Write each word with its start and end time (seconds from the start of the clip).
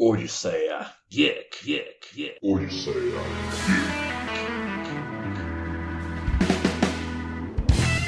Odisseia. 0.00 0.86
Geek, 1.10 1.64
geek, 1.64 2.14
geek. 2.14 2.38
Odisseia. 2.40 2.94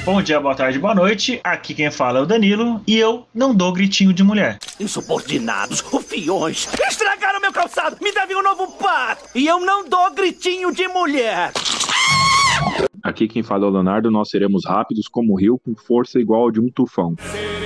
Bom 0.05 0.21
dia, 0.21 0.39
boa 0.39 0.55
tarde, 0.55 0.79
boa 0.79 0.95
noite. 0.95 1.41
Aqui 1.43 1.73
quem 1.73 1.91
fala 1.91 2.19
é 2.19 2.21
o 2.21 2.25
Danilo 2.25 2.81
e 2.87 2.97
eu 2.97 3.27
não 3.35 3.53
dou 3.53 3.73
gritinho 3.73 4.13
de 4.13 4.23
mulher. 4.23 4.57
Insubordinados, 4.79 5.81
rufiões, 5.81 6.69
estragaram 6.87 7.41
meu 7.41 7.51
calçado, 7.51 7.97
me 8.01 8.13
devem 8.13 8.37
um 8.37 8.41
novo 8.41 8.71
par 8.77 9.17
e 9.35 9.45
eu 9.45 9.59
não 9.59 9.87
dou 9.87 10.13
gritinho 10.13 10.73
de 10.73 10.87
mulher. 10.87 11.51
Aqui 13.03 13.27
quem 13.27 13.43
fala 13.43 13.65
é 13.65 13.67
o 13.67 13.71
Leonardo, 13.71 14.09
nós 14.09 14.29
seremos 14.29 14.63
rápidos 14.65 15.09
como 15.09 15.33
o 15.33 15.35
rio, 15.37 15.59
com 15.59 15.75
força 15.75 16.19
igual 16.19 16.43
ao 16.43 16.51
de 16.51 16.61
um 16.61 16.69
tufão. 16.71 17.15
Seremos 17.19 17.60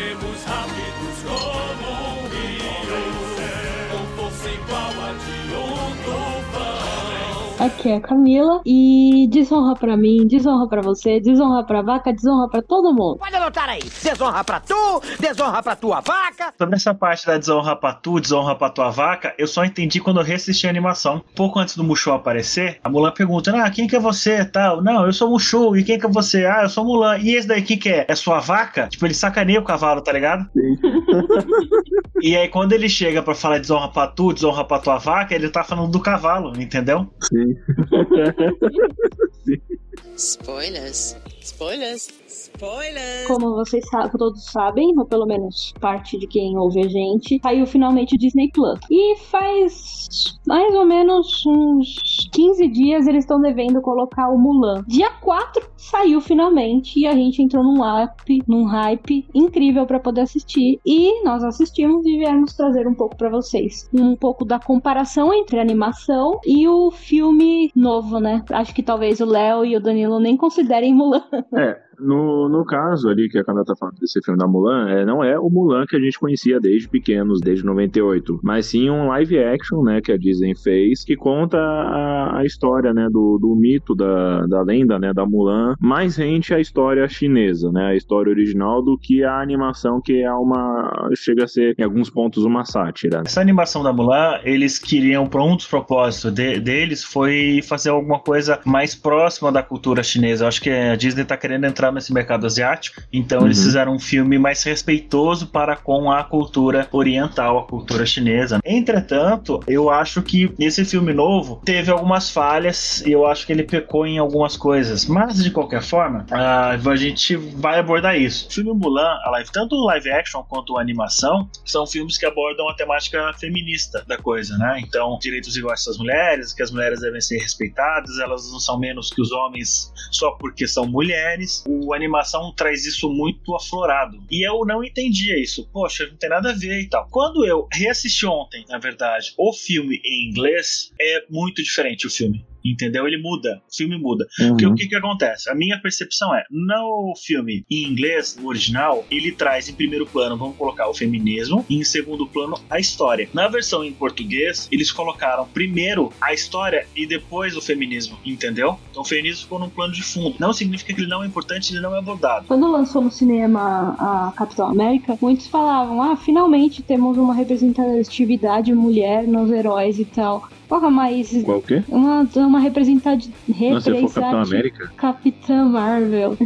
Aqui 7.66 7.90
é 7.90 7.96
a 7.96 8.00
Camila 8.00 8.62
e 8.64 9.28
desonra 9.32 9.74
pra 9.74 9.98
mim, 9.98 10.28
desonra 10.28 10.68
pra 10.68 10.84
você, 10.84 11.20
desonra 11.20 11.64
pra 11.64 11.82
vaca, 11.82 12.14
desonra 12.14 12.48
pra 12.48 12.62
todo 12.62 12.94
mundo. 12.94 13.18
Pode 13.18 13.36
anotar 13.36 13.68
aí, 13.68 13.82
desonra 14.04 14.44
pra 14.44 14.60
tu, 14.60 15.02
desonra 15.20 15.64
pra 15.64 15.76
tua 15.76 16.00
vaca. 16.00 16.54
Sobre 16.56 16.76
essa 16.76 16.94
parte 16.94 17.26
da 17.26 17.40
desonra 17.40 17.76
pra 17.76 17.92
tu, 17.92 18.20
desonra 18.20 18.54
pra 18.54 18.70
tua 18.70 18.92
vaca, 18.92 19.34
eu 19.40 19.48
só 19.48 19.66
entendi 19.66 20.00
quando 20.00 20.20
eu 20.20 20.24
reassisti 20.24 20.68
a 20.68 20.70
animação. 20.70 21.24
Pouco 21.36 21.58
antes 21.58 21.76
do 21.76 21.84
Mushu 21.84 22.12
aparecer, 22.12 22.78
a 22.84 22.90
Mulan 22.90 23.12
pergunta: 23.12 23.52
Ah, 23.56 23.72
quem 23.72 23.88
que 23.88 23.96
é 23.96 24.00
você? 24.00 24.46
Tal. 24.46 24.84
Não, 24.84 25.04
eu 25.04 25.12
sou 25.12 25.32
Mushu. 25.32 25.76
E 25.76 25.84
quem 25.84 25.98
que 25.98 26.06
é 26.06 26.10
você? 26.10 26.46
Ah, 26.46 26.62
eu 26.62 26.70
sou 26.70 26.86
Mulan. 26.86 27.18
E 27.18 27.34
esse 27.34 27.48
daí, 27.48 27.64
quem 27.64 27.80
que 27.80 27.90
é? 27.90 28.06
É 28.08 28.14
sua 28.14 28.40
vaca? 28.40 28.88
Tipo, 28.88 29.08
ele 29.08 29.16
sacaneia 29.16 29.60
o 29.60 29.64
cavalo, 29.64 30.02
tá 30.02 30.12
ligado? 30.12 30.48
e 32.22 32.38
aí, 32.38 32.48
quando 32.48 32.74
ele 32.74 32.88
chega 32.88 33.24
pra 33.24 33.34
falar 33.34 33.58
desonra 33.58 33.88
pra 33.90 34.06
tu, 34.06 34.34
desonra 34.34 34.64
pra 34.64 34.78
tua 34.78 35.00
vaca, 35.00 35.34
ele 35.34 35.50
tá 35.50 35.64
falando 35.64 35.90
do 35.90 36.00
cavalo, 36.00 36.54
entendeu? 36.62 37.08
Sim. 37.24 37.55
Spoilers. 40.16 41.16
Spoilers. 41.42 42.12
Spoilers. 42.56 43.28
Como 43.28 43.56
vocês 43.56 43.86
sa- 43.90 44.10
todos 44.10 44.46
sabem, 44.46 44.94
ou 44.98 45.06
pelo 45.06 45.26
menos 45.26 45.74
parte 45.80 46.18
de 46.18 46.28
quem 46.28 46.58
ouve 46.58 46.80
a 46.82 46.88
gente, 46.88 47.40
saiu 47.42 47.66
finalmente 47.66 48.16
o 48.16 48.18
Disney 48.18 48.50
Plus. 48.52 48.80
E 48.90 49.18
faz 49.18 50.38
mais 50.48 50.74
ou 50.76 50.86
menos 50.86 51.44
uns 51.46 52.30
15 52.32 52.68
dias 52.68 53.08
eles 53.08 53.24
estão 53.24 53.40
devendo 53.42 53.82
colocar 53.82 54.30
o 54.30 54.38
Mulan. 54.38 54.84
Dia 54.88 55.10
4 55.22 55.68
saiu 55.76 56.22
finalmente 56.22 57.00
e 57.00 57.08
a 57.08 57.14
gente 57.14 57.42
entrou 57.42 57.64
num 57.64 57.82
hype, 57.82 58.44
num 58.48 58.66
hype 58.66 59.26
incrível 59.34 59.86
pra 59.86 60.00
poder 60.00 60.22
assistir. 60.22 60.80
E 60.86 61.24
nós 61.24 61.44
assistimos 61.44 62.06
e 62.06 62.18
viemos 62.18 62.54
trazer 62.54 62.88
um 62.88 62.94
pouco 62.94 63.16
pra 63.16 63.30
vocês. 63.30 63.90
Um 63.94 64.16
pouco 64.16 64.46
da 64.46 64.60
comparação 64.60 65.34
entre 65.34 65.60
a 65.60 65.62
animação 65.62 66.40
e 66.46 66.68
o 66.68 66.92
filme 66.92 67.72
novo, 67.76 68.20
né? 68.20 68.44
Acho 68.52 68.74
que 68.74 68.84
talvez 68.84 69.20
o 69.20 69.26
Léo 69.26 69.66
e 69.66 69.76
o 69.76 69.80
Danilo 69.82 70.20
nem 70.20 70.38
considerem 70.38 70.94
Mulan. 70.94 71.24
É, 71.54 71.78
no, 72.00 72.50
no 72.50 72.66
caso 72.66 73.10
ali 73.10 73.30
que 73.30 73.38
a 73.38 73.44
Camila 73.44 73.66
tá 73.66 73.76
falando 73.76 73.96
desse 74.00 74.22
filme 74.24 74.38
da 74.38 74.48
Mulan, 74.48 74.90
é, 74.90 75.06
não 75.06 75.24
é 75.24 75.40
o 75.40 75.50
Mulan 75.50 75.86
que 75.88 75.96
a 75.96 76.00
gente 76.00 76.20
conhecia 76.20 76.60
desde 76.60 76.88
pequenos, 76.88 77.40
desde 77.42 77.66
98, 77.66 78.40
mas 78.44 78.68
sim 78.68 78.90
um 78.90 79.08
live 79.08 79.38
action, 79.40 79.84
né, 79.84 80.02
que 80.02 80.12
a 80.12 80.18
Disney 80.18 80.56
fez, 80.56 81.04
que 81.04 81.16
conta 81.16 81.58
a, 81.58 82.40
a 82.40 82.46
história, 82.46 82.94
né, 82.94 83.08
do, 83.10 83.38
do 83.40 83.56
mito, 83.56 83.96
da, 83.96 84.46
da 84.48 84.62
lenda, 84.62 84.98
né, 85.00 85.14
da 85.14 85.26
Mulan, 85.26 85.76
mais 85.80 86.16
rente 86.16 86.54
à 86.54 86.60
história 86.60 87.08
chinesa, 87.08 87.72
né, 87.72 87.88
a 87.88 87.96
história 87.96 88.30
original 88.30 88.82
do 88.82 88.98
que 88.98 89.24
a 89.24 89.40
animação 89.40 90.02
que 90.02 90.22
é 90.22 90.32
uma, 90.34 91.10
chega 91.16 91.44
a 91.46 91.48
ser 91.48 91.76
em 91.78 91.84
alguns 91.84 92.10
pontos 92.10 92.44
uma 92.44 92.66
sátira. 92.66 93.24
Essa 93.26 93.42
animação 93.42 93.84
da 93.84 93.94
Mulan, 93.94 94.40
eles 94.44 94.80
queriam, 94.80 95.28
para 95.28 95.44
um 95.44 95.56
dos 95.56 95.68
propósitos 95.68 96.32
de- 96.32 96.60
deles, 96.60 97.04
foi 97.04 97.60
fazer 97.64 97.90
alguma 97.90 98.20
coisa 98.20 98.60
mais 98.66 98.96
próxima 98.96 99.52
da 99.52 99.62
cultura 99.64 100.04
chinesa. 100.04 100.44
Eu 100.44 100.48
acho 100.48 100.62
que 100.62 100.70
a 100.70 100.96
Disney 100.96 101.26
tá 101.26 101.38
querendo 101.38 101.66
entrar 101.66 101.85
nesse 101.92 102.14
mercado 102.14 102.46
asiático, 102.46 103.02
então 103.12 103.46
eles 103.46 103.58
Uhum. 103.60 103.64
fizeram 103.66 103.94
um 103.96 104.00
filme 104.00 104.38
mais 104.38 104.64
respeitoso 104.64 105.48
para 105.48 105.76
com 105.76 106.12
a 106.12 106.24
cultura 106.24 106.88
oriental, 106.92 107.60
a 107.60 107.64
cultura 107.64 108.06
chinesa. 108.06 108.60
Entretanto, 108.64 109.60
eu 109.68 109.90
acho 109.90 110.22
que 110.22 110.54
esse 110.60 110.86
filme 110.86 111.14
novo 111.14 111.62
teve 111.66 111.92
algumas 111.92 112.30
falhas 112.30 113.02
e 113.06 113.12
eu 113.12 113.26
acho 113.26 113.46
que 113.46 113.52
ele 113.54 113.64
pecou 113.64 114.06
em 114.06 114.18
algumas 114.18 114.56
coisas. 114.58 115.06
Mas, 115.06 115.44
de 115.44 115.52
qualquer 115.52 115.82
forma, 115.82 116.26
a 116.32 116.78
gente 116.96 117.36
vai 117.36 117.80
abordar 117.80 118.18
isso. 118.20 118.48
O 118.48 118.52
filme 118.54 118.74
Mulan, 118.74 119.18
a 119.24 119.30
live, 119.32 119.50
tanto 119.52 119.76
o 119.76 119.86
live 119.86 120.12
action 120.12 120.44
quanto 120.44 120.78
a 120.78 120.82
animação, 120.82 121.50
são 121.66 121.86
filmes 121.88 122.18
que 122.18 122.26
abordam 122.26 122.68
a 122.70 122.76
temática 122.76 123.32
feminista 123.40 124.04
da 124.08 124.18
coisa, 124.18 124.58
né? 124.58 124.80
Então, 124.80 125.18
direitos 125.22 125.56
iguais 125.58 125.84
das 125.86 125.98
mulheres, 125.98 126.54
que 126.54 126.62
as 126.64 126.72
mulheres 126.72 127.02
devem 127.02 127.22
ser 127.22 127.38
respeitadas, 127.38 128.20
elas 128.20 128.52
não 128.52 128.60
são 128.60 128.80
menos 128.80 129.10
que 129.10 129.22
os 129.22 129.32
homens 129.32 129.92
só 130.12 130.32
porque 130.32 130.68
são 130.68 130.86
mulheres. 130.86 131.64
O 131.68 131.75
a 131.92 131.96
animação 131.96 132.54
traz 132.56 132.86
isso 132.86 133.10
muito 133.10 133.56
aflorado. 133.56 134.24
E 134.30 134.48
eu 134.48 134.66
não 134.66 134.84
entendia 134.84 135.40
isso. 135.40 135.68
Poxa, 135.72 136.08
não 136.08 136.18
tem 136.18 136.30
nada 136.30 136.52
a 136.52 136.54
ver 136.54 136.82
e 136.82 136.90
tal. 136.90 137.08
Quando 137.10 137.46
eu 137.46 137.68
reassisti 137.72 138.26
ontem, 138.26 138.66
na 138.68 138.78
verdade, 138.78 139.34
o 139.38 139.54
filme 139.54 140.02
em 140.04 140.30
inglês, 140.30 140.92
é 141.00 141.26
muito 141.30 141.64
diferente 141.64 142.08
o 142.08 142.10
filme. 142.10 142.46
Entendeu? 142.66 143.08
Ele 143.08 143.22
muda, 143.22 143.62
o 143.70 143.76
filme 143.76 143.98
muda. 143.98 144.26
Porque 144.38 144.66
o 144.66 144.74
que, 144.74 144.88
que 144.88 144.96
acontece? 144.96 145.50
A 145.50 145.56
minha 145.56 145.80
percepção 145.80 146.34
é, 146.34 146.44
no 146.50 147.14
filme 147.16 147.64
em 147.70 147.84
inglês, 147.84 148.36
no 148.40 148.48
original, 148.48 149.06
ele 149.12 149.32
traz 149.32 149.70
em 149.70 149.74
primeiro 149.74 150.06
plano, 150.06 150.36
vamos 150.38 150.58
colocar 150.58 150.90
o 150.90 150.94
feminismo, 150.94 151.66
e 151.70 151.78
em 151.78 151.84
segundo 151.84 152.26
plano 152.26 152.58
a 152.70 152.80
história. 152.80 153.30
Na 153.34 153.48
versão 153.48 153.84
em 153.84 153.94
português, 153.94 154.68
eles 154.72 154.92
colocaram 154.92 155.48
primeiro 155.48 156.12
a 156.20 156.34
história 156.34 156.88
e 156.96 157.06
depois 157.06 157.56
o 157.56 157.62
feminismo, 157.62 158.18
entendeu? 158.26 158.80
Então 158.90 159.04
o 159.04 159.06
feminismo 159.06 159.44
ficou 159.44 159.60
num 159.60 159.70
plano 159.70 159.94
de 159.94 160.02
fundo. 160.02 160.36
Não 160.40 160.54
significa 160.54 160.94
que 160.94 161.02
ele 161.02 161.10
não 161.10 161.24
é 161.24 161.28
importante, 161.28 161.72
ele 161.72 161.82
não 161.82 161.94
é 161.96 162.00
abordado. 162.00 162.48
Quando 162.48 162.70
lançou 162.72 163.02
no 163.02 163.12
cinema 163.12 163.96
a 164.00 164.34
Capitão 164.36 164.70
América, 164.70 165.18
muitos 165.22 165.48
falavam: 165.48 166.02
ah, 166.02 166.16
finalmente 166.16 166.82
temos 166.82 167.18
uma 167.18 167.34
representatividade 167.34 168.74
mulher 168.74 169.28
nos 169.28 169.52
heróis 169.52 170.00
e 170.00 170.06
tal. 170.06 170.50
Porra, 170.68 170.90
mas 170.90 171.32
Qual 171.44 171.60
o 171.60 171.62
quê? 171.62 171.84
uma, 171.88 172.28
uma 172.36 172.60
representatividade. 172.60 173.32
Não, 173.48 173.80
se 173.80 173.92
for 173.92 174.14
Capitão 174.14 174.42
América? 174.42 174.92
Capitã 174.98 175.64
Marvel. 175.66 176.36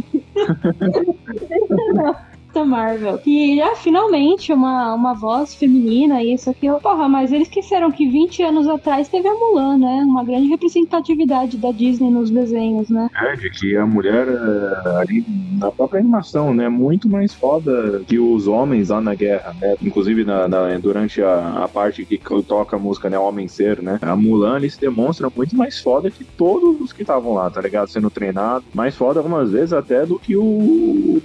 Capitã 2.50 2.64
Marvel. 2.64 3.20
E 3.24 3.60
ah, 3.62 3.74
finalmente 3.76 4.52
uma, 4.52 4.94
uma 4.94 5.14
voz 5.14 5.54
feminina 5.54 6.22
e 6.22 6.34
isso 6.34 6.50
aqui. 6.50 6.68
Porra, 6.82 7.08
mas 7.08 7.32
eles 7.32 7.48
esqueceram 7.48 7.90
que 7.90 8.08
20 8.08 8.42
anos 8.42 8.68
atrás 8.68 9.08
teve 9.08 9.28
a 9.28 9.34
Mulan, 9.34 9.78
né? 9.78 10.02
Uma 10.06 10.24
grande 10.24 10.48
representatividade 10.48 11.56
da 11.56 11.70
Disney 11.70 12.10
nos 12.10 12.30
desenhos, 12.30 12.90
né? 12.90 13.08
É, 13.16 13.36
de 13.36 13.50
que 13.50 13.76
a 13.76 13.86
mulher 13.86 14.26
é, 14.28 14.96
ali 15.00 15.24
na 15.58 15.70
própria 15.70 16.00
animação, 16.00 16.52
né, 16.54 16.68
muito 16.68 17.08
mais 17.08 17.34
foda 17.34 18.02
que 18.06 18.18
os 18.18 18.48
homens 18.48 18.88
lá 18.88 19.00
na 19.00 19.14
guerra, 19.14 19.54
né? 19.60 19.76
Inclusive 19.82 20.24
na, 20.24 20.48
na- 20.48 20.78
durante 20.78 21.22
a, 21.22 21.64
a 21.64 21.68
parte 21.68 22.04
que 22.04 22.18
toca 22.46 22.76
a 22.76 22.78
música, 22.78 23.08
né, 23.08 23.18
Homem 23.18 23.46
Ser, 23.46 23.80
né? 23.82 23.98
A 24.02 24.16
Mulan 24.16 24.56
ali 24.56 24.70
se 24.70 24.80
demonstra 24.80 25.30
muito 25.34 25.56
mais 25.56 25.78
foda 25.78 26.10
que 26.10 26.24
todos 26.24 26.80
os 26.80 26.92
que 26.92 27.02
estavam 27.02 27.34
lá, 27.34 27.50
tá 27.50 27.60
ligado? 27.60 27.88
Sendo 27.88 28.10
treinado, 28.10 28.64
mais 28.74 28.96
foda 28.96 29.20
algumas 29.20 29.50
vezes 29.50 29.72
até 29.72 30.04
do 30.04 30.18
que 30.18 30.36
o, 30.36 30.42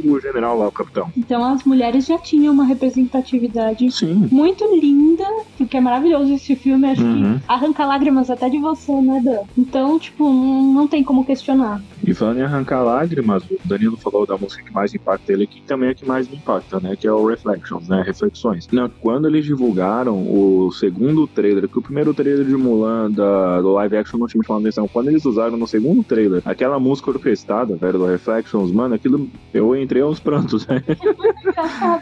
o 0.05 0.19
general 0.21 0.57
lá, 0.57 0.67
o 0.67 0.71
capitão. 0.71 1.09
Então 1.17 1.43
as 1.45 1.63
mulheres 1.63 2.05
já 2.05 2.17
tinham 2.17 2.53
uma 2.53 2.65
representatividade 2.65 3.89
Sim. 3.91 4.27
muito 4.31 4.63
linda, 4.79 5.23
porque 5.57 5.77
é 5.77 5.81
maravilhoso 5.81 6.33
esse 6.33 6.55
filme, 6.55 6.87
acho 6.87 7.01
Uhum. 7.03 7.39
que 7.39 7.43
arranca 7.47 7.85
lágrimas 7.85 8.29
até 8.29 8.49
de 8.49 8.59
você, 8.59 8.91
né, 9.01 9.21
Dan? 9.23 9.39
Então, 9.57 9.97
tipo, 9.99 10.23
não, 10.29 10.73
não 10.73 10.87
tem 10.87 11.03
como 11.03 11.25
questionar. 11.25 11.81
E 12.05 12.13
falando 12.13 12.39
em 12.39 12.43
arrancar 12.43 12.83
lágrimas, 12.83 13.43
o 13.43 13.57
Danilo 13.65 13.97
falou 13.97 14.25
da 14.25 14.37
música 14.37 14.63
que 14.63 14.73
mais 14.73 14.93
impacta 14.93 15.31
ele 15.33 15.47
que 15.47 15.61
também 15.61 15.89
é 15.89 15.93
que 15.93 16.05
mais 16.05 16.27
me 16.27 16.35
impacta, 16.37 16.79
né? 16.79 16.95
Que 16.95 17.07
é 17.07 17.11
o 17.11 17.25
Reflections, 17.25 17.87
né? 17.87 18.03
Reflexões. 18.05 18.67
Não, 18.71 18.89
quando 19.01 19.27
eles 19.27 19.45
divulgaram 19.45 20.15
o 20.21 20.71
segundo 20.71 21.27
trailer, 21.27 21.67
que 21.67 21.79
o 21.79 21.81
primeiro 21.81 22.13
trailer 22.13 22.45
de 22.45 22.55
Mulan 22.55 23.09
da, 23.11 23.61
do 23.61 23.73
live 23.73 23.97
action 23.97 24.19
não 24.19 24.27
tinha 24.27 24.39
me 24.39 24.45
chamado 24.45 24.61
atenção, 24.61 24.87
quando 24.87 25.07
eles 25.09 25.25
usaram 25.25 25.57
no 25.57 25.67
segundo 25.67 26.03
trailer 26.03 26.41
aquela 26.45 26.79
música 26.79 27.11
orquestrada, 27.11 27.75
velho, 27.75 27.99
do 27.99 28.05
Reflections, 28.05 28.71
mano, 28.71 28.95
aquilo 28.95 29.29
eu 29.53 29.75
entrei 29.75 30.01
aos 30.01 30.19
prantos, 30.19 30.65
né? 30.67 30.83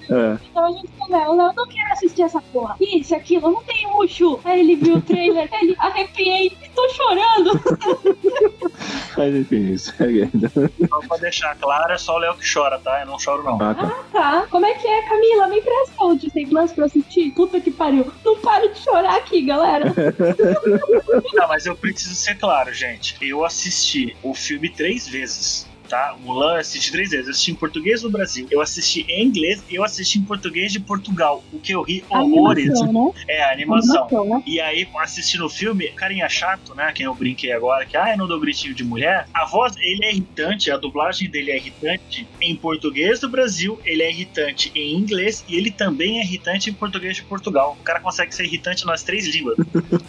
É. 0.10 0.38
Então 0.50 0.66
a 0.66 0.72
gente 0.72 0.88
falou, 0.98 1.34
o 1.34 1.38
Léo 1.38 1.54
não 1.54 1.68
quero 1.68 1.92
assistir 1.94 2.24
essa 2.24 2.42
porra. 2.42 2.76
Isso, 2.80 3.16
aquilo, 3.16 3.52
não 3.52 3.64
tem 3.64 3.88
um 3.88 3.94
Mushu. 3.94 4.40
Aí 4.44 4.60
ele 4.60 4.76
viu 4.76 4.96
o 4.96 5.02
trailer, 5.02 5.50
ele 5.62 5.76
arrepiei, 5.80 6.56
tô 6.76 6.90
chorando. 6.90 7.52
Mas 9.18 9.36
enfim, 9.36 9.72
isso 9.72 9.94
é. 10.00 10.88
Só 10.88 11.00
pra 11.08 11.18
deixar 11.18 11.56
claro, 11.56 11.94
é 11.94 11.98
só 11.98 12.16
o 12.16 12.18
Léo 12.18 12.36
que 12.36 12.52
chora, 12.52 12.80
tá? 12.80 13.02
Eu 13.02 13.08
não 13.08 13.20
choro, 13.20 13.44
não. 13.44 13.56
Ah, 13.62 13.74
tá. 13.74 14.04
Tá, 14.12 14.48
como 14.50 14.66
é 14.66 14.74
que 14.74 14.88
é, 14.88 15.02
Camila? 15.04 15.48
Me 15.48 15.60
empresta 15.60 16.04
o 16.04 16.16
Disney 16.16 16.48
Plus 16.48 16.72
pra 16.72 16.86
assistir? 16.86 17.32
Puta 17.32 17.60
que 17.60 17.72
pariu. 17.72 18.12
Não 18.24 18.40
paro 18.40 18.72
de 18.74 18.80
chorar 18.80 19.18
aqui, 19.18 19.42
galera. 19.44 19.94
Não, 21.34 21.48
mas 21.48 21.66
eu 21.66 21.76
preciso 21.76 22.16
ser 22.16 22.38
claro, 22.38 22.74
gente. 22.74 23.16
Eu 23.22 23.46
assisti 23.46 24.16
o 24.24 24.34
filme 24.34 24.70
três 24.70 25.08
vezes. 25.08 25.68
Tá? 25.94 26.16
Mulan 26.20 26.54
eu 26.54 26.60
assisti 26.60 26.92
três 26.92 27.12
vezes. 27.12 27.28
Eu 27.28 27.32
assisti 27.32 27.52
em 27.52 27.56
português 27.56 28.02
no 28.02 28.10
Brasil, 28.10 28.48
eu 28.50 28.62
assisti 28.62 29.06
em 29.08 29.28
inglês 29.28 29.64
e 29.70 29.76
eu 29.76 29.84
assisti 29.84 30.18
em 30.18 30.24
português 30.24 30.72
de 30.72 30.80
Portugal. 30.80 31.44
O 31.54 31.60
que 31.60 31.74
eu 31.74 31.84
ri 31.84 32.04
horrores. 32.10 32.70
Animação, 32.82 33.14
né? 33.14 33.24
É, 33.28 33.44
a 33.44 33.52
animação. 33.52 34.06
Animação, 34.06 34.26
né? 34.26 34.44
E 34.48 34.60
aí, 34.60 34.88
assistindo 34.98 35.46
o 35.46 35.50
filme, 35.50 35.90
carinha 35.90 36.28
chato, 36.28 36.74
né? 36.74 36.92
Quem 36.96 37.06
eu 37.06 37.14
brinquei 37.14 37.52
agora, 37.52 37.86
que 37.86 37.96
ah, 37.96 38.12
eu 38.12 38.18
não 38.18 38.28
dou 38.28 38.40
gritinho 38.40 38.74
de 38.74 38.84
mulher. 38.84 39.28
A 39.34 39.46
voz, 39.46 39.76
ele 39.78 40.04
é 40.04 40.12
irritante, 40.12 40.72
a 40.72 40.78
dublagem 40.78 41.30
dele 41.30 41.52
é 41.52 41.58
irritante 41.58 42.28
em 42.42 42.56
português 42.56 43.20
do 43.20 43.30
Brasil, 43.30 43.80
ele 43.86 44.02
é 44.02 44.10
irritante 44.10 44.72
em 44.74 44.98
inglês 44.98 45.46
e 45.48 45.56
ele 45.56 45.70
também 45.70 46.20
é 46.20 46.24
irritante 46.24 46.72
em 46.72 46.74
português 46.74 47.16
de 47.18 47.24
Portugal. 47.24 47.78
O 47.80 47.84
cara 47.84 48.00
consegue 48.00 48.34
ser 48.34 48.46
irritante 48.46 48.84
nas 48.86 49.04
três 49.04 49.28
línguas. 49.28 49.58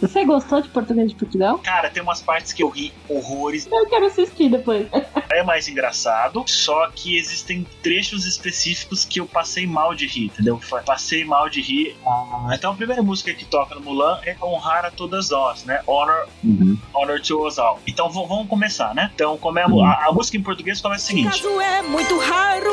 Você 0.01 0.25
gostou 0.25 0.61
de 0.61 0.69
Português 0.69 1.09
de 1.09 1.15
Portugal? 1.15 1.59
Cara, 1.59 1.91
tem 1.91 2.01
umas 2.01 2.21
partes 2.21 2.53
que 2.53 2.63
eu 2.63 2.69
ri 2.69 2.91
horrores. 3.07 3.67
Eu 3.71 3.87
quero 3.87 4.05
assistir 4.07 4.49
depois. 4.49 4.87
É 4.91 5.01
mais 5.43 5.67
engraçado, 5.67 6.43
só 6.47 6.87
que 6.93 7.17
existem 7.17 7.65
trechos 7.83 8.25
específicos 8.25 9.05
que 9.05 9.19
eu 9.19 9.25
passei 9.25 9.65
mal 9.67 9.93
de 9.93 10.07
rir, 10.07 10.25
entendeu? 10.25 10.59
Passei 10.85 11.23
mal 11.25 11.49
de 11.49 11.61
rir. 11.61 11.95
Ah, 12.05 12.49
Então 12.53 12.71
a 12.71 12.75
primeira 12.75 13.01
música 13.03 13.33
que 13.33 13.45
toca 13.45 13.75
no 13.75 13.81
Mulan 13.81 14.19
é 14.25 14.35
honrar 14.41 14.85
a 14.85 14.91
todas 14.91 15.29
nós, 15.29 15.63
né? 15.63 15.81
Honor, 15.87 16.27
Uhum. 16.43 16.77
honor 16.93 17.19
to 17.21 17.45
us 17.45 17.57
all. 17.59 17.79
Então 17.87 18.09
vamos 18.09 18.47
começar, 18.47 18.93
né? 18.95 19.11
Então 19.13 19.37
como 19.37 19.59
é 19.59 19.63
a, 19.63 19.67
mu- 19.67 19.83
a- 19.83 20.05
a 20.07 20.11
música 20.11 20.37
em 20.37 20.41
português 20.43 20.81
começa 20.81 21.03
o 21.03 21.07
seguinte. 21.07 21.41
Caso 21.41 21.59
é 21.61 21.81
muito 21.81 22.17
raro, 22.19 22.71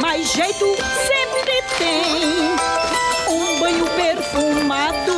mas 0.00 0.32
jeito 0.32 0.66
sempre 1.06 1.62
tem. 1.78 2.52
Um 3.28 3.60
banho 3.60 3.86
perfumado 3.96 5.12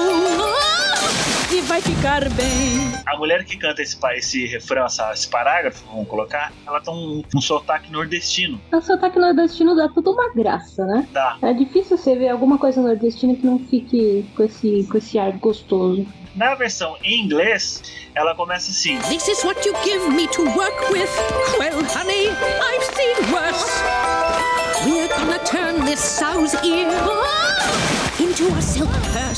vai 1.74 1.80
ficar 1.82 2.28
bem. 2.30 2.78
A 3.04 3.16
mulher 3.16 3.44
que 3.44 3.56
canta 3.56 3.82
esse, 3.82 3.98
esse 4.16 4.46
refrão, 4.46 4.86
essa- 4.86 5.12
esse 5.12 5.26
parágrafo, 5.26 5.82
vamos 5.90 6.06
colocar, 6.06 6.52
ela 6.64 6.80
tem 6.80 6.94
um, 6.94 7.22
um 7.34 7.40
sotaque 7.40 7.90
nordestino. 7.90 8.60
O 8.72 8.80
sotaque 8.80 9.18
nordestino 9.18 9.74
dá 9.74 9.88
tudo 9.88 10.12
uma 10.12 10.32
graça, 10.32 10.86
né? 10.86 11.08
Dá. 11.10 11.36
É 11.42 11.52
difícil 11.52 11.96
você 11.98 12.14
ver 12.14 12.28
alguma 12.28 12.58
coisa 12.58 12.80
nordestina 12.80 13.34
que 13.34 13.44
não 13.44 13.58
fique 13.58 14.24
com 14.36 14.44
esse, 14.44 14.86
com 14.88 14.98
esse 14.98 15.18
ar 15.18 15.32
gostoso. 15.32 16.06
Na 16.36 16.54
versão 16.54 16.96
em 17.02 17.24
inglês, 17.24 17.82
ela 18.14 18.36
começa 18.36 18.70
assim. 18.70 18.96
This 19.08 19.26
is 19.26 19.42
what 19.44 19.66
you 19.66 19.74
give 19.82 20.08
me 20.10 20.28
to 20.28 20.42
work 20.56 20.92
with. 20.92 21.10
Well, 21.58 21.82
honey, 21.92 22.28
I've 22.28 22.84
seen 22.94 23.32
worse. 23.32 23.82
We're 24.86 25.08
gonna 25.08 25.38
turn 25.40 25.84
this 25.86 25.98
sow's 25.98 26.54
ear 26.62 26.86
purse. 27.02 27.83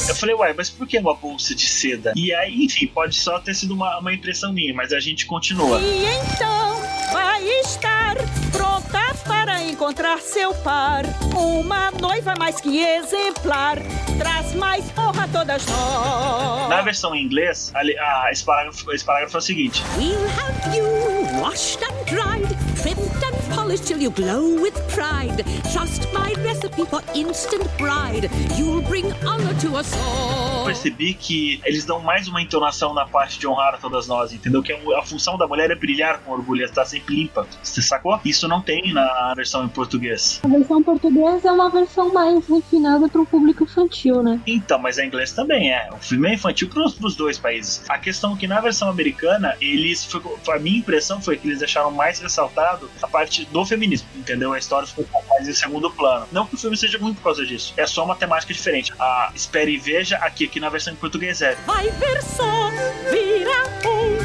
Eu 0.09 0.15
falei, 0.15 0.35
uai, 0.35 0.55
mas 0.57 0.71
por 0.71 0.87
que 0.87 0.99
uma 0.99 1.15
bolsa 1.15 1.55
de 1.55 1.67
seda? 1.67 2.13
E 2.15 2.33
aí, 2.35 2.65
enfim, 2.65 2.87
pode 2.87 3.17
só 3.17 3.39
ter 3.41 3.55
sido 3.55 3.75
uma, 3.75 3.99
uma 3.99 4.13
impressão 4.13 4.53
minha, 4.53 4.75
mas 4.75 4.93
a 4.93 5.01
gente 5.01 5.27
continua. 5.27 5.81
E 5.81 6.05
então 6.05 6.77
vai 7.13 7.43
estar 7.61 8.17
pronta 8.53 9.16
para 9.27 9.63
encontrar 9.65 10.19
seu 10.21 10.55
par. 10.55 11.05
Uma 11.37 11.91
noiva 11.91 12.35
mais 12.39 12.61
que 12.61 12.79
exemplar, 12.83 13.79
traz 14.19 14.55
mais 14.55 14.85
honra 14.99 15.25
a 15.25 15.29
todas 15.29 15.67
nós. 15.67 16.69
Na 16.69 16.83
versão 16.83 17.15
em 17.15 17.23
inglês, 17.25 17.71
ali- 17.75 17.97
ah, 17.99 18.29
esse, 18.31 18.45
parágrafo, 18.45 18.91
esse 18.93 19.05
parágrafo 19.05 19.37
é 19.37 19.39
o 19.39 19.43
seguinte: 19.43 19.83
We'll 19.97 20.27
have 20.29 20.77
you 20.77 21.41
washed 21.41 21.83
and 21.83 22.05
dried, 22.07 22.49
trimmed 22.81 23.25
and 23.25 23.55
polished 23.55 23.87
till 23.87 24.01
you 24.01 24.11
glow 24.11 24.61
with 24.63 24.75
pride. 24.95 25.45
Trust 25.73 26.07
my 26.13 26.33
recipe 26.43 26.85
for 26.87 27.03
instant 27.15 27.67
bride. 27.79 28.31
You'll 28.57 28.83
bring 28.83 29.07
honor 29.27 29.55
to 29.61 29.77
us 29.79 29.93
all. 29.95 30.65
percebi 30.67 31.15
que 31.15 31.61
eles 31.65 31.85
dão 31.85 32.01
mais 32.01 32.27
uma 32.27 32.43
entonação 32.43 32.93
na 32.93 33.07
parte 33.07 33.39
de 33.39 33.47
honrar 33.47 33.75
a 33.75 33.79
todas 33.79 34.09
nós, 34.09 34.33
entendeu? 34.33 34.63
Que 34.63 34.73
a 34.73 35.03
função 35.03 35.39
da 35.39 35.47
mulher 35.47 35.71
é 35.71 35.75
brilhar 35.77 36.19
com 36.19 36.33
orgulho, 36.33 36.65
estar 36.65 36.85
sempre 36.85 37.15
limpa. 37.15 37.47
Você 37.63 37.81
sacou? 37.83 38.19
Isso 38.25 38.49
não 38.49 38.61
tem 38.61 38.93
na 38.93 39.07
versão 39.35 39.65
em 39.65 39.69
português. 39.69 40.41
A 40.45 40.49
versão 40.49 40.83
portuguesa 40.83 41.49
é 41.49 41.53
uma 41.53 41.71
versão 41.71 42.13
mais 42.13 42.47
refinada 42.47 43.09
para 43.09 43.21
um 43.21 43.25
público 43.25 43.65
infantil, 43.65 44.23
né? 44.23 44.41
Então, 44.47 44.79
mas 44.79 44.99
em 44.99 45.07
inglês 45.07 45.33
também 45.33 45.73
é. 45.73 45.89
O 45.93 45.99
filme 45.99 46.29
é 46.29 46.35
infantil 46.35 46.69
pros, 46.69 46.95
pros 46.95 47.17
dois 47.17 47.39
países. 47.39 47.83
A 47.89 47.99
questão 47.99 48.35
é 48.35 48.37
que 48.37 48.47
na 48.47 48.61
versão 48.61 48.89
americana, 48.89 49.57
eles. 49.61 50.05
Foi, 50.05 50.21
a 50.55 50.59
minha 50.59 50.79
impressão 50.79 51.21
foi 51.21 51.37
que 51.37 51.49
eles 51.49 51.59
deixaram 51.59 51.91
mais 51.91 52.19
ressaltado 52.19 52.91
a 53.03 53.07
parte 53.07 53.45
do 53.47 53.65
feminismo, 53.65 54.09
entendeu? 54.15 54.53
A 54.53 54.59
história 54.59 54.87
ficou 54.87 55.07
mais 55.29 55.49
em 55.49 55.53
segundo 55.53 55.91
plano. 55.91 56.27
Não 56.33 56.47
que 56.47 56.55
o 56.55 56.59
filme 56.59 56.77
seja 56.77 56.99
ruim 56.99 57.15
por 57.15 57.23
causa 57.23 57.45
disso. 57.45 57.75
É 57.77 57.87
só 57.87 58.05
uma 58.05 58.17
temática 58.17 58.53
diferente. 58.53 58.93
A 58.99 59.31
espere 59.35 59.73
e 59.73 59.79
veja 59.79 60.17
aqui, 60.17 60.45
aqui 60.45 60.61
na 60.61 60.69
versão 60.69 60.93
em 60.93 60.97
português 60.97 61.43
é. 61.43 61.55
Vai 61.67 61.91
ver 61.91 62.23
só, 62.23 62.71
vira 63.11 63.67
um 63.87 64.16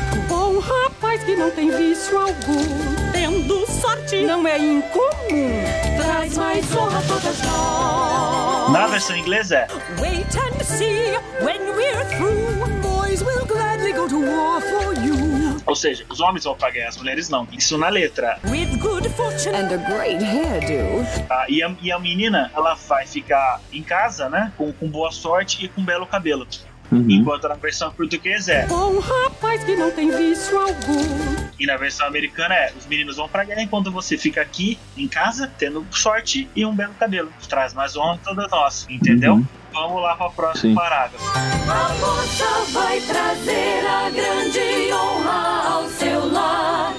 rapaz 1.12 1.24
que 1.24 1.36
não 1.36 1.52
tem 1.52 1.69
vício 1.69 2.18
algum. 2.18 3.12
Tendo 3.12 3.66
sorte 3.68 4.24
não 4.24 4.48
é 4.48 4.58
incomum. 4.58 5.63
Traz 5.98 6.38
mais 6.38 6.75
honra 6.75 7.00
a 7.00 7.02
todas 7.02 7.42
nós. 7.42 8.72
Na 8.72 8.88
versão 8.88 9.16
em 9.16 9.19
inglês 9.19 9.52
é. 9.52 9.68
Wait 10.00 10.38
and 10.38 10.63
see 10.63 11.18
when 11.42 11.60
we're 11.75 12.06
through. 12.16 12.81
Boys 12.81 13.22
will 13.22 13.46
gladly 13.46 13.92
go 13.92 14.08
to 14.08 14.19
war 14.19 14.62
for 14.62 14.94
you. 15.04 15.62
Ou 15.66 15.75
seja, 15.75 16.06
os 16.10 16.19
homens 16.19 16.46
vão 16.46 16.56
guerra, 16.56 16.90
as 16.90 16.98
mulheres 16.98 17.30
não. 17.30 17.48
Isso 17.52 17.78
na 17.78 17.90
letra. 17.90 18.40
With 18.46 18.78
good 18.78 19.10
fortune 19.10 19.56
and 19.56 19.74
a 19.74 19.78
great 19.78 20.24
hairdo. 20.24 21.28
Tá? 21.28 21.46
E, 21.50 21.62
a, 21.62 21.75
e 21.81 21.92
a 21.92 22.00
menina, 22.00 22.52
ela 22.56 22.75
vai 22.75 23.06
ficar 23.06 23.60
em 23.72 23.84
casa, 23.84 24.30
né? 24.30 24.52
Com, 24.57 24.72
com 24.72 24.88
boa 24.88 25.12
sorte 25.12 25.66
e 25.66 25.68
com 25.68 25.84
belo 25.84 26.07
cabelo. 26.07 26.48
Uhum. 26.92 27.06
Enquanto 27.10 27.48
na 27.48 27.56
versão 27.56 27.90
em 27.90 27.94
português 27.94 28.48
é. 28.50 28.66
Bom 28.68 29.00
rapaz 29.00 29.64
que 29.64 29.76
não 29.76 29.92
tem 29.92 30.12
vício 30.12 30.60
algum. 30.60 31.52
E 31.58 31.66
na 31.66 31.78
versão 31.78 32.06
americana 32.08 32.54
é: 32.54 32.74
os 32.78 32.86
meninos 32.86 33.16
vão 33.16 33.30
pra 33.30 33.44
guerra 33.44 33.62
enquanto 33.62 33.92
você 33.92 34.18
fica 34.18 34.42
aqui 34.42 34.78
em 34.98 35.08
casa, 35.08 35.52
tendo 35.58 35.86
sorte 35.92 36.50
e 36.56 36.66
um 36.66 36.76
belo 36.76 36.94
cabelo. 36.96 37.32
Traz 37.48 37.74
mais 37.74 37.96
honra 37.96 38.16
a 38.16 38.18
todas 38.18 38.52
nós, 38.52 38.86
entendeu? 38.90 39.36
Uhum. 39.36 39.46
Vamos 39.74 40.02
lá 40.02 40.16
para 40.18 40.28
o 40.28 40.34
próximo 40.34 40.72
Sim. 40.72 40.76
parágrafo. 40.76 41.24
A 41.38 41.94
moça 41.94 42.72
vai 42.72 43.00
trazer 43.00 43.86
a 43.88 44.10
grande 44.10 44.94
honra 44.94 45.70
ao 45.70 45.88
seu 45.88 46.30
lar, 46.32 46.94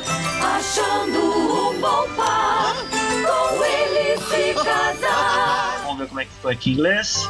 achando 0.56 1.18
um 1.18 1.80
bom 1.80 2.08
par, 2.16 2.74
com 3.26 3.64
ele 3.64 4.16
se 4.16 4.54
casar. 4.54 5.82
Vamos 5.82 5.98
ver 5.98 6.08
como 6.08 6.20
é 6.20 6.24
que 6.24 6.30
ficou 6.30 6.50
aqui 6.50 6.70
em 6.70 6.72
inglês. 6.72 7.28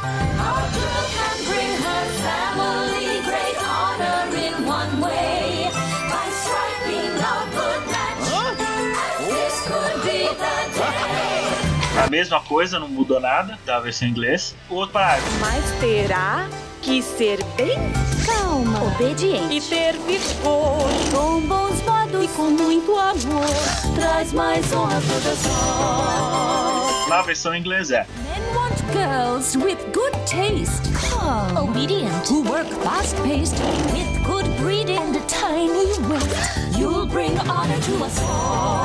A 12.03 12.09
mesma 12.09 12.39
coisa, 12.41 12.79
não 12.79 12.87
mudou 12.89 13.19
nada 13.19 13.57
da 13.65 13.79
versão 13.79 14.07
em 14.07 14.11
inglês. 14.11 14.55
O 14.69 14.75
outro 14.75 14.93
parágrafo. 14.93 15.31
Mas 15.39 15.63
terá 15.79 16.47
que 16.81 17.01
ser 17.01 17.41
bem 17.55 17.77
calma, 18.25 18.83
obediente 18.83 19.55
E 19.55 19.61
ter 19.61 19.93
vigor 19.99 20.89
Com 21.11 21.41
bons 21.47 21.81
modos 21.83 22.25
e 22.25 22.27
com 22.29 22.49
muito 22.51 22.91
amor. 22.99 23.95
traz 23.95 24.33
mais 24.33 24.71
honra 24.73 24.97
a 24.97 25.01
todas 25.01 25.43
nós. 25.45 27.09
Na 27.09 27.21
versão 27.21 27.55
em 27.55 27.59
inglês 27.61 27.89
é. 27.91 28.05
Men 28.25 28.55
want 28.55 28.77
girls 28.91 29.57
with 29.57 29.77
good 29.93 30.13
taste, 30.25 30.81
calm, 31.09 31.55
obedient, 31.69 32.27
who 32.29 32.41
work 32.43 32.67
fast 32.83 33.15
paced, 33.23 33.55
with 33.93 34.23
good 34.25 34.45
breeding 34.61 34.97
and 34.97 35.15
a 35.15 35.21
tiny 35.27 35.69
waist. 36.09 36.77
You'll 36.77 37.05
bring 37.07 37.37
honor 37.49 37.79
to 37.79 38.03
us 38.03 38.19
all. 38.21 38.82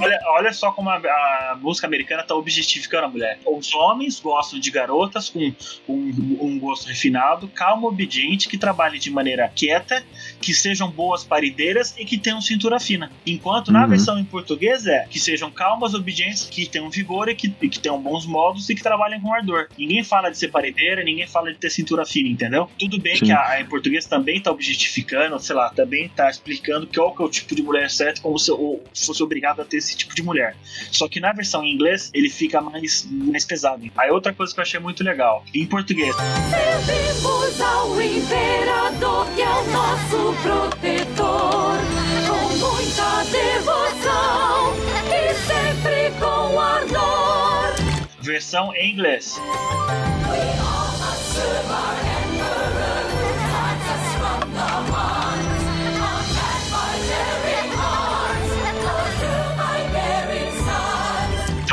Olha, 0.00 0.18
olha 0.38 0.52
só 0.52 0.70
como 0.72 0.90
a, 0.90 0.96
a 0.96 1.58
música 1.60 1.86
americana 1.86 2.22
tá 2.22 2.34
objetificando 2.34 3.06
a 3.06 3.08
mulher. 3.08 3.38
Os 3.46 3.72
homens 3.74 4.20
gostam 4.20 4.58
de 4.58 4.70
garotas 4.70 5.30
com 5.30 5.52
um, 5.88 6.38
um 6.40 6.58
gosto 6.58 6.86
refinado, 6.86 7.48
calmo, 7.48 7.88
obediente, 7.88 8.48
que 8.48 8.58
trabalhem 8.58 9.00
de 9.00 9.10
maneira 9.10 9.48
quieta, 9.48 10.04
que 10.40 10.52
sejam 10.52 10.90
boas 10.90 11.24
parideiras 11.24 11.94
e 11.96 12.04
que 12.04 12.18
tenham 12.18 12.40
cintura 12.40 12.78
fina. 12.78 13.10
Enquanto 13.26 13.72
na 13.72 13.82
Uhum. 13.86 13.88
versão 13.90 14.18
em 14.18 14.24
português 14.24 14.86
é 14.86 15.06
que 15.08 15.18
sejam 15.20 15.50
calmas, 15.50 15.94
obedientes, 15.94 16.44
que 16.44 16.66
tenham 16.68 16.90
vigor 16.90 17.28
e 17.28 17.34
que, 17.34 17.54
e 17.62 17.68
que 17.68 17.78
tenham 17.78 18.00
bons 18.00 18.26
modos 18.26 18.68
e 18.68 18.74
que 18.74 18.82
trabalhem 18.82 19.20
com 19.20 19.32
ardor. 19.32 19.68
Ninguém 19.78 20.02
fala 20.02 20.28
de 20.30 20.36
ser 20.38 20.48
parideira, 20.48 21.04
ninguém 21.04 21.26
fala 21.26 21.52
de 21.52 21.58
ter 21.58 21.70
cintura 21.70 22.04
fina, 22.04 22.28
entendeu? 22.28 22.68
Tudo 22.78 23.00
bem 23.00 23.16
Sim. 23.16 23.26
que 23.26 23.32
a, 23.32 23.40
a 23.50 23.60
em 23.60 23.66
português 23.66 24.06
também 24.06 24.40
tá 24.42 24.50
objetificando, 24.50 25.38
sei 25.38 25.54
lá, 25.56 25.70
também 25.70 26.08
tá 26.08 26.28
explicando 26.28 26.86
qual 26.92 27.14
que 27.14 27.22
é 27.22 27.26
o 27.26 27.30
tipo 27.30 27.54
de 27.54 27.62
mulher 27.62 27.88
certa, 27.90 28.20
como 28.20 28.38
se 28.38 28.50
eu 28.50 28.82
fosse 28.94 29.22
obrigado 29.22 29.60
a 29.60 29.64
ter 29.64 29.80
esse 29.86 29.96
tipo 29.96 30.14
de 30.14 30.22
mulher. 30.22 30.56
Só 30.90 31.08
que 31.08 31.20
na 31.20 31.32
versão 31.32 31.62
em 31.64 31.74
inglês 31.74 32.10
ele 32.12 32.28
fica 32.28 32.60
mais, 32.60 33.06
mais 33.10 33.44
pesado. 33.44 33.90
Aí 33.96 34.10
outra 34.10 34.32
coisa 34.32 34.52
que 34.52 34.60
eu 34.60 34.62
achei 34.62 34.80
muito 34.80 35.02
legal, 35.02 35.44
em 35.54 35.66
português, 35.66 36.14
Servimos 36.16 37.60
ao 37.60 38.02
imperador 38.02 39.26
que 39.34 39.42
é 39.42 39.48
o 39.48 39.70
nosso 39.70 40.34
protetor, 40.42 41.76
com 42.26 42.48
muita 42.58 43.24
devoção 43.30 44.74
e 45.08 45.34
sempre 45.46 46.10
com 46.18 46.60
ardor. 46.60 47.74
versão 48.22 48.74
em 48.74 48.92
inglês. 48.92 49.36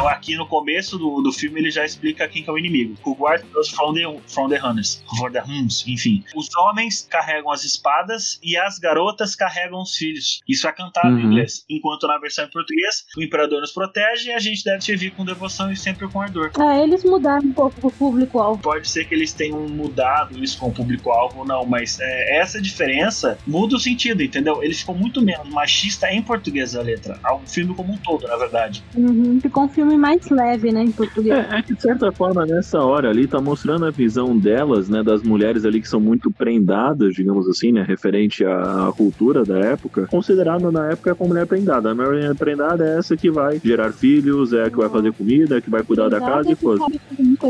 Aqui 0.07 0.35
no 0.35 0.45
começo 0.47 0.97
do, 0.97 1.21
do 1.21 1.31
filme 1.31 1.59
ele 1.59 1.71
já 1.71 1.85
explica 1.85 2.27
quem 2.27 2.43
que 2.43 2.49
é 2.49 2.53
o 2.53 2.57
inimigo. 2.57 2.95
O 3.03 3.13
guard 3.13 3.43
goes 3.53 3.69
from 3.69 3.93
the, 3.93 4.01
from 4.27 4.49
the 4.49 4.59
Huns. 4.63 5.03
For 5.17 5.31
the 5.31 5.41
Huns, 5.43 5.83
enfim. 5.87 6.23
Os 6.35 6.47
homens 6.57 7.07
carregam 7.09 7.51
as 7.51 7.63
espadas 7.63 8.39
e 8.43 8.57
as 8.57 8.79
garotas 8.79 9.35
carregam 9.35 9.81
os 9.81 9.95
filhos. 9.95 10.41
Isso 10.47 10.67
é 10.67 10.71
cantado 10.71 11.09
em 11.09 11.23
Uhum. 11.23 11.31
inglês. 11.31 11.63
Enquanto 11.69 12.07
na 12.07 12.17
versão 12.17 12.45
em 12.45 12.49
português, 12.49 13.03
o 13.17 13.21
imperador 13.21 13.61
nos 13.61 13.71
protege 13.71 14.29
e 14.29 14.33
a 14.33 14.39
gente 14.39 14.63
deve 14.63 14.81
servir 14.83 15.11
com 15.11 15.23
devoção 15.25 15.71
e 15.71 15.75
sempre 15.77 16.07
com 16.07 16.21
ardor. 16.21 16.51
É, 16.59 16.83
eles 16.83 17.03
mudaram 17.03 17.45
um 17.45 17.53
pouco 17.53 17.87
o 17.87 17.91
público-alvo. 17.91 18.61
Pode 18.61 18.87
ser 18.89 19.05
que 19.05 19.13
eles 19.13 19.33
tenham 19.33 19.67
mudado 19.67 20.41
isso 20.43 20.57
com 20.57 20.67
o 20.67 20.71
público-alvo 20.73 21.39
ou 21.39 21.45
não, 21.45 21.65
mas 21.65 21.99
é, 21.99 22.37
essa 22.39 22.61
diferença 22.61 23.37
muda 23.45 23.75
o 23.75 23.79
sentido, 23.79 24.21
entendeu? 24.23 24.63
Ele 24.63 24.73
ficou 24.73 24.95
muito 24.95 25.21
menos 25.21 25.47
machista 25.49 26.11
em 26.11 26.21
português 26.21 26.75
a 26.75 26.81
letra. 26.81 27.19
O 27.31 27.47
filme 27.47 27.73
como 27.73 27.93
um 27.93 27.97
todo, 27.97 28.27
na 28.27 28.35
verdade. 28.37 28.83
Uhum. 28.95 29.39
Ficou 29.41 29.63
um 29.63 29.69
filme 29.69 29.92
mais 29.97 30.19
leve, 30.31 30.71
né, 30.71 30.83
em 30.83 30.91
português. 30.91 31.35
É, 31.35 31.59
é 31.59 31.61
que 31.61 31.73
de 31.73 31.81
certa 31.81 32.11
forma, 32.13 32.45
nessa 32.45 32.79
hora 32.79 33.09
ali, 33.09 33.27
tá 33.27 33.39
mostrando 33.41 33.85
a 33.85 33.91
visão 33.91 34.37
delas, 34.37 34.89
né, 34.89 35.03
das 35.03 35.23
mulheres 35.23 35.65
ali 35.65 35.81
que 35.81 35.87
são 35.87 35.99
muito 35.99 36.31
prendadas, 36.31 37.13
digamos 37.13 37.47
assim, 37.47 37.71
né, 37.71 37.83
referente 37.83 38.43
à, 38.45 38.91
cultura 38.95 39.45
da 39.45 39.57
época, 39.59 40.05
considerada 40.09 40.71
na 40.71 40.91
época 40.91 41.15
como 41.15 41.29
mulher 41.29 41.47
prendada. 41.47 41.91
A 41.91 41.95
mulher 41.95 42.35
prendada 42.35 42.85
é 42.85 42.97
essa 42.97 43.15
que 43.17 43.31
vai 43.31 43.59
gerar 43.63 43.91
filhos, 43.93 44.53
é 44.53 44.63
a 44.63 44.69
que 44.69 44.77
vai 44.77 44.89
fazer 44.89 45.11
comida, 45.13 45.55
é 45.55 45.57
a 45.57 45.61
que 45.61 45.69
vai 45.69 45.83
cuidar 45.83 46.09
da 46.09 46.17
Exato, 46.17 46.31
casa 46.31 46.51
e 46.51 46.55
que 46.55 46.63
coisa. 46.63 46.83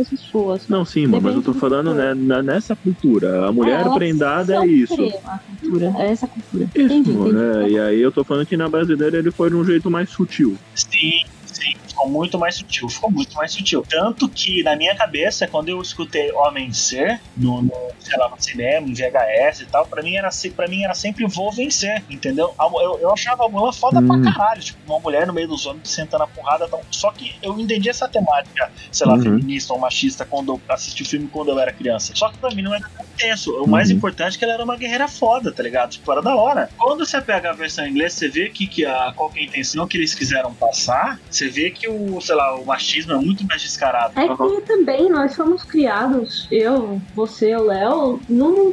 pessoas. 0.10 0.68
Não, 0.70 0.86
sim, 0.86 1.08
mano, 1.08 1.24
mas 1.24 1.36
eu 1.36 1.42
tô 1.42 1.54
falando 1.54 1.94
né, 1.94 2.14
na- 2.16 2.42
nessa 2.44 2.76
cultura. 2.76 3.48
A 3.48 3.52
mulher 3.52 3.86
É, 3.86 3.94
prendada 3.94 4.54
é 4.54 4.58
são 4.58 4.66
isso. 4.66 5.02
A 5.26 5.40
cultura, 5.40 5.92
é 5.98 6.12
essa 6.12 6.28
cultura. 6.28 6.64
Entendi, 6.66 6.94
Isso, 6.94 7.12
entendi. 7.12 7.34
né? 7.34 7.70
E 7.70 7.80
aí 7.80 8.02
eu 8.02 8.12
tô 8.12 8.24
falando 8.26 8.46
que 8.46 8.58
na 8.58 8.70
brasileira 8.70 9.18
ele 9.18 9.32
foi 9.32 9.50
de 9.50 9.56
um 9.56 9.66
jeito 9.66 9.90
mais 9.92 10.10
sutil. 10.12 10.56
Sim. 10.76 11.12
Ficou 11.94 12.10
muito 12.10 12.40
mais 12.40 12.56
sutil, 12.58 12.90
ficou 12.90 13.12
muito 13.12 13.34
mais 13.36 13.54
sutil. 13.54 13.84
Tanto 13.88 14.28
que, 14.30 14.64
na 14.64 14.76
minha 14.76 14.96
cabeça, 14.96 15.48
quando 15.48 15.70
eu 15.70 15.80
escutei 15.80 16.32
Homem 16.34 16.72
Ser, 16.74 17.22
no, 17.38 17.62
no, 17.62 17.72
sei 18.00 18.18
lá, 18.20 18.30
no 18.30 18.36
cinema, 18.40 18.88
em 18.88 18.94
VHS 18.94 19.60
e 19.62 19.66
tal, 19.68 19.86
pra 19.86 20.02
mim 20.02 20.16
era, 20.16 20.30
pra 20.56 20.68
mim 20.68 20.84
era 20.84 20.94
sempre 20.96 21.26
vou 21.28 21.54
vencer, 21.54 22.04
entendeu? 22.10 22.54
Eu, 22.60 23.00
eu 23.00 23.12
achava 23.14 23.46
a 23.46 23.50
Mulan 23.50 23.72
foda 23.72 24.00
Hum. 24.02 24.08
pra 24.08 24.34
caralho, 24.34 24.60
tipo, 24.62 24.80
uma 24.86 25.00
mulher 25.00 25.28
no 25.28 25.34
meio 25.34 25.48
dos 25.48 25.66
homens 25.68 25.88
sentando 25.90 26.24
a 26.24 26.28
porrada 26.28 26.68
tal. 26.68 26.82
Só 26.90 27.12
que 27.12 27.32
eu 27.44 27.60
entendi 27.60 27.90
essa 27.90 28.08
temática, 28.10 28.72
sei 28.92 29.06
lá, 29.08 29.14
Uhum. 29.14 29.22
feminista 29.22 29.72
ou 29.74 29.80
machista 29.80 30.26
quando 30.26 30.54
eu 30.54 30.62
assisti 30.70 31.04
o 31.04 31.06
filme 31.06 31.28
quando 31.30 31.50
eu 31.50 31.60
era 31.60 31.72
criança. 31.72 32.12
Só 32.16 32.30
que 32.32 32.40
pra 32.40 32.50
mim 32.56 32.64
não 32.64 32.74
era 32.74 32.84
tão 32.98 33.06
tenso. 33.18 33.52
O 33.64 33.68
mais 33.68 33.90
Uhum. 33.92 33.98
importante 33.98 34.36
é 34.36 34.40
que 34.40 34.44
ela 34.46 34.56
era 34.56 34.64
uma 34.64 34.76
guerreira 34.78 35.08
foda, 35.08 35.54
tá 35.54 35.62
ligado? 35.62 35.92
Tipo, 35.92 36.12
era 36.12 36.22
da 36.24 36.36
hora. 36.36 36.70
Quando 36.78 37.06
você 37.06 37.22
pega 37.22 37.52
a 37.52 37.54
versão 37.54 37.86
em 37.86 37.92
inglês, 37.92 38.14
você 38.14 38.28
vê 38.30 38.50
que, 38.50 38.66
que 38.68 38.84
a, 38.86 39.14
qual 39.16 39.30
que 39.30 39.40
é 39.40 39.44
a 39.44 39.46
intenção 39.46 39.88
que 39.88 39.98
eles 39.98 40.16
quiseram 40.16 40.56
passar. 40.56 41.20
Você 41.30 41.50
vê 41.50 41.70
que 41.70 41.83
o, 41.88 42.20
sei 42.22 42.36
lá, 42.36 42.56
o 42.56 42.66
machismo 42.66 43.14
é 43.14 43.18
muito 43.18 43.46
mais 43.46 43.62
descarado. 43.62 44.20
É 44.20 44.28
que 44.28 44.62
também 44.62 45.10
nós 45.10 45.36
fomos 45.36 45.64
criados, 45.64 46.48
eu, 46.52 47.02
você, 47.16 47.56
o 47.56 47.64
Léo, 47.64 48.20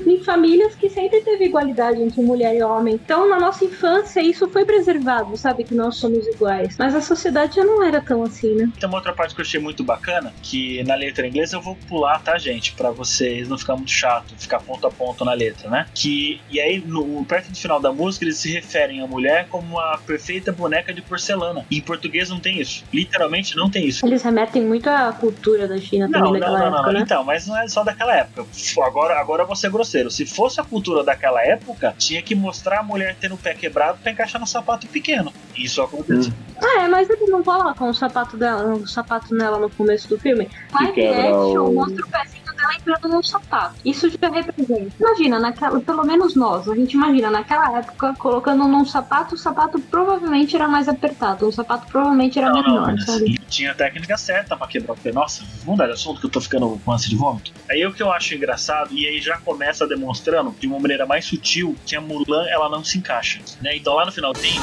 em 0.07 0.23
famílias 0.25 0.75
que 0.75 0.89
sempre 0.89 1.21
teve 1.21 1.47
igualdade 1.47 2.03
entre 2.03 2.21
mulher 2.23 2.57
e 2.57 2.63
homem. 2.63 2.95
Então, 2.95 3.29
na 3.29 3.39
nossa 3.39 3.65
infância, 3.65 4.21
isso 4.21 4.49
foi 4.49 4.65
preservado, 4.65 5.37
sabe? 5.37 5.65
Que 5.65 5.75
nós 5.75 5.97
somos 5.97 6.27
iguais. 6.27 6.77
Mas 6.79 6.95
a 6.95 7.01
sociedade 7.01 7.57
já 7.57 7.65
não 7.65 7.83
era 7.83 8.01
tão 8.01 8.23
assim, 8.23 8.55
né? 8.55 8.71
Tem 8.79 8.89
uma 8.89 8.99
outra 8.99 9.13
parte 9.13 9.35
que 9.35 9.41
eu 9.41 9.45
achei 9.45 9.61
muito 9.61 9.83
bacana, 9.83 10.33
que 10.43 10.83
na 10.85 10.95
letra 10.95 11.27
em 11.27 11.31
inglês 11.31 11.53
eu 11.53 11.61
vou 11.61 11.77
pular, 11.89 12.23
tá, 12.23 12.39
gente? 12.39 12.73
Pra 12.73 12.91
vocês 12.91 13.49
não 13.49 13.59
ficar 13.59 13.77
muito 13.77 13.91
chato, 13.91 14.35
ficar 14.39 14.61
ponto 14.61 14.87
a 14.87 14.91
ponto 14.91 15.25
na 15.25 15.33
letra, 15.33 15.69
né? 15.69 15.87
Que, 15.95 16.41
e 16.51 16.61
aí, 16.61 16.79
no, 16.85 17.25
perto 17.25 17.51
do 17.51 17.57
final 17.57 17.81
da 17.81 17.93
música, 17.93 18.25
eles 18.25 18.39
se 18.39 18.51
referem 18.51 19.01
à 19.01 19.07
mulher 19.07 19.49
como 19.49 19.77
uma 19.77 19.99
perfeita 19.99 20.53
boneca 20.53 20.93
de 20.93 21.03
porcelana. 21.03 21.67
E 21.71 21.79
em 21.79 21.81
português 21.81 22.29
não 22.29 22.41
tem 22.41 22.61
isso. 22.61 22.85
Literalmente 23.01 23.57
não 23.57 23.71
tem 23.71 23.87
isso. 23.87 24.05
Eles 24.07 24.23
remetem 24.23 24.63
muito 24.63 24.89
à 24.89 25.13
cultura 25.13 25.67
da 25.67 25.79
China 25.79 26.07
Não, 26.07 26.13
também 26.25 26.41
não, 26.41 26.53
naquela 26.53 26.59
não, 26.59 26.71
não, 26.71 26.75
época, 26.77 26.87
não. 26.87 26.93
né? 26.99 27.01
Então, 27.01 27.25
mas 27.25 27.47
não 27.47 27.57
é 27.59 27.67
só 27.69 27.83
daquela 27.83 28.15
época. 28.17 28.47
Agora, 28.85 29.19
agora 29.21 29.43
eu 29.43 29.47
vou 29.47 29.57
ser 29.57 29.71
grosseiro. 29.71 30.11
Se 30.11 30.27
fosse 30.27 30.61
a 30.61 30.65
cultura 30.65 31.03
daquela 31.03 31.43
época, 31.43 31.95
tinha 31.99 32.21
que 32.23 32.35
mostrar 32.35 32.81
a 32.81 32.83
mulher 32.83 33.17
tendo 33.21 33.35
o 33.35 33.39
pé 33.39 33.55
quebrado 33.55 33.99
pra 34.03 34.13
encaixar 34.13 34.41
no 34.41 34.47
sapato 34.47 34.87
pequeno. 34.87 35.33
Isso 35.57 35.81
acontece. 35.83 36.33
Ah, 36.63 36.83
é, 36.85 36.89
mas 36.89 37.09
eles 37.09 37.29
não 37.31 37.43
colocam 37.43 37.89
o 37.89 37.95
sapato 37.95 38.37
dela, 38.37 38.75
o 38.75 38.87
sapato 38.87 39.35
nela 39.35 39.59
no 39.59 39.71
começo 39.71 40.09
do 40.09 40.19
filme. 40.19 40.49
Live 40.73 41.07
action 41.07 41.65
o- 41.65 41.75
mostra 41.75 42.05
o 42.05 42.09
pezinho 42.09 42.40
dela 42.61 42.75
entrando 42.75 43.09
no 43.09 43.25
sapato. 43.25 43.75
Isso 43.85 44.09
já 44.11 44.29
representa. 44.29 44.93
Imagina, 44.99 45.39
naquela, 45.39 45.81
pelo 45.81 46.05
menos 46.05 46.35
nós, 46.37 46.69
a 46.69 46.75
gente 46.75 46.93
imagina 46.95 47.31
naquela 47.31 47.79
época, 47.79 48.15
colocando 48.19 48.69
num 48.69 48.85
sapato, 48.85 49.35
o 49.35 49.39
sapato 49.39 49.81
provavelmente 49.81 50.55
era 50.55 50.69
mais 50.69 50.89
apertado, 50.89 51.49
o 51.49 51.53
sapato 51.53 51.87
provavelmente 51.87 52.39
era 52.39 52.51
Não, 52.51 52.63
não, 52.63 52.73
menor, 52.73 52.93
mas 52.93 53.05
sabe? 53.05 53.39
tinha 53.49 53.73
a 53.73 53.75
técnica 53.75 54.17
certa 54.17 54.57
pra 54.57 54.67
quebrar 54.67 54.93
o 54.93 54.97
pé. 54.97 55.13
Nossa, 55.13 55.45
vamos 55.65 55.79
dar 55.79 55.87
de 55.87 55.93
assunto 55.93 56.21
que 56.21 56.27
eu 56.27 56.31
tô 56.31 56.41
ficando 56.41 56.81
com 56.85 56.93
ânsia 56.93 57.09
de 57.09 57.17
vômito. 57.17 57.53
Aí 57.69 57.85
o 57.87 57.93
que 57.93 58.03
eu 58.03 58.13
acho 58.13 58.35
engraçado, 58.35 58.93
e 58.95 59.07
aí 59.07 59.21
já 59.21 59.39
começa 59.39 59.87
demonstrando 59.87 60.55
de 60.59 60.67
uma 60.67 60.79
maneira 60.79 61.07
mais 61.07 61.25
sutil 61.25 61.77
que 61.87 61.97
a 61.97 62.01
Mulan 62.01 62.47
ela 62.49 62.69
não 62.69 62.85
se 62.85 62.99
encaixa. 62.99 63.41
Né? 63.61 63.77
Então 63.77 63.95
lá 63.95 64.05
no 64.05 64.13
finalzinho, 64.13 64.63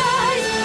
Cuidem 0.00 0.59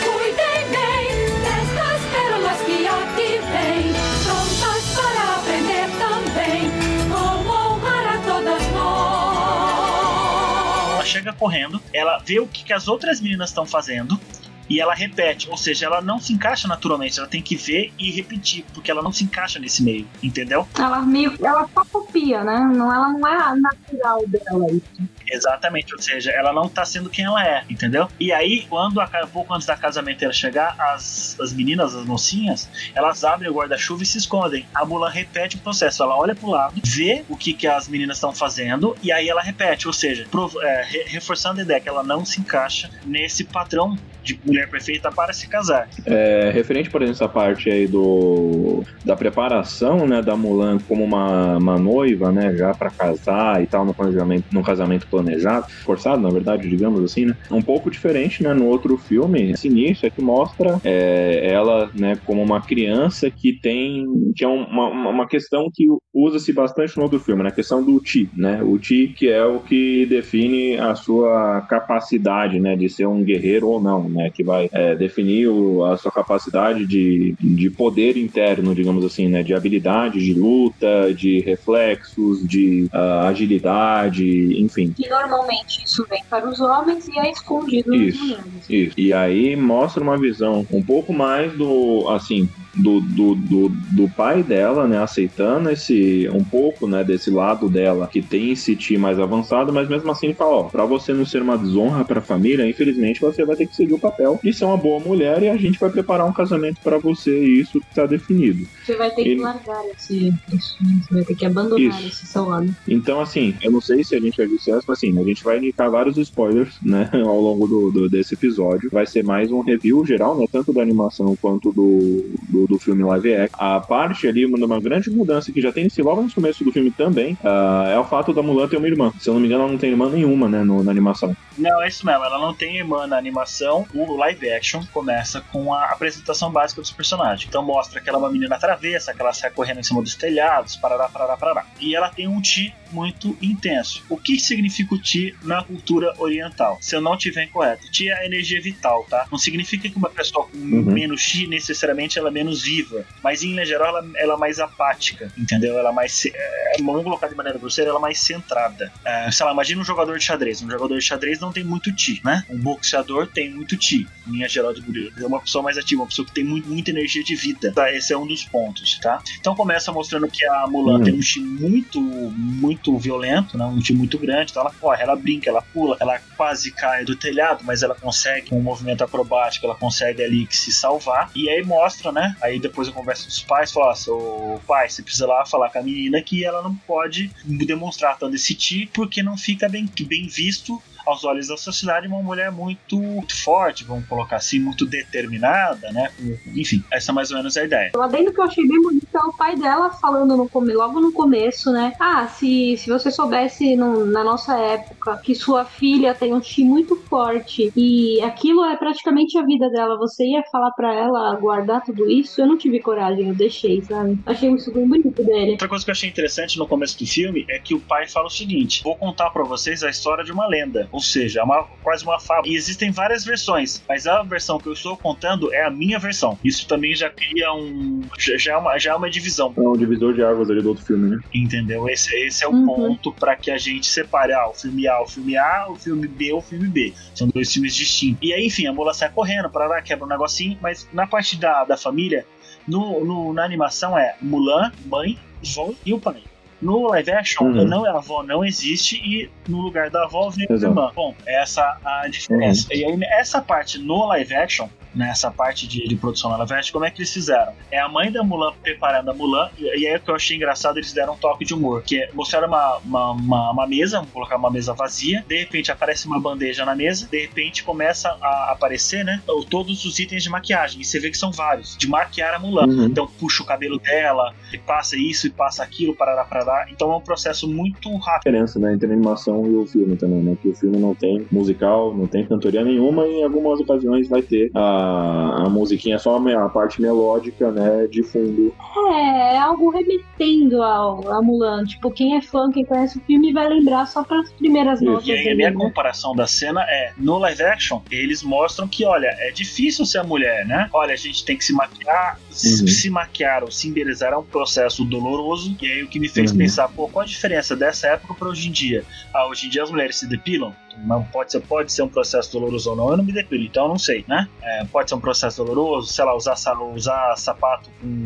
chega 11.25 11.34
correndo, 11.34 11.82
ela 11.91 12.20
vê 12.20 12.39
o 12.39 12.48
que, 12.48 12.63
que 12.63 12.74
as 12.74 12.88
outras 12.88 13.20
meninas 13.20 13.50
estão 13.50 13.65
fazendo. 13.65 14.20
E 14.67 14.82
ela 14.82 14.96
repete, 14.96 15.48
ou 15.48 15.55
seja, 15.55 15.86
ela 15.86 16.01
não 16.01 16.20
se 16.20 16.34
encaixa 16.34 16.67
naturalmente, 16.67 17.20
ela 17.20 17.27
tem 17.27 17.39
que 17.39 17.55
ver 17.55 17.94
e 18.00 18.10
repetir, 18.10 18.65
porque 18.74 18.89
ela 18.89 19.03
não 19.03 19.12
se 19.12 19.24
encaixa 19.24 19.60
nesse 19.60 19.84
meio, 19.84 20.08
entendeu? 20.24 20.67
Ela 20.75 21.03
meio 21.03 21.38
ela 21.39 21.70
só 21.72 21.86
copia, 21.86 22.44
né? 22.44 22.62
Não, 22.74 22.91
ela 22.91 23.10
não 23.10 23.27
é 23.27 23.55
natural 23.60 24.24
dela 24.27 24.72
isso. 24.72 25.08
Exatamente, 25.32 25.94
ou 25.94 26.01
seja, 26.01 26.32
ela 26.32 26.53
não 26.53 26.67
tá 26.67 26.86
sendo 26.86 27.10
quem 27.10 27.25
ela 27.25 27.46
é, 27.46 27.63
entendeu? 27.70 28.08
E 28.20 28.32
aí, 28.32 28.65
quando 28.70 29.00
a, 29.00 29.08
pouco 29.32 29.53
antes 29.53 29.67
da 29.67 29.75
casamenteira 29.75 30.34
chegar, 30.34 30.75
as, 30.79 31.38
as 31.39 31.53
meninas, 31.53 31.96
as 31.96 32.05
mocinhas, 32.05 32.70
elas 32.94 33.24
abrem 33.24 33.50
o 33.50 33.53
guarda-chuva 33.53 34.03
e 34.03 34.05
se 34.05 34.17
escondem. 34.17 34.65
A 34.74 34.86
Mulan 34.86 35.10
repete 35.10 35.55
o 35.58 35.60
processo, 35.60 36.03
ela 36.03 36.17
olha 36.17 36.36
pro 36.36 36.50
lado, 36.50 36.74
vê 36.84 37.24
o 37.27 37.36
que, 37.36 37.53
que 37.53 37.67
as 37.67 37.88
meninas 37.88 38.17
estão 38.17 38.34
fazendo, 38.34 38.96
e 39.01 39.12
aí 39.12 39.27
ela 39.29 39.41
repete, 39.41 39.88
ou 39.88 39.94
seja, 39.94 40.25
é, 40.62 40.84
re- 40.84 41.05
reforçando 41.08 41.60
a 41.60 41.63
ideia 41.63 41.79
que 41.79 41.89
ela 41.89 42.03
não 42.03 42.25
se 42.25 42.39
encaixa 42.39 42.89
nesse 43.05 43.44
padrão 43.44 43.98
de 44.24 44.39
mulher 44.44 44.67
perfeita 44.67 45.12
para 45.12 45.32
se 45.34 45.48
casar. 45.48 45.88
É, 46.03 46.50
referente, 46.51 46.89
por 46.89 47.01
exemplo, 47.01 47.15
essa 47.24 47.29
parte 47.29 47.70
aí 47.70 47.88
do 47.88 48.84
da 49.03 49.15
preparação, 49.15 50.08
né, 50.08 50.20
da 50.22 50.36
Mulan 50.36 50.79
como 50.79 51.03
uma, 51.03 51.58
uma 51.58 51.77
noiva, 51.77 52.32
né, 52.32 52.55
já 52.55 52.74
para 52.74 52.89
casar 52.89 53.62
e 53.62 53.67
tal 53.67 53.86
no 53.86 53.94
planejamento, 53.94 54.46
no 54.51 54.63
casamento 54.63 55.05
planejado, 55.15 55.65
forçado, 55.86 56.22
na 56.22 56.29
verdade, 56.29 56.69
digamos 56.69 57.03
assim, 57.03 57.25
né, 57.25 57.34
um 57.51 57.62
pouco 57.62 57.89
diferente, 57.89 58.43
né, 58.43 58.53
no 58.53 58.65
outro 58.65 58.98
filme, 58.98 59.51
esse 59.51 59.67
início 59.67 60.05
é 60.05 60.10
que 60.10 60.22
mostra 60.22 60.77
é, 60.84 61.53
ela, 61.53 61.89
né, 61.95 62.17
como 62.25 62.41
uma 62.41 62.62
criança 62.62 63.29
que 63.36 63.60
tem 63.62 64.03
que 64.36 64.43
é 64.43 64.48
uma, 64.48 65.10
uma, 65.10 65.27
questão 65.27 65.69
que 65.74 65.86
usa-se 66.13 66.51
bastante 66.53 66.95
no 66.98 67.03
outro 67.03 67.19
filme, 67.19 67.43
né, 67.43 67.50
a 67.50 67.55
questão 67.55 67.84
do 67.84 68.00
Ti, 68.00 68.29
né, 68.36 68.62
o 68.63 68.77
Ti 68.77 69.13
que 69.15 69.27
é 69.27 69.43
o 69.45 69.62
que 69.62 70.05
define 70.05 70.77
a 70.77 70.93
sua 70.95 71.62
capacidade, 71.69 72.60
né, 72.60 72.75
de 72.75 72.89
ser 72.89 73.07
um 73.07 73.24
guerreiro 73.24 73.67
ou 73.67 73.81
não, 73.81 74.10
né, 74.10 74.29
que 74.34 74.43
vai 74.43 74.67
é, 74.72 74.95
definir 74.95 75.48
o- 75.48 75.84
a 75.86 75.98
sua 75.98 76.12
capacidade 76.12 76.86
de, 76.86 77.36
de 77.39 77.69
poder 77.72 78.17
interno, 78.17 78.75
digamos 78.75 79.03
assim, 79.05 79.27
né, 79.27 79.43
de 79.43 79.53
habilidade, 79.53 80.19
de 80.19 80.34
luta, 80.34 81.13
de 81.13 81.39
reflexos, 81.41 82.39
de 82.48 82.88
ah, 82.91 83.27
agilidade, 83.27 84.25
enfim. 84.63 84.91
Normalmente 85.09 85.83
isso 85.83 86.05
vem 86.09 86.24
para 86.29 86.47
os 86.47 86.59
homens 86.59 87.07
e 87.07 87.17
é 87.19 87.31
escondido 87.31 87.91
nas 87.91 88.01
Isso. 88.01 88.24
mulheres. 88.24 88.69
Isso. 88.69 89.00
E 89.00 89.13
aí 89.13 89.55
mostra 89.55 90.01
uma 90.01 90.17
visão 90.17 90.65
um 90.71 90.83
pouco 90.83 91.13
mais 91.13 91.53
do, 91.53 92.07
assim, 92.09 92.50
do, 92.75 93.00
do, 93.01 93.36
do, 93.36 93.70
do 93.70 94.10
pai 94.10 94.44
dela, 94.44 94.88
né, 94.88 94.98
aceitando 95.01 95.70
esse, 95.70 96.29
um 96.34 96.44
pouco, 96.44 96.88
né, 96.88 97.03
desse 97.03 97.29
lado 97.29 97.70
dela, 97.70 98.08
que 98.08 98.22
tem 98.22 98.51
esse 98.51 98.75
ti 98.75 98.98
mais 98.98 99.20
avançado, 99.20 99.72
mas 99.74 99.88
mesmo 99.88 100.12
assim 100.12 100.27
ele 100.27 100.36
fala, 100.36 100.51
ó, 100.55 100.63
pra 100.63 100.86
você 100.86 101.13
não 101.13 101.25
ser 101.25 101.41
uma 101.41 101.58
desonra 101.58 102.03
pra 102.03 102.22
família, 102.22 102.67
infelizmente 102.67 103.22
você 103.22 103.46
vai 103.46 103.55
ter 103.55 103.67
que 103.67 103.75
seguir 103.75 103.94
o 103.94 104.00
papel 104.00 104.39
de 104.44 104.53
ser 104.53 104.65
uma 104.65 104.77
boa 104.77 105.00
mulher 105.00 105.41
e 105.44 105.50
a 105.50 105.58
gente 105.58 105.79
vai 105.79 105.89
preparar 105.89 106.27
um 106.27 106.34
casamento 106.34 106.79
pra 106.82 106.98
você 106.98 107.44
e 107.44 107.60
isso 107.62 107.82
tá 107.94 108.05
definido. 108.05 108.65
Você 108.86 108.96
vai 108.96 109.10
ter 109.12 109.24
que 109.24 109.29
Ele- 109.29 109.41
largar 109.41 109.84
esse, 109.96 110.34
isso? 110.53 110.77
Você 111.08 111.13
vai 111.13 111.24
ter 111.24 111.36
que 111.36 111.46
abandonar 111.46 111.79
Isso. 112.00 112.08
esse 112.08 112.25
seu 112.27 112.46
lado. 112.46 112.74
Então, 112.88 113.20
assim, 113.22 113.53
eu 113.62 113.72
não 113.72 113.82
sei 113.82 114.03
se 114.03 114.15
a 114.15 114.20
gente 114.20 114.38
vai 114.38 114.48
dizer 114.48 114.74
mas 114.75 114.89
assim, 114.89 115.17
a 115.20 115.24
gente 115.24 115.44
vai 115.44 115.58
indicar 115.58 115.89
vários 115.89 116.17
spoilers, 116.17 116.74
né, 116.82 117.10
ao 117.25 117.39
longo 117.39 117.67
do, 117.67 117.91
do- 117.91 118.10
desse 118.10 118.34
episódio. 118.34 118.89
Vai 118.91 119.05
ser 119.05 119.24
mais 119.24 119.51
um 119.51 119.62
review 119.62 120.05
geral, 120.05 120.38
né, 120.38 120.46
tanto 120.51 120.74
da 120.74 120.82
animação 120.82 121.36
quanto 121.41 121.72
do, 121.72 122.25
do 122.50 122.64
do, 122.67 122.75
do 122.75 122.79
filme 122.79 123.03
live 123.03 123.34
action. 123.36 123.57
A 123.60 123.79
parte 123.79 124.27
ali, 124.27 124.45
uma, 124.45 124.57
uma 124.65 124.79
grande 124.79 125.10
mudança 125.10 125.51
que 125.51 125.62
já 125.62 125.72
tem 125.72 125.86
esse 125.88 126.01
logo 126.01 126.22
no 126.22 126.31
começo 126.31 126.63
do 126.63 126.72
filme 126.72 126.91
também, 126.91 127.38
ah, 127.43 127.86
é 127.89 127.98
o 128.00 128.03
fato 128.03 128.34
da 128.34 128.41
Mulan 128.41 128.67
ter 128.67 128.77
uma 128.77 128.88
irmã. 128.88 129.12
Se 129.19 129.29
eu 129.29 129.34
não 129.34 129.41
me 129.41 129.48
engano, 129.48 129.63
ela 129.63 129.72
não 129.72 129.77
tem 129.77 129.91
irmã 129.91 130.10
nenhuma, 130.10 130.48
né, 130.50 130.63
no- 130.63 130.84
na 130.84 130.91
animação. 130.91 131.36
Não, 131.57 131.81
é 131.84 131.88
isso 131.88 132.05
mesmo. 132.05 132.24
Ela 132.24 132.39
não 132.39 132.53
tem 132.53 132.77
irmã 132.77 133.07
na 133.07 133.17
animação. 133.17 133.86
O 133.93 134.15
live 134.17 134.50
action 134.51 134.81
começa 134.93 135.41
com 135.51 135.74
a 135.74 135.86
apresentação 135.86 136.51
básica 136.51 136.81
dos 136.81 136.91
personagens. 136.91 137.48
Então 137.48 137.63
mostra 137.63 138.00
que 138.01 138.10
ela 138.10 138.17
é 138.17 138.22
uma 138.22 138.31
menina 138.31 138.57
travessa, 138.57 139.13
que 139.13 139.22
ela 139.22 139.34
sai 139.34 139.50
correndo 139.51 139.79
em 139.79 139.84
cima 139.84 140.01
dos 140.01 140.15
telhados, 140.15 140.75
parará, 140.75 141.07
parará, 141.10 141.38
parará. 141.38 141.65
E 141.79 141.95
ela 141.95 142.10
tem 142.10 142.27
um 142.27 142.41
ti 142.41 142.74
muito 142.91 143.38
intenso. 143.41 144.03
O 144.10 144.17
que 144.17 144.39
significa 144.39 144.95
o 144.95 145.01
ti 145.01 145.36
na 145.43 145.63
cultura 145.63 146.13
oriental? 146.17 146.77
Se 146.81 146.95
eu 146.95 147.01
não 147.01 147.17
tiver 147.17 147.43
incorreto. 147.45 147.89
Ti 147.91 148.10
é 148.10 148.13
a 148.22 148.25
energia 148.25 148.62
vital, 148.62 149.05
tá? 149.10 149.25
Não 149.31 149.38
significa 149.38 149.89
que 149.89 149.98
uma 149.98 150.10
pessoa 150.10 150.45
com 150.48 150.55
Uhum. 150.57 150.84
menos 150.93 151.22
chi 151.22 151.48
necessariamente 151.48 152.17
ela 152.19 152.29
é 152.29 152.31
menos 152.31 152.54
viva. 152.62 153.05
Mas 153.24 153.43
em 153.43 153.63
geral 153.65 153.97
ela, 153.97 154.07
ela 154.15 154.33
é 154.33 154.38
mais 154.38 154.59
apática, 154.59 155.31
entendeu? 155.38 155.77
Ela 155.77 155.89
é 155.89 155.93
mais. 155.93 156.25
É, 156.25 156.75
vamos 156.79 157.03
colocar 157.03 157.27
de 157.27 157.35
maneira 157.35 157.57
grosseira, 157.57 157.89
ela 157.89 158.00
é 158.00 158.01
mais 158.01 158.19
centrada. 158.19 158.91
É, 159.03 159.31
sei 159.31 159.45
lá, 159.45 159.51
imagina 159.51 159.81
um 159.81 159.85
jogador 159.85 160.17
de 160.17 160.24
xadrez. 160.24 160.62
Um 160.62 160.69
jogador 160.69 160.97
de 160.97 161.03
xadrez 161.03 161.39
não 161.39 161.51
tem 161.51 161.63
muito 161.63 161.93
ti, 161.93 162.21
né? 162.24 162.43
Um 162.50 162.57
boxeador 162.57 163.27
tem 163.27 163.50
muito 163.50 163.75
ti. 163.77 164.07
Em 164.27 164.31
linha 164.31 164.50
geral 164.50 164.74
de 164.74 164.85
é 165.21 165.25
uma 165.25 165.41
pessoa 165.41 165.63
mais 165.63 165.77
ativa, 165.77 166.01
uma 166.01 166.07
pessoa 166.07 166.25
que 166.25 166.33
tem 166.33 166.43
muito, 166.43 166.67
muita 166.67 166.91
energia 166.91 167.24
de 167.24 167.35
vida. 167.35 167.71
Tá? 167.71 167.91
Esse 167.91 168.13
é 168.13 168.17
um 168.17 168.25
dos 168.25 168.43
pontos, 168.45 169.00
tá? 169.00 169.21
Então 169.39 169.55
começa 169.55 169.91
mostrando 169.91 170.27
que 170.27 170.45
a 170.45 170.67
Mulan 170.67 171.00
Hum. 171.00 171.03
tem 171.03 171.13
um 171.13 171.21
chi 171.21 171.39
muito, 171.39 172.00
muito 172.01 172.97
violento, 172.97 173.57
né? 173.57 173.65
Um 173.65 173.81
chi 173.81 173.93
muito 173.93 174.17
grande. 174.17 174.51
Então 174.51 174.62
ela 174.62 174.74
corre, 174.79 175.03
ela 175.03 175.15
brinca, 175.15 175.50
ela 175.50 175.62
pula, 175.62 175.97
ela 176.00 176.19
quase 176.38 176.71
cai 176.71 177.03
do 177.03 177.15
telhado, 177.15 177.63
mas 177.63 177.83
ela 177.83 177.95
consegue, 177.95 178.50
com 178.50 178.57
um 178.59 178.62
movimento 178.62 179.03
acrobático, 179.03 179.65
ela 179.65 179.75
consegue 179.75 180.24
ali 180.24 180.47
se 180.50 180.71
salvar. 180.71 181.29
E 181.35 181.50
aí 181.50 181.63
mostra, 181.63 182.12
né? 182.12 182.35
Aí 182.45 182.59
depois 182.59 182.87
eu 182.87 182.93
converso 182.93 183.23
com 183.23 183.29
os 183.29 183.41
pais, 183.41 183.71
falo, 183.71 183.87
ó, 183.87 183.95
seu 183.95 184.61
pai, 184.67 184.87
você 184.87 185.01
precisa 185.01 185.25
lá 185.25 185.43
falar 185.45 185.71
com 185.71 185.79
a 185.79 185.81
menina 185.81 186.21
que 186.21 186.45
ela 186.45 186.61
não 186.61 186.75
pode 186.75 187.31
demonstrar 187.43 188.17
tanto 188.19 188.35
esse 188.35 188.53
ti, 188.53 188.89
porque 188.93 189.23
não 189.23 189.35
fica 189.35 189.67
bem, 189.67 189.89
bem 190.07 190.27
visto 190.27 190.81
aos 191.05 191.23
olhos 191.23 191.47
da 191.47 191.57
sociedade 191.57 192.07
uma 192.07 192.21
mulher 192.21 192.51
muito, 192.51 192.97
muito 192.97 193.35
forte, 193.43 193.83
vamos 193.83 194.07
colocar 194.07 194.37
assim, 194.37 194.59
muito 194.59 194.85
determinada, 194.85 195.91
né? 195.91 196.11
Enfim, 196.47 196.83
essa 196.91 197.11
é 197.11 197.13
mais 197.13 197.31
ou 197.31 197.37
menos 197.37 197.55
a 197.57 197.63
ideia. 197.63 197.91
O 197.95 198.01
adendo 198.01 198.33
que 198.33 198.39
eu 198.39 198.43
achei 198.43 198.67
bem 198.67 198.81
bonito 198.81 199.04
é 199.17 199.22
o 199.27 199.36
pai 199.38 199.55
dela 199.55 199.89
falando 200.01 200.36
no 200.38 200.50
logo 200.74 201.00
no 201.01 201.12
começo, 201.13 201.72
né? 201.72 201.91
Ah, 202.00 202.27
se, 202.27 202.75
se 202.77 202.89
você 202.89 203.12
soubesse 203.12 203.75
no- 203.75 204.05
na 204.12 204.24
nossa 204.24 204.57
época 204.57 205.19
que 205.24 205.36
sua 205.36 205.65
filha 205.65 206.13
tem 206.15 206.34
um 206.34 206.41
chi 206.41 206.63
muito 206.65 206.95
forte 207.10 207.72
e 207.75 208.22
aquilo 208.22 208.63
é 208.65 208.75
praticamente 208.77 209.38
a 209.38 209.45
vida 209.45 209.69
dela, 209.69 209.98
você 209.98 210.25
ia 210.25 210.43
falar 210.51 210.72
pra 210.72 210.93
ela 210.93 211.36
guardar 211.39 211.81
tudo 211.84 212.10
isso? 212.10 212.41
Eu 212.41 212.48
não 212.48 212.57
tive 212.57 212.81
coragem, 212.81 213.29
eu 213.29 213.36
deixei, 213.36 213.81
sabe? 213.84 214.17
Achei 214.25 214.51
isso 214.53 214.72
bem 214.74 214.88
bonito 214.88 215.24
dele. 215.24 215.51
Outra 215.51 215.67
coisa 215.67 215.84
que 215.86 215.91
eu 215.91 215.93
achei 215.93 216.10
interessante 216.10 216.57
no 216.57 216.67
começo 216.67 216.98
do 216.98 217.05
filme 217.05 217.45
é 217.50 217.60
que 217.60 217.74
o 217.74 217.81
pai 217.81 218.07
fala 218.07 218.27
o 218.27 218.29
seguinte: 218.29 218.81
vou 218.84 218.98
contar 218.98 219.29
pra 219.29 219.43
vocês 219.43 219.84
a 219.84 219.89
história 219.89 220.24
de 220.24 220.31
uma 220.31 220.48
lenda, 220.48 220.88
ou 220.91 221.00
seja, 221.00 221.41
é 221.41 221.43
uma, 221.43 221.63
quase 221.84 222.03
uma 222.03 222.19
fábula. 222.19 222.48
E 222.53 222.55
existem 222.55 222.91
várias 222.91 223.24
versões, 223.25 223.84
mas 223.88 224.05
a 224.07 224.22
versão 224.24 224.57
que 224.57 224.67
eu 224.67 224.74
estou 224.74 224.98
contando 224.98 225.53
é 225.53 225.63
a 225.63 225.72
minha 225.72 226.00
versão. 226.00 226.38
Isso 226.43 226.67
também 226.67 226.95
já 226.95 227.10
cria 227.10 227.53
um. 227.53 228.01
já 228.17 228.53
é, 228.53 228.57
uma, 228.57 228.77
já 228.77 228.91
é 228.91 228.95
uma 228.95 229.04
divisão. 229.09 229.53
É 229.55 229.59
um 229.62 229.74
divisor 229.74 230.13
de 230.13 230.24
águas 230.24 230.50
ali 230.50 230.62
do 230.62 230.69
outro 230.69 230.83
filme, 230.85 231.09
né? 231.09 231.19
Entendeu? 231.33 231.88
Esse, 231.89 232.15
esse 232.25 232.43
é 232.43 232.47
o 232.47 232.51
Uhum. 232.51 232.65
ponto 232.65 233.12
pra 233.13 233.35
que 233.35 233.51
a 233.51 233.57
gente 233.57 233.85
separe 233.88 234.33
ah, 234.33 234.47
o 234.50 234.53
filme 234.53 234.88
A, 234.88 235.01
o 235.01 235.07
filme 235.07 235.38
A, 235.38 235.67
o 235.69 235.75
filme 235.75 236.07
B, 236.07 236.33
o 236.33 236.41
filme 236.41 236.67
B. 236.67 236.93
São 237.13 237.27
dois 237.27 237.51
filmes 237.51 237.75
distintos. 237.75 238.19
E 238.21 238.33
aí, 238.33 238.45
enfim, 238.47 238.67
a 238.67 238.74
Mula 238.74 238.93
sai 238.93 239.09
correndo, 239.09 239.50
parará, 239.50 239.81
quebra 239.81 240.05
um 240.05 240.09
negocinho, 240.09 240.57
mas 240.62 240.88
na 240.93 241.05
parte 241.07 241.38
da, 241.38 241.63
da 241.65 241.77
família, 241.77 242.25
no, 242.67 243.03
no- 243.05 243.33
na 243.33 243.43
animação 243.43 243.97
é 243.97 244.15
Mulan, 244.21 244.71
mãe, 244.85 245.17
vó 245.55 245.71
e 245.85 245.93
o 245.93 246.00
pai. 246.00 246.21
No 246.62 246.88
live 246.88 247.12
action, 247.12 247.45
Uhum. 247.47 247.65
não, 247.65 247.85
a 247.85 247.97
avó 247.97 248.24
não 248.24 248.43
existe 248.43 248.95
e 248.95 249.29
no 249.47 249.59
lugar 249.62 249.89
da 249.89 250.05
avó 250.05 250.29
vem 250.29 250.47
a 250.50 250.53
irmã. 250.53 250.89
Bom, 250.95 251.13
essa 251.27 251.77
a 251.83 252.07
diferença. 252.07 252.67
E 252.74 252.83
aí, 252.85 252.97
essa 253.19 253.41
parte 253.41 253.77
no 253.77 254.05
live 254.07 254.33
action, 254.33 254.67
nessa 254.95 255.31
parte 255.31 255.67
de, 255.67 255.87
de 255.87 255.95
produção 255.95 256.29
na 256.29 256.43
action, 256.43 256.71
como 256.71 256.85
é 256.85 256.91
que 256.91 256.99
eles 257.01 257.13
fizeram? 257.13 257.53
É 257.71 257.79
a 257.79 257.89
mãe 257.89 258.11
da 258.11 258.23
Mulan 258.23 258.53
preparando 258.61 259.11
a 259.11 259.13
Mulan, 259.13 259.49
e, 259.57 259.63
e 259.63 259.87
aí 259.87 259.95
o 259.95 259.99
que 259.99 260.09
eu 260.09 260.15
achei 260.15 260.37
engraçado, 260.37 260.77
eles 260.77 260.93
deram 260.93 261.13
um 261.13 261.17
toque 261.17 261.45
de 261.45 261.53
humor, 261.53 261.83
que 261.83 262.01
é 262.01 262.09
mostrar 262.13 262.45
uma, 262.45 262.77
uma, 262.77 263.11
uma, 263.11 263.51
uma 263.51 263.67
mesa, 263.67 263.97
vamos 263.97 264.11
colocar 264.11 264.37
uma 264.37 264.51
mesa 264.51 264.73
vazia, 264.73 265.23
de 265.27 265.37
repente 265.37 265.71
aparece 265.71 266.07
uma 266.07 266.19
bandeja 266.19 266.65
na 266.65 266.75
mesa, 266.75 267.07
de 267.09 267.21
repente 267.21 267.63
começa 267.63 268.09
a 268.21 268.51
aparecer, 268.51 269.03
né, 269.03 269.22
todos 269.50 269.85
os 269.85 270.00
itens 270.00 270.24
de 270.24 270.29
maquiagem, 270.29 270.81
e 270.81 270.85
você 270.85 271.00
vê 271.00 271.09
que 271.09 271.17
são 271.17 271.31
vários, 271.31 271.75
de 271.77 271.87
maquiar 271.87 272.33
a 272.33 272.39
Mulan. 272.39 272.67
Uhum. 272.67 272.85
Então 272.85 273.07
puxa 273.20 273.43
o 273.43 273.46
cabelo 273.46 273.79
dela, 273.79 274.33
e 274.53 274.57
passa 274.57 274.96
isso 274.98 275.27
e 275.27 275.29
passa 275.29 275.63
aquilo, 275.63 275.96
parará, 275.96 276.24
parará. 276.24 276.67
Então 276.72 276.91
é 276.91 276.96
um 276.96 277.01
processo 277.01 277.48
muito 277.48 277.93
rápido. 277.98 278.31
diferença 278.31 278.59
né, 278.59 278.74
entre 278.74 278.87
a 278.87 278.93
animação 278.93 279.46
e 279.46 279.55
o 279.55 279.65
filme 279.65 279.96
também, 279.96 280.22
né? 280.22 280.37
Que 280.41 280.50
o 280.50 280.55
filme 280.55 280.77
não 280.77 280.96
tem 280.96 281.25
musical, 281.31 281.96
não 281.96 282.07
tem 282.07 282.25
cantoria 282.25 282.63
nenhuma 282.63 283.07
e 283.07 283.20
em 283.20 283.24
algumas 283.24 283.59
ocasiões 283.59 284.07
vai 284.07 284.22
ter 284.22 284.51
a, 284.53 284.84
a 284.85 285.50
musiquinha 285.50 285.98
só 286.00 286.17
a 286.17 286.45
a 286.45 286.50
parte 286.50 286.81
melódica, 286.81 287.51
né, 287.51 287.87
de 287.87 288.03
fundo. 288.03 288.53
É, 288.91 289.35
é 289.35 289.37
algo 289.37 289.69
remetendo 289.69 290.61
ao, 290.61 291.11
a 291.11 291.21
Mulan. 291.21 291.63
Tipo, 291.65 291.91
quem 291.91 292.15
é 292.17 292.21
fã, 292.21 292.50
quem 292.51 292.65
conhece 292.65 292.98
o 292.98 293.01
filme 293.01 293.31
vai 293.33 293.48
lembrar 293.48 293.85
só 293.85 294.03
para 294.03 294.19
as 294.19 294.31
primeiras 294.33 294.81
Isso. 294.81 294.91
notas. 294.91 295.07
E 295.07 295.11
aí 295.11 295.29
a 295.29 295.35
minha 295.35 295.51
né? 295.51 295.55
comparação 295.55 296.15
da 296.15 296.27
cena 296.27 296.61
é, 296.67 296.91
no 296.98 297.17
live 297.19 297.43
action, 297.43 297.81
eles 297.91 298.24
mostram 298.24 298.67
que, 298.67 298.85
olha, 298.85 299.07
é 299.19 299.31
difícil 299.31 299.85
ser 299.85 300.03
mulher, 300.03 300.45
né? 300.45 300.69
Olha, 300.74 300.93
a 300.93 300.98
gente 300.98 301.24
tem 301.24 301.37
que 301.37 301.43
se 301.45 301.53
maquiar, 301.53 302.19
se- 302.29 302.61
Uhum. 302.61 302.67
se 302.67 302.89
maquiar 302.89 303.43
ou 303.43 303.51
se 303.51 303.67
embelezar 303.67 304.13
é 304.13 304.17
um 304.17 304.24
processo 304.24 304.83
doloroso. 304.85 305.55
E 305.61 305.65
aí 305.67 305.83
o 305.83 305.87
que 305.87 306.00
me 306.00 306.09
fez 306.09 306.31
Uhum. 306.31 306.37
pensar, 306.37 306.67
pô, 306.69 306.87
qual 306.87 307.03
a 307.03 307.07
diferença 307.07 307.55
dessa 307.55 307.87
época 307.89 308.13
para 308.13 308.29
hoje 308.29 308.50
em 308.50 308.51
dia? 308.51 308.83
Ah, 309.13 309.27
hoje 309.27 309.48
em 309.48 309.50
dia 309.50 309.63
as 309.63 309.71
mulheres 309.71 309.98
se 309.98 310.07
depilam? 310.07 310.53
Não 310.85 311.03
pode 311.05 311.31
ser, 311.31 311.40
pode 311.42 311.72
ser 311.72 311.81
um 311.83 311.88
processo 311.88 312.31
doloroso 312.31 312.70
ou 312.72 312.75
não, 312.75 312.90
eu 312.92 312.98
não 312.98 313.03
me 313.03 313.14
depilo, 313.14 313.44
então 313.44 313.64
eu 313.64 313.70
não 313.70 313.77
sei, 313.79 314.03
né? 314.07 314.27
É, 314.42 314.66
pode 314.66 314.90
ser 314.90 314.96
um 314.96 315.00
processo 315.00 315.44
doloroso, 315.44 315.88
sei 315.92 316.05
lá, 316.05 316.16
usar, 316.16 316.35
sa- 316.35 316.59
usar 316.61 317.16
sapato 317.18 317.70
com 317.81 318.03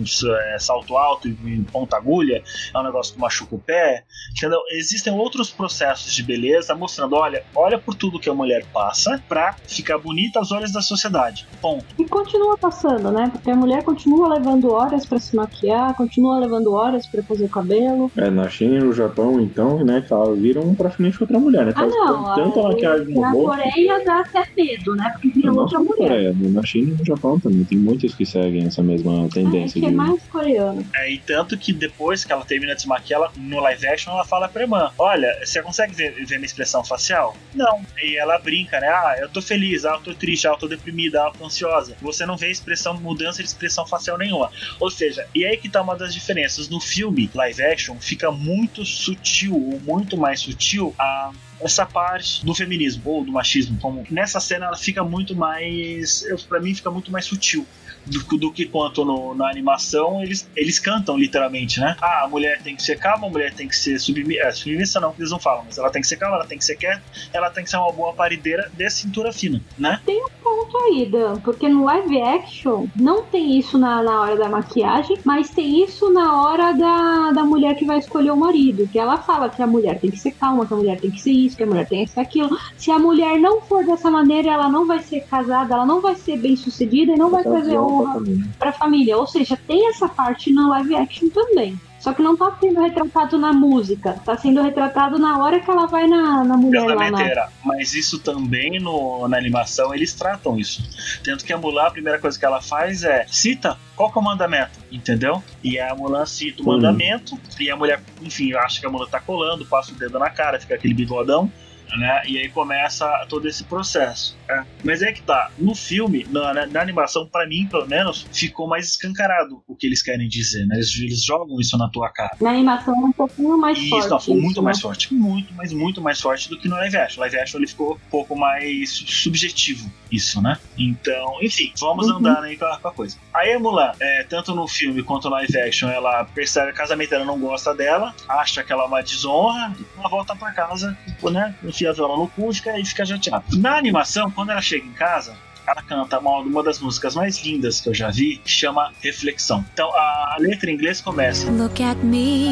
é, 0.54 0.60
salto 0.60 0.96
alto 0.98 1.28
e, 1.28 1.62
ponta 1.72 1.98
agulha, 1.98 2.42
é 2.74 2.80
um 2.80 2.84
negócio 2.84 3.14
que 3.14 3.20
machuca 3.20 3.56
o 3.56 3.60
pé, 3.60 4.04
entendeu? 4.38 4.60
Existem 4.72 5.14
outros 5.14 5.52
processos 5.52 6.14
de 6.14 6.24
beleza 6.24 6.76
mostrando, 6.76 7.16
olha, 7.16 7.44
olha 7.56 7.80
por 7.80 7.96
tudo 7.96 8.20
que 8.20 8.30
a 8.30 8.34
mulher 8.34 8.66
passa 8.74 9.22
pra 9.28 9.56
ficar 9.68 9.98
bonita 9.98 10.40
aos 10.40 10.52
olhos 10.52 10.72
da 10.72 10.82
sociedade. 10.82 11.46
Ponto. 11.62 11.86
E 11.98 12.06
continua 12.08 12.58
passando, 12.58 13.12
né? 13.12 13.30
Porque 13.32 13.50
a 13.52 13.56
mulher 13.56 13.84
continua 13.84 14.28
levando 14.30 14.72
horas 14.72 15.06
pra 15.06 15.20
se 15.20 15.36
maquiar, 15.36 15.96
continua 15.96 16.40
levando 16.40 16.74
horas 16.74 17.06
pra 17.08 17.24
fazer 17.24 17.46
o 17.46 17.50
cabelo. 17.50 18.12
É, 18.18 18.30
na 18.30 18.48
China 18.50 18.76
e 18.76 18.80
no 18.80 18.94
Japão, 18.94 19.40
então, 19.40 19.84
né, 19.84 20.06
elas 20.10 20.40
viram 20.40 20.74
praticamente 20.76 21.22
outra 21.22 21.40
mulher, 21.40 21.66
né? 21.66 21.74
Ah, 21.76 21.86
não. 21.86 22.34
põem 22.36 22.52
tanta 22.62 22.98
no 23.06 23.22
na 23.22 23.32
rosto. 23.32 23.62
Coreia 23.62 24.04
dá 24.06 24.20
até 24.20 24.44
medo, 24.56 24.96
né? 24.96 25.10
Porque 25.14 25.30
vira 25.30 25.54
outra 25.54 25.80
na 25.80 25.86
mulher. 25.86 26.10
Coreia, 26.10 26.34
né? 26.34 26.50
na 26.50 26.64
China 26.64 26.90
e 26.90 26.98
no 26.98 27.06
Japão 27.06 27.40
também. 27.40 27.64
Tem 27.66 27.78
muitos 27.78 28.16
que 28.16 28.26
seguem 28.26 28.66
essa 28.66 28.84
mesma 28.84 29.26
É, 29.26 29.30
tendência 29.30 29.80
que 29.80 29.88
é 29.88 29.90
de. 29.90 29.96
mais 29.96 30.22
coreano. 30.28 30.86
É, 30.96 31.12
e 31.12 31.20
tanto 31.20 31.58
que 31.58 31.74
depois 31.74 32.24
que 32.24 32.32
ela 32.32 32.46
termina 32.46 32.76
de 32.76 32.82
se 32.82 32.88
maquiar, 32.88 33.20
ela, 33.22 33.32
no 33.38 33.60
live 33.60 33.88
action, 33.88 34.14
ela 34.14 34.26
fala 34.26 34.48
pra 34.48 34.64
irmã: 34.64 34.92
Olha, 34.98 35.30
você 35.44 35.62
consegue 35.62 35.94
ver, 35.94 36.14
ver 36.26 36.36
minha 36.38 36.46
expressão 36.46 36.84
facial? 36.84 37.36
Não. 37.54 37.82
E 38.02 38.18
ela 38.18 38.38
brinca, 38.40 38.80
né? 38.80 38.88
Ah, 38.88 39.16
eu 39.20 39.30
tô 39.30 39.42
feliz, 39.42 39.86
ah, 39.86 39.94
eu 39.96 40.02
tô 40.02 40.14
triste, 40.14 40.48
ah, 40.48 40.52
eu 40.52 40.58
tô 40.58 40.68
deprimida, 40.68 41.22
ah, 41.24 41.28
eu 41.28 41.40
tô 41.40 41.46
ansiosa. 41.46 41.96
Você 42.02 42.26
não 42.26 42.38
vê 42.38 42.50
expressão, 42.50 43.00
mudança 43.00 43.42
de 43.42 43.48
expressão 43.48 43.86
facial 43.86 44.18
nenhuma. 44.18 44.50
Ou 44.80 44.90
seja, 44.90 45.26
e 45.34 45.46
aí 45.46 45.58
que 45.58 45.70
tá 45.70 45.82
uma 45.82 45.96
das 45.96 46.14
diferenças. 46.14 46.70
No 46.70 46.80
filme 46.80 47.30
live 47.34 47.62
action, 47.64 47.96
fica 48.00 48.32
muito 48.32 48.86
sutil, 48.86 49.54
ou 49.54 49.80
muito 49.82 50.18
mais 50.18 50.40
sutil, 50.40 50.94
a 51.00 51.32
essa 51.62 51.86
parte 51.86 52.46
do 52.46 52.54
feminismo 52.54 53.02
ou 53.06 53.24
do 53.24 53.32
machismo, 53.32 53.78
como 53.80 54.06
nessa 54.10 54.40
cena 54.40 54.68
ela 54.68 54.78
fica 54.78 55.04
muito 55.04 55.36
mais, 55.36 56.26
pra 56.48 56.60
mim 56.60 56.74
fica 56.74 56.90
muito 56.90 57.12
mais 57.12 57.26
sutil 57.26 57.66
do, 58.10 58.38
do 58.38 58.52
que 58.52 58.66
quanto 58.66 59.06
no- 59.06 59.34
na 59.36 59.50
animação 59.50 60.22
eles, 60.22 60.50
eles 60.56 60.80
cantam 60.80 61.18
literalmente, 61.18 61.80
né? 61.80 61.96
Ah, 62.02 62.24
a 62.26 62.28
mulher 62.28 62.62
tem 62.62 62.76
que 62.76 62.84
ser 62.84 62.98
calma, 62.98 63.28
a 63.28 63.30
mulher 63.30 63.54
tem 63.54 63.68
que 63.68 63.76
ser 63.76 64.00
submissa, 64.00 64.42
é, 64.42 64.52
submissa 64.52 65.00
não, 65.00 65.12
que 65.14 65.22
eles 65.22 65.32
não 65.32 65.40
falam, 65.40 65.64
mas 65.66 65.78
ela 65.78 65.90
tem 65.90 66.02
que 66.02 66.08
ser 66.08 66.18
calma, 66.18 66.38
ela 66.38 66.46
tem 66.46 66.58
que 66.58 66.66
ser 66.66 66.76
quieta, 66.76 67.04
ela 67.34 67.50
tem 67.50 67.64
que 67.64 67.70
ser 67.70 67.78
uma 67.78 67.92
boa 67.92 68.14
parideira 68.14 68.70
de 68.74 68.90
cintura 68.90 69.32
fina, 69.32 69.62
né? 69.78 70.00
Ponto 70.42 70.78
aí, 70.86 71.06
Dan, 71.06 71.38
porque 71.42 71.70
no 71.70 71.86
live 71.86 72.22
action 72.22 72.88
não 72.96 73.24
tem 73.24 73.58
isso 73.60 73.78
na, 73.78 74.02
na 74.02 74.22
hora 74.22 74.36
da 74.36 74.50
maquiagem, 74.50 75.18
mas 75.24 75.50
tem 75.50 75.84
isso 75.84 76.12
na 76.12 76.42
hora 76.42 76.74
da, 76.74 77.32
da 77.32 77.44
mulher 77.44 77.76
que 77.76 77.86
vai 77.86 78.00
escolher 78.00 78.32
o 78.32 78.38
marido. 78.38 78.88
Que 78.92 78.98
ela 79.00 79.18
fala 79.18 79.50
que 79.50 79.62
a 79.62 79.68
mulher 79.68 80.00
tem 80.00 80.10
que 80.10 80.18
ser 80.18 80.32
calma, 80.32 80.66
que 80.66 80.74
a 80.74 80.78
mulher 80.78 81.00
tem 81.00 81.12
que 81.12 81.22
ser 81.22 81.32
isso, 81.32 81.56
que 81.56 81.64
a 81.64 81.66
mulher 81.68 81.88
tem 81.88 82.04
que 82.06 82.12
ser 82.12 82.20
aquilo. 82.20 82.50
Se 82.78 82.92
a 82.92 82.98
mulher 83.00 83.40
não 83.40 83.62
for 83.62 83.86
dessa 83.86 84.10
maneira, 84.10 84.50
ela 84.52 84.70
não 84.70 84.86
vai 84.88 85.00
ser 85.00 85.22
casada, 85.22 85.76
ela 85.76 85.86
não 85.86 86.02
vai 86.02 86.16
ser 86.16 86.38
bem 86.38 86.56
sucedida 86.56 87.12
e 87.14 87.16
não 87.18 87.30
vai 87.30 87.44
trazer 87.44 87.78
honra 88.02 88.14
também. 88.16 88.44
pra 88.58 88.72
família. 88.72 89.18
Ou 89.18 89.28
seja, 89.28 89.58
tem 89.68 89.88
essa 89.90 90.08
parte 90.08 90.52
no 90.52 90.70
live 90.70 90.96
action 90.96 91.30
também. 91.30 91.80
Só 92.00 92.14
que 92.14 92.22
não 92.22 92.36
tá 92.36 92.56
sendo 92.60 92.80
retratado 92.80 93.38
na 93.38 93.52
música, 93.52 94.14
tá 94.26 94.38
sendo 94.38 94.62
retratado 94.62 95.20
na 95.20 95.38
hora 95.38 95.60
que 95.60 95.70
ela 95.70 95.86
vai 95.86 96.08
na, 96.08 96.46
na 96.46 96.56
mulher 96.56 96.96
lá. 96.96 97.12
Na... 97.12 97.50
Mas 97.66 97.94
isso 97.94 98.20
também 98.20 98.80
no, 98.80 99.28
na 99.28 99.38
animação 99.38 99.94
eles 99.94 100.14
tratam 100.14 100.58
isso. 100.58 100.82
Tanto 101.24 101.44
que 101.44 101.52
a 101.52 101.58
Mulan, 101.58 101.88
a 101.88 101.92
primeira 101.92 102.18
coisa 102.18 102.40
que 102.40 102.46
ela 102.46 102.62
faz 102.62 103.04
é 103.04 103.26
cita 103.28 103.78
qual 103.98 104.10
que 104.10 104.18
é 104.18 104.22
o 104.22 104.24
mandamento, 104.24 104.80
entendeu? 104.90 105.44
E 105.62 105.78
a 105.78 105.94
Mulan 105.94 106.26
cita 106.26 106.64
o 106.64 106.66
mandamento, 106.66 107.38
e 107.60 107.70
a 107.70 107.76
mulher, 107.76 108.02
enfim, 108.22 108.54
acha 108.54 108.80
que 108.80 108.86
a 108.86 108.90
Mulan 108.90 109.08
tá 109.08 109.20
colando, 109.20 109.66
passa 109.66 109.92
o 109.92 109.96
dedo 109.96 110.18
na 110.18 110.30
cara, 110.30 110.58
fica 110.58 110.76
aquele 110.76 110.94
bigodão. 110.94 111.52
Né? 111.98 112.22
E 112.28 112.38
aí 112.38 112.50
começa 112.50 113.08
todo 113.28 113.48
esse 113.48 113.64
processo. 113.66 114.38
né? 114.48 114.64
Mas 114.84 115.02
é 115.02 115.12
que 115.12 115.24
tá, 115.24 115.52
no 115.58 115.76
filme, 115.76 116.26
na, 116.30 116.54
na- 116.54 116.68
na 116.68 116.82
animação, 116.82 117.28
pra 117.28 117.48
mim, 117.48 117.68
pelo 117.70 117.88
menos, 117.88 118.28
ficou 118.32 118.68
mais 118.68 118.88
escancarado 118.90 119.64
o 119.68 119.76
que 119.76 119.88
eles 119.88 120.02
querem 120.02 120.28
dizer, 120.28 120.66
né? 120.68 120.76
Eles, 120.76 120.96
eles 121.00 121.24
jogam 121.24 121.60
isso 121.60 121.78
na 121.78 121.90
tua 121.90 122.10
cara. 122.10 122.36
Na 122.40 122.52
animação 122.52 122.94
é 122.94 123.06
um 123.06 123.12
pouquinho 123.12 123.58
mais 123.58 123.78
Isso, 123.78 123.90
forte. 123.90 124.10
não, 124.10 124.20
ficou 124.20 124.36
isso, 124.36 124.44
muito 124.44 124.62
né? 124.62 124.66
mais 124.66 124.80
forte. 124.82 125.14
Muito, 125.14 125.54
mas 125.56 125.74
muito 125.74 126.02
mais 126.02 126.22
forte 126.22 126.48
do 126.50 126.60
que 126.60 126.68
no 126.68 126.76
live 126.76 126.98
action. 126.98 127.22
Live 127.22 127.38
action 127.40 127.60
ele 127.60 127.68
ficou 127.68 127.96
um 127.96 128.10
pouco 128.10 128.36
mais 128.36 128.92
subjetivo, 129.08 129.92
isso, 130.12 130.42
né? 130.42 130.58
Então, 130.78 131.38
enfim, 131.42 131.72
vamos 131.80 132.08
Uhum. 132.08 132.18
andar 132.18 132.44
aí 132.44 132.56
com 132.58 132.66
a, 132.66 132.78
com 132.80 132.88
a 132.88 132.92
coisa. 132.94 133.18
A 133.34 133.60
Mulan, 133.60 133.92
é, 134.00 134.24
tanto 134.24 134.54
no 134.56 134.68
filme 134.68 135.04
quanto 135.04 135.26
no 135.26 135.32
live 135.36 135.58
action, 135.60 135.90
ela 135.90 136.24
percebe 136.26 136.68
que 136.68 136.74
a 136.74 136.78
casamenteira 136.78 137.26
não 137.26 137.40
gosta 137.40 137.74
dela, 137.76 138.14
acha 138.28 138.64
que 138.64 138.72
ela 138.72 138.84
é 138.84 138.88
uma 138.88 139.02
desonra, 139.02 139.74
e 139.80 140.00
ela 140.00 140.10
volta 140.10 140.36
pra 140.36 140.52
casa, 140.52 140.98
tipo, 141.06 141.30
né? 141.30 141.56
Enfia 141.80 141.92
a 141.92 141.94
viola 141.94 142.18
no 142.18 142.28
cu 142.28 142.52
e 142.52 142.56
fica- 142.56 142.78
e 142.78 142.84
fica 142.84 143.06
chateada. 143.06 143.46
Na 143.54 143.78
animação, 143.78 144.30
quando 144.32 144.50
ela 144.52 144.62
chega 144.62 144.86
em 144.86 144.92
casa, 144.92 145.34
ela 145.66 145.82
canta 145.82 146.20
uma, 146.20 146.40
uma 146.40 146.62
das 146.62 146.78
músicas 146.82 147.16
mais 147.16 147.42
lindas 147.42 147.80
que 147.80 147.88
eu 147.88 147.94
já 147.94 148.10
vi, 148.10 148.36
que 148.44 148.50
chama 148.52 148.92
Reflexão. 149.02 149.64
Então 149.74 149.88
a 149.96 150.36
letra 150.40 150.70
em 150.70 150.74
inglês 150.74 151.00
começa. 151.00 151.50
Look 151.50 151.82
at 151.82 151.96
me. 152.04 152.48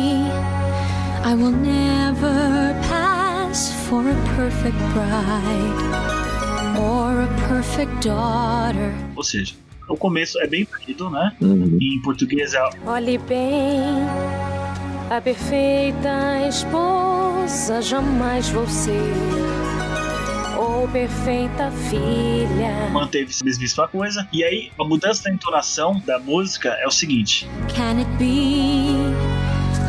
I 1.25 1.33
will 1.35 1.51
never 1.51 2.73
pass 2.87 3.73
for 3.89 4.01
a 4.09 4.15
perfect 4.37 4.77
bride 4.93 6.79
or 6.79 7.23
a 7.23 7.49
perfect 7.49 8.07
daughter. 8.07 8.93
Ou 9.13 9.23
seja, 9.25 9.55
o 9.89 9.97
começo 9.97 10.39
é 10.39 10.47
bem 10.47 10.63
parecido, 10.63 11.09
né? 11.09 11.35
Uhum. 11.41 11.77
Em 11.81 12.01
português 12.01 12.53
é 12.53 12.61
Olhe 12.85 13.17
bem, 13.17 13.91
a 15.09 15.21
perfeita 15.21 16.47
esposa 16.47 17.81
jamais 17.81 18.49
vou 18.49 18.67
ser, 18.67 19.13
ou 20.57 20.87
perfeita 20.89 21.71
filha. 21.89 22.89
manteve-se 22.91 23.43
mesma 23.43 23.87
coisa. 23.87 24.27
E 24.33 24.43
aí, 24.43 24.71
a 24.79 24.83
mudança 24.83 25.23
da 25.23 25.31
entonação 25.31 26.01
da 26.05 26.19
música 26.19 26.69
é 26.81 26.87
o 26.87 26.91
seguinte: 26.91 27.47
Can 27.73 27.99
it 27.99 28.09
be? 28.17 28.97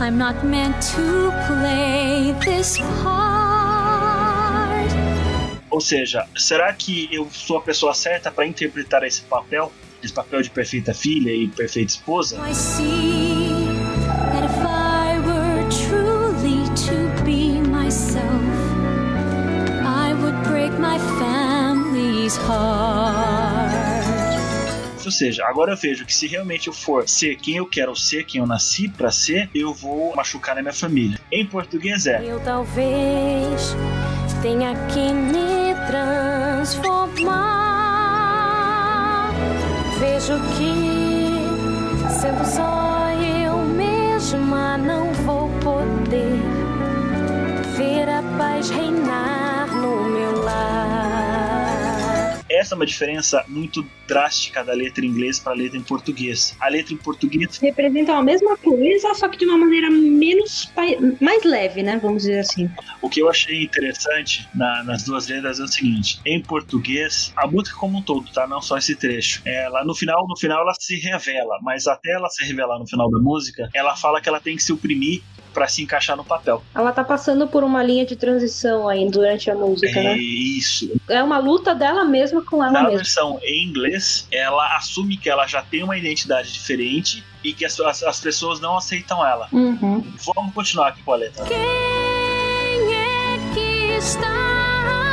I'm 0.00 0.16
not 0.16 0.44
meant 0.46 0.76
to 0.94 1.32
play 1.48 2.32
this 2.40 2.78
part. 3.02 3.58
ou 5.70 5.80
seja, 5.80 6.26
será 6.36 6.72
que 6.72 7.08
eu 7.12 7.28
sou 7.30 7.58
a 7.58 7.60
pessoa 7.62 7.92
certa 7.94 8.30
para 8.30 8.46
interpretar 8.46 9.02
esse 9.02 9.22
papel? 9.22 9.72
Esse 10.02 10.12
papel 10.12 10.42
de 10.42 10.50
perfeita 10.50 10.94
filha 10.94 11.32
e 11.32 11.48
perfeita 11.48 11.90
esposa? 11.90 12.38
I 12.48 12.54
see 12.54 13.57
Ou 25.08 25.10
seja, 25.10 25.46
agora 25.46 25.72
eu 25.72 25.76
vejo 25.76 26.04
que 26.04 26.14
se 26.14 26.26
realmente 26.26 26.66
eu 26.66 26.72
for 26.74 27.08
ser 27.08 27.36
quem 27.36 27.56
eu 27.56 27.64
quero 27.64 27.96
ser, 27.96 28.24
quem 28.24 28.42
eu 28.42 28.46
nasci 28.46 28.88
para 28.88 29.10
ser, 29.10 29.48
eu 29.54 29.72
vou 29.72 30.14
machucar 30.14 30.54
na 30.54 30.60
minha 30.60 30.74
família. 30.74 31.18
Em 31.32 31.46
português 31.46 32.06
é: 32.06 32.22
Eu 32.22 32.38
talvez 32.40 33.74
tenha 34.42 34.74
que 34.88 35.12
me 35.12 35.74
transformar. 35.86 37.48
Vejo 39.98 40.34
que, 40.58 42.12
sendo 42.20 42.44
só 42.44 43.08
eu 43.10 43.56
mesma, 43.64 44.76
não 44.76 45.10
vou 45.24 45.48
poder 45.60 46.42
ver 47.78 48.08
a 48.10 48.22
paz 48.36 48.68
reinar 48.68 49.74
no 49.74 50.04
meu 50.10 50.42
lar. 50.42 50.97
Essa 52.58 52.74
é 52.74 52.76
uma 52.76 52.86
diferença 52.86 53.44
muito 53.48 53.86
drástica 54.06 54.64
da 54.64 54.72
letra 54.72 55.04
em 55.04 55.08
inglês 55.08 55.38
para 55.38 55.52
a 55.52 55.56
letra 55.56 55.78
em 55.78 55.82
português. 55.82 56.56
A 56.60 56.68
letra 56.68 56.94
em 56.94 56.96
português 56.96 57.58
Representam 57.58 58.16
a 58.18 58.22
mesma 58.22 58.56
coisa, 58.56 59.14
só 59.14 59.28
que 59.28 59.36
de 59.38 59.44
uma 59.44 59.58
maneira 59.58 59.90
menos. 59.90 60.72
mais 61.20 61.44
leve, 61.44 61.82
né? 61.82 61.98
Vamos 62.02 62.22
dizer 62.22 62.40
assim. 62.40 62.68
O 63.02 63.08
que 63.08 63.20
eu 63.20 63.28
achei 63.28 63.62
interessante 63.62 64.48
na- 64.54 64.82
nas 64.84 65.02
duas 65.04 65.28
letras 65.28 65.60
é 65.60 65.64
o 65.64 65.68
seguinte: 65.68 66.20
em 66.26 66.42
português, 66.42 67.32
a 67.36 67.46
música 67.46 67.76
como 67.76 67.98
um 67.98 68.02
todo, 68.02 68.30
tá? 68.32 68.46
Não 68.46 68.60
só 68.60 68.78
esse 68.78 68.96
trecho. 68.96 69.40
Ela 69.44 69.84
no 69.84 69.94
final, 69.94 70.26
no 70.28 70.36
final 70.36 70.62
ela 70.62 70.74
se 70.78 70.96
revela, 70.96 71.58
mas 71.62 71.86
até 71.86 72.12
ela 72.12 72.28
se 72.28 72.44
revelar 72.44 72.78
no 72.78 72.86
final 72.88 73.10
da 73.10 73.18
música, 73.18 73.68
ela 73.74 73.94
fala 73.96 74.20
que 74.20 74.28
ela 74.28 74.40
tem 74.40 74.56
que 74.56 74.62
se 74.62 74.72
oprimir 74.72 75.22
pra 75.58 75.66
se 75.66 75.82
encaixar 75.82 76.16
no 76.16 76.24
papel. 76.24 76.62
Ela 76.72 76.92
tá 76.92 77.02
passando 77.02 77.48
por 77.48 77.64
uma 77.64 77.82
linha 77.82 78.06
de 78.06 78.14
transição 78.14 78.88
aí 78.88 79.10
durante 79.10 79.50
a 79.50 79.56
música, 79.56 79.98
É 79.98 80.02
né? 80.04 80.16
isso. 80.16 80.88
É 81.08 81.20
uma 81.20 81.38
luta 81.38 81.74
dela 81.74 82.04
mesma 82.04 82.42
com 82.44 82.62
ela 82.62 82.70
Na 82.72 82.82
mesma. 82.84 82.96
versão 82.98 83.40
em 83.42 83.64
inglês, 83.66 84.28
ela 84.30 84.76
assume 84.76 85.16
que 85.16 85.28
ela 85.28 85.48
já 85.48 85.60
tem 85.62 85.82
uma 85.82 85.98
identidade 85.98 86.52
diferente 86.52 87.24
e 87.42 87.52
que 87.52 87.64
as, 87.64 87.78
as- 87.80 88.04
as 88.04 88.20
pessoas 88.20 88.60
não 88.60 88.76
aceitam 88.76 89.26
ela. 89.26 89.48
Uhum. 89.52 90.04
Vamos 90.34 90.54
continuar 90.54 90.88
aqui 90.88 91.02
com 91.02 91.12
a 91.12 91.16
letra. 91.16 91.44
Quem 91.44 91.56
é 91.56 93.38
que 93.52 93.96
está 93.98 95.07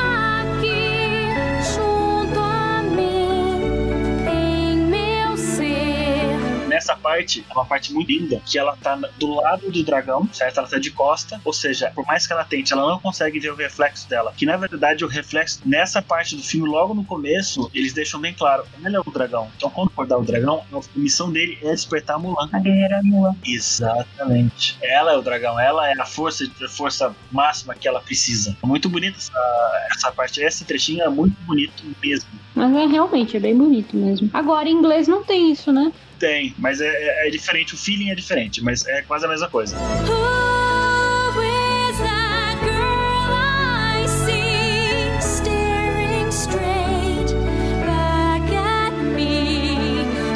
Nessa 6.75 6.93
parte, 6.93 7.45
é 7.49 7.53
uma 7.53 7.63
parte 7.63 7.93
muito 7.93 8.11
linda, 8.11 8.41
que 8.45 8.59
ela 8.59 8.75
tá 8.75 8.99
do 9.17 9.33
lado 9.33 9.71
do 9.71 9.81
dragão, 9.81 10.27
certo? 10.33 10.57
Ela 10.57 10.67
tá 10.67 10.77
de 10.77 10.91
costa, 10.91 11.39
ou 11.45 11.53
seja, 11.53 11.89
por 11.95 12.05
mais 12.05 12.27
que 12.27 12.33
ela 12.33 12.43
tente, 12.43 12.73
ela 12.73 12.85
não 12.85 12.99
consegue 12.99 13.39
ver 13.39 13.53
o 13.53 13.55
reflexo 13.55 14.09
dela. 14.09 14.33
Que 14.35 14.45
na 14.45 14.57
verdade 14.57 15.05
o 15.05 15.07
reflexo, 15.07 15.61
nessa 15.65 16.01
parte 16.01 16.35
do 16.35 16.43
filme, 16.43 16.67
logo 16.67 16.93
no 16.93 17.05
começo, 17.05 17.71
eles 17.73 17.93
deixam 17.93 18.19
bem 18.19 18.33
claro: 18.33 18.65
ele 18.83 18.93
é 18.93 18.99
o 18.99 19.03
dragão. 19.09 19.49
Então, 19.55 19.69
quando 19.69 19.88
acordar 19.88 20.17
o 20.17 20.25
dragão, 20.25 20.65
a 20.73 20.99
missão 20.99 21.31
dele 21.31 21.57
é 21.61 21.71
despertar 21.71 22.17
a 22.17 22.19
Mulan. 22.19 22.49
A 22.51 22.59
guerreira 22.59 22.99
Mulan. 23.01 23.38
Exatamente. 23.45 24.77
Ela 24.81 25.13
é 25.13 25.17
o 25.17 25.21
dragão, 25.21 25.57
ela 25.57 25.89
é 25.89 25.93
a 25.93 26.05
força, 26.05 26.45
a 26.61 26.67
força 26.67 27.15
máxima 27.31 27.73
que 27.73 27.88
ela 27.88 28.01
precisa. 28.01 28.57
É 28.61 28.67
muito 28.67 28.89
bonita 28.89 29.17
essa, 29.17 29.88
essa 29.95 30.11
parte. 30.11 30.41
Esse 30.41 30.65
trechinho 30.65 31.03
é 31.03 31.09
muito 31.09 31.38
bonito 31.43 31.83
mesmo. 32.03 32.29
Mas 32.53 32.73
é 32.73 32.85
realmente, 32.85 33.38
é 33.38 33.39
bem 33.39 33.55
bonito 33.57 33.95
mesmo. 33.95 34.29
Agora, 34.33 34.67
em 34.67 34.73
inglês 34.73 35.07
não 35.07 35.23
tem 35.23 35.53
isso, 35.53 35.71
né? 35.71 35.91
Tem, 36.19 36.54
mas 36.58 36.80
é, 36.82 36.88
é- 36.88 37.28
é 37.28 37.30
diferente, 37.30 37.73
o 37.73 37.78
feeling 37.78 38.10
é 38.12 38.15
diferente, 38.15 38.63
mas 38.63 38.86
é 38.88 39.01
quase 39.01 39.25
a 39.25 39.28
mesma 39.28 39.49
coisa. 39.49 39.75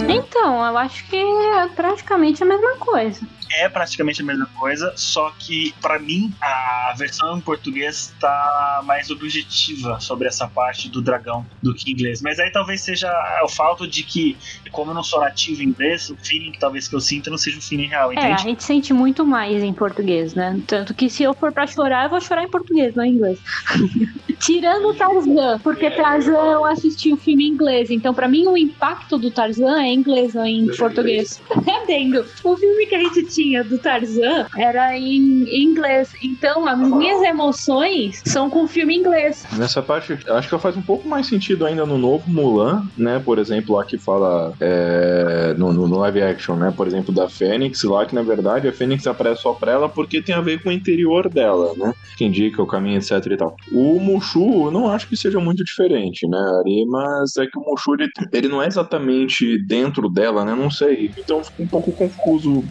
Então, 0.10 0.65
eu 0.65 0.78
acho 0.78 1.06
que 1.08 1.15
é 1.18 1.68
praticamente 1.76 2.42
a 2.44 2.46
mesma 2.46 2.76
coisa. 2.78 3.22
É 3.52 3.68
praticamente 3.68 4.22
a 4.22 4.26
mesma 4.26 4.46
coisa, 4.58 4.94
só 4.96 5.32
que 5.38 5.74
pra 5.82 5.98
mim 6.00 6.32
a 6.42 6.94
versão 6.98 7.38
em 7.38 7.42
português 7.42 8.14
tá 8.20 8.82
mais 8.86 9.10
objetiva 9.10 10.00
sobre 10.00 10.28
essa 10.28 10.48
parte 10.48 10.88
do 10.90 11.02
dragão 11.02 11.46
do 11.62 11.74
que 11.74 11.90
em 11.90 11.94
inglês. 11.94 12.22
Mas 12.22 12.40
aí 12.40 12.52
talvez 12.52 12.82
seja 12.82 13.12
o 13.44 13.50
fato 13.50 13.88
de 13.88 14.04
que, 14.04 14.38
como 14.72 14.92
eu 14.92 14.96
não 14.96 15.04
sou 15.04 15.20
nativo 15.20 15.62
em 15.64 15.66
inglês, 15.68 16.10
o 16.10 16.16
feeling 16.18 16.52
que 16.52 16.60
talvez 16.60 16.88
que 16.88 16.96
eu 16.96 17.00
sinta 17.00 17.30
não 17.30 17.38
seja 17.38 17.58
o 17.58 17.62
feeling 17.62 17.88
real, 17.88 18.12
É, 18.14 18.18
a 18.18 18.24
entende? 18.28 18.42
gente 18.44 18.64
sente 18.64 18.94
muito 18.94 19.26
mais 19.26 19.64
em 19.64 19.74
português, 19.74 20.34
né? 20.34 20.60
Tanto 20.68 20.94
que 20.94 21.10
se 21.10 21.24
eu 21.24 21.34
for 21.34 21.52
pra 21.52 21.66
chorar, 21.68 22.06
eu 22.06 22.10
vou 22.10 22.22
chorar 22.22 22.44
em 22.44 22.50
português, 22.50 22.94
não 22.96 23.04
em 23.04 23.14
inglês. 23.14 23.40
Tirando 24.40 24.90
o 24.90 24.94
Tarzan, 24.94 25.60
porque 25.60 25.92
Tarzan 25.92 26.32
eu 26.52 26.66
assisti 26.66 27.12
o 27.12 27.18
filme 27.18 27.46
em 27.46 27.50
inglês, 27.50 27.90
então 27.90 28.14
pra 28.14 28.28
mim 28.28 28.48
o 28.48 28.56
impacto 28.58 29.18
do 29.18 29.30
Tarzan 29.32 29.82
é 29.82 29.88
em 29.88 29.96
inglês, 29.96 30.34
não 30.34 30.46
em 30.46 30.68
português. 30.78 31.42
Adendo. 31.84 32.26
O 32.44 32.56
filme 32.58 32.86
que 32.88 32.96
a 32.96 33.00
gente 33.00 33.24
tinha 33.39 33.63
do 33.63 33.80
Tarzan 33.80 34.45
era 34.58 34.97
em, 34.97 35.43
inglês, 35.63 36.10
então 36.21 36.67
as 36.67 36.78
minhas 36.91 37.21
emoções 37.21 38.19
são 38.28 38.49
com 38.49 38.63
o 38.63 38.67
filme 38.67 38.97
inglês. 38.97 39.38
Nessa 39.58 39.82
parte, 39.82 40.17
acho 40.28 40.49
que 40.49 40.60
faz 40.60 40.75
um 40.75 40.82
pouco 40.82 41.08
mais 41.08 41.28
sentido 41.28 41.65
ainda 41.65 41.86
no 41.86 41.97
novo 41.97 42.25
Mulan, 42.28 42.82
né? 42.97 43.19
Por 43.19 43.39
exemplo, 43.39 43.75
lá 43.75 43.86
que 43.86 43.97
fala 44.04 44.52
é, 44.62 45.54
no, 45.58 45.71
no- 45.71 45.99
live 45.99 46.21
action, 46.21 46.56
né? 46.56 46.71
Por 46.75 46.88
exemplo, 46.88 47.13
da 47.13 47.28
Fênix, 47.30 47.84
lá 47.84 48.06
que 48.06 48.13
na 48.15 48.23
verdade 48.23 48.67
a 48.67 48.73
Fênix 48.73 49.06
aparece 49.08 49.41
só 49.41 49.54
pra 49.54 49.71
ela 49.71 49.89
porque 49.89 50.21
tem 50.23 50.36
a 50.36 50.41
ver 50.41 50.62
com 50.62 50.69
o 50.69 50.73
interior 50.73 51.30
dela, 51.30 51.73
né? 51.78 51.91
Que 52.17 52.25
indica 52.25 52.62
o 52.62 52.67
caminho, 52.67 52.97
etc 52.97 53.25
e 53.25 53.38
tal. 53.38 53.56
O 53.71 53.99
Mushu, 54.02 54.67
eu 54.67 54.71
não 54.71 54.89
acho 54.89 55.08
que 55.08 55.15
seja 55.15 55.39
muito 55.39 55.63
diferente, 55.63 56.28
né, 56.28 56.38
Ari? 56.60 56.86
Mas 56.88 57.36
é 57.38 57.45
que 57.45 57.58
o 57.58 57.62
Mushu, 57.62 57.93
ele, 57.95 58.10
ele 58.34 58.47
não 58.47 58.62
é 58.62 58.67
exatamente 58.67 59.58
dentro 59.65 60.10
dela, 60.10 60.43
né? 60.43 60.56
Não 60.56 60.69
sei. 60.69 61.10
Então 61.17 61.38
eu 61.38 61.43
fico 61.43 61.63
um 61.63 61.67
pouco 61.69 61.93
confuso 61.93 62.63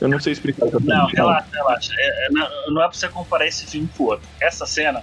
Eu 0.00 0.08
não 0.08 0.20
sei 0.20 0.32
explicar 0.32 0.66
Não, 0.66 0.68
exatamente. 0.68 1.16
relaxa, 1.16 1.48
relaxa. 1.52 1.92
É- 1.98 2.26
é- 2.26 2.28
não, 2.30 2.48
não 2.74 2.82
é 2.82 2.88
pra 2.88 2.96
você 2.96 3.08
comparar 3.08 3.46
esse 3.46 3.66
filme 3.66 3.88
com 3.96 4.04
o 4.04 4.06
outro. 4.08 4.28
Essa 4.40 4.64
cena, 4.66 5.02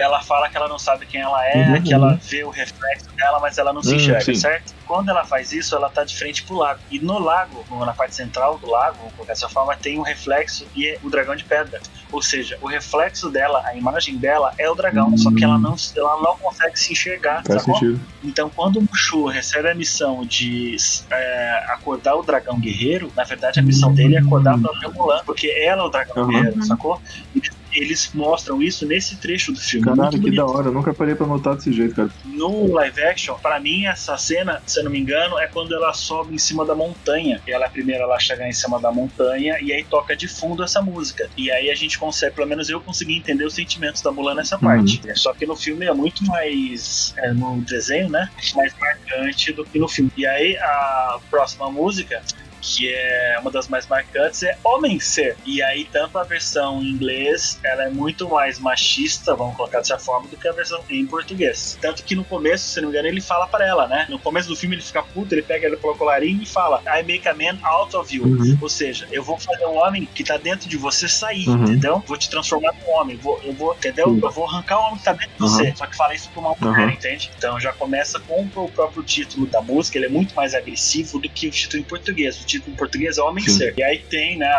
ela 0.00 0.20
fala 0.22 0.48
que 0.48 0.56
ela 0.56 0.68
não 0.68 0.78
sabe 0.78 1.06
quem 1.06 1.20
ela 1.20 1.46
é, 1.48 1.56
Uhum, 1.68 1.82
que 1.82 1.94
uhum. 1.94 2.04
ela 2.04 2.18
vê 2.22 2.44
o 2.44 2.50
reflexo 2.50 3.10
dela, 3.16 3.38
mas 3.40 3.58
ela 3.58 3.72
não 3.72 3.82
se 3.82 3.92
Hum, 3.92 3.96
enxerga, 3.96 4.20
sim. 4.20 4.34
certo? 4.34 4.74
Quando 4.86 5.08
ela 5.10 5.24
faz 5.24 5.52
isso, 5.52 5.74
ela 5.76 5.88
tá 5.88 6.04
de 6.04 6.16
frente 6.16 6.42
pro 6.44 6.56
lago. 6.56 6.80
E 6.90 6.98
no 6.98 7.18
lago, 7.18 7.64
na 7.84 7.92
parte 7.92 8.14
central 8.14 8.58
do 8.58 8.68
lago, 8.68 8.96
colocar 9.12 9.32
dessa 9.32 9.48
forma, 9.48 9.76
tem 9.76 9.98
um 9.98 10.02
reflexo 10.02 10.66
e 10.74 10.88
é 10.88 10.98
o 11.02 11.08
dragão 11.10 11.36
de 11.36 11.44
pedra. 11.44 11.80
Ou 12.10 12.20
seja, 12.20 12.58
o 12.60 12.66
reflexo 12.66 13.30
dela, 13.30 13.62
a 13.66 13.76
imagem 13.76 14.16
dela 14.18 14.52
é 14.58 14.68
o 14.68 14.74
dragão, 14.74 15.16
só 15.16 15.30
que 15.32 15.44
ela 15.44 15.58
não, 15.58 15.76
ela 15.96 16.20
não 16.22 16.36
consegue 16.38 16.76
se 16.78 16.92
enxergar. 16.92 17.44
Faz 17.46 17.60
sacou? 17.62 17.74
sentido. 17.74 18.00
Então, 18.24 18.50
quando 18.50 18.78
o 18.78 18.82
Mushu 18.82 19.26
recebe 19.26 19.70
a 19.70 19.74
missão 19.74 20.24
de 20.26 20.76
é, 21.10 21.64
acordar 21.68 22.16
o 22.16 22.22
dragão 22.22 22.58
guerreiro, 22.58 23.12
na 23.16 23.24
verdade 23.24 23.60
a 23.60 23.62
missão 23.62 23.92
dele 23.94 24.16
é 24.16 24.18
acordar 24.20 24.54
a 24.54 24.58
própria 24.58 24.88
Mulan, 24.90 25.20
porque 25.24 25.48
ela 25.64 25.82
é 25.82 25.84
o 25.84 25.88
dragão 25.88 26.10
Uhum. 26.24 26.28
guerreiro, 26.28 26.62
sacou? 26.64 27.00
Eles, 27.34 27.48
eles 27.72 28.10
mostram 28.14 28.62
isso 28.62 28.86
nesse 28.86 29.16
trecho 29.16 29.52
do 29.52 29.60
filme. 29.60 29.86
Caralho, 29.86 30.10
que 30.12 30.18
bonito. 30.18 30.36
da 30.36 30.46
hora. 30.46 30.68
Eu 30.68 30.72
nunca 30.72 30.92
parei 30.92 31.14
pra 31.14 31.26
notar 31.26 31.56
desse 31.56 31.72
jeito, 31.72 31.94
cara. 31.94 32.10
No 32.24 32.72
live 32.72 33.02
action, 33.02 33.36
pra 33.38 33.60
mim, 33.60 33.86
essa 33.86 34.16
cena, 34.16 34.62
se 34.66 34.80
eu 34.80 34.84
não 34.84 34.90
me 34.90 34.98
engano, 35.00 35.38
é 35.38 35.46
quando 35.46 35.74
ela 35.74 35.92
sobe 35.92 36.34
em 36.34 36.38
cima 36.38 36.64
da 36.64 36.74
montanha. 36.74 37.40
Ela 37.46 37.68
primeiro 37.68 38.02
ela 38.04 38.18
chega 38.18 38.46
em 38.46 38.52
cima 38.52 38.80
da 38.80 38.90
montanha 38.90 39.58
e 39.60 39.72
aí 39.72 39.84
toca 39.84 40.16
de 40.16 40.28
fundo 40.28 40.62
essa 40.62 40.80
música. 40.82 41.28
E 41.36 41.50
aí 41.50 41.70
a 41.70 41.74
gente 41.74 41.98
consegue, 41.98 42.34
pelo 42.36 42.48
menos 42.48 42.68
eu 42.68 42.80
consegui 42.80 43.16
entender 43.16 43.44
os 43.44 43.54
sentimentos 43.54 44.02
da 44.02 44.10
Mulan 44.10 44.34
nessa 44.34 44.58
parte. 44.58 45.00
Só 45.14 45.32
que 45.32 45.46
no 45.46 45.56
filme 45.56 45.86
é 45.86 45.92
muito 45.92 46.24
mais. 46.26 47.14
é, 47.18 47.32
no 47.32 47.60
desenho, 47.62 48.08
né? 48.08 48.28
Mais 48.54 48.74
marcante 48.78 49.52
do 49.52 49.64
que 49.64 49.78
no 49.78 49.88
filme. 49.88 50.10
E 50.16 50.26
aí 50.26 50.56
a 50.58 51.18
próxima 51.30 51.70
música. 51.70 52.22
Que 52.60 52.92
é 52.92 53.38
uma 53.40 53.50
das 53.50 53.68
mais 53.68 53.86
marcantes, 53.86 54.42
é 54.42 54.56
Homem 54.64 54.98
Ser. 55.00 55.36
E 55.46 55.62
aí, 55.62 55.84
tanto 55.90 56.18
a 56.18 56.22
versão 56.24 56.82
em 56.82 56.90
inglês, 56.90 57.58
ela 57.64 57.84
é 57.84 57.88
muito 57.90 58.28
mais 58.28 58.58
machista, 58.58 59.34
vamos 59.34 59.56
colocar 59.56 59.78
dessa 59.78 59.98
forma, 59.98 60.28
do 60.28 60.36
que 60.36 60.46
a 60.46 60.52
versão 60.52 60.82
em 60.90 61.06
português. 61.06 61.78
Tanto 61.80 62.02
que 62.04 62.14
no 62.14 62.24
começo, 62.24 62.68
se 62.68 62.80
não 62.80 62.88
me 62.88 62.94
engano, 62.94 63.08
ele 63.08 63.20
fala 63.20 63.46
pra 63.46 63.66
ela, 63.66 63.86
né? 63.86 64.06
No 64.08 64.18
começo 64.18 64.48
do 64.48 64.56
filme 64.56 64.74
ele 64.76 64.82
fica 64.82 65.02
puto, 65.02 65.34
ele 65.34 65.42
pega 65.42 65.66
ela 65.66 65.76
pelo 65.76 65.94
colarinho 65.96 66.42
e 66.42 66.46
fala: 66.46 66.82
I 66.86 67.02
make 67.02 67.26
a 67.28 67.34
man 67.34 67.58
out 67.62 67.96
of 67.96 68.14
you. 68.14 68.24
Uhum. 68.24 68.58
Ou 68.60 68.68
seja, 68.68 69.06
eu 69.10 69.22
vou 69.22 69.38
fazer 69.38 69.66
um 69.66 69.76
homem 69.78 70.06
que 70.14 70.22
tá 70.24 70.36
dentro 70.36 70.68
de 70.68 70.76
você 70.76 71.08
sair, 71.08 71.48
Uhum. 71.48 71.64
entendeu? 71.64 72.02
Vou 72.06 72.16
te 72.18 72.28
transformar 72.28 72.72
num 72.74 72.90
homem, 72.94 73.16
vou, 73.16 73.40
eu 73.42 73.52
vou, 73.52 73.74
entendeu? 73.74 74.06
Sim. 74.08 74.20
Eu 74.22 74.30
vou 74.30 74.46
arrancar 74.46 74.78
o 74.78 74.82
homem 74.82 74.98
que 74.98 75.04
tá 75.04 75.12
dentro 75.12 75.34
de 75.36 75.42
Uhum. 75.42 75.48
você. 75.48 75.74
Só 75.76 75.86
que 75.86 75.96
fala 75.96 76.14
isso 76.14 76.28
pra 76.30 76.40
uma 76.40 76.54
mulher, 76.60 76.86
Uhum. 76.86 76.90
entende? 76.92 77.30
Então 77.36 77.58
já 77.58 77.72
começa 77.72 78.20
com 78.20 78.42
o 78.54 78.68
próprio 78.70 79.02
título 79.02 79.46
da 79.46 79.60
música, 79.62 79.96
ele 79.98 80.06
é 80.06 80.10
muito 80.10 80.34
mais 80.34 80.54
agressivo 80.54 81.18
do 81.18 81.28
que 81.28 81.46
o 81.48 81.50
título 81.50 81.80
em 81.80 81.84
português. 81.84 82.40
O 82.40 82.44
título 82.50 82.74
em 82.74 82.76
português 82.76 83.18
é 83.18 83.22
Homem 83.22 83.44
Sim. 83.44 83.58
Ser. 83.58 83.74
E 83.76 83.82
aí 83.82 83.98
tem, 83.98 84.36
né, 84.36 84.50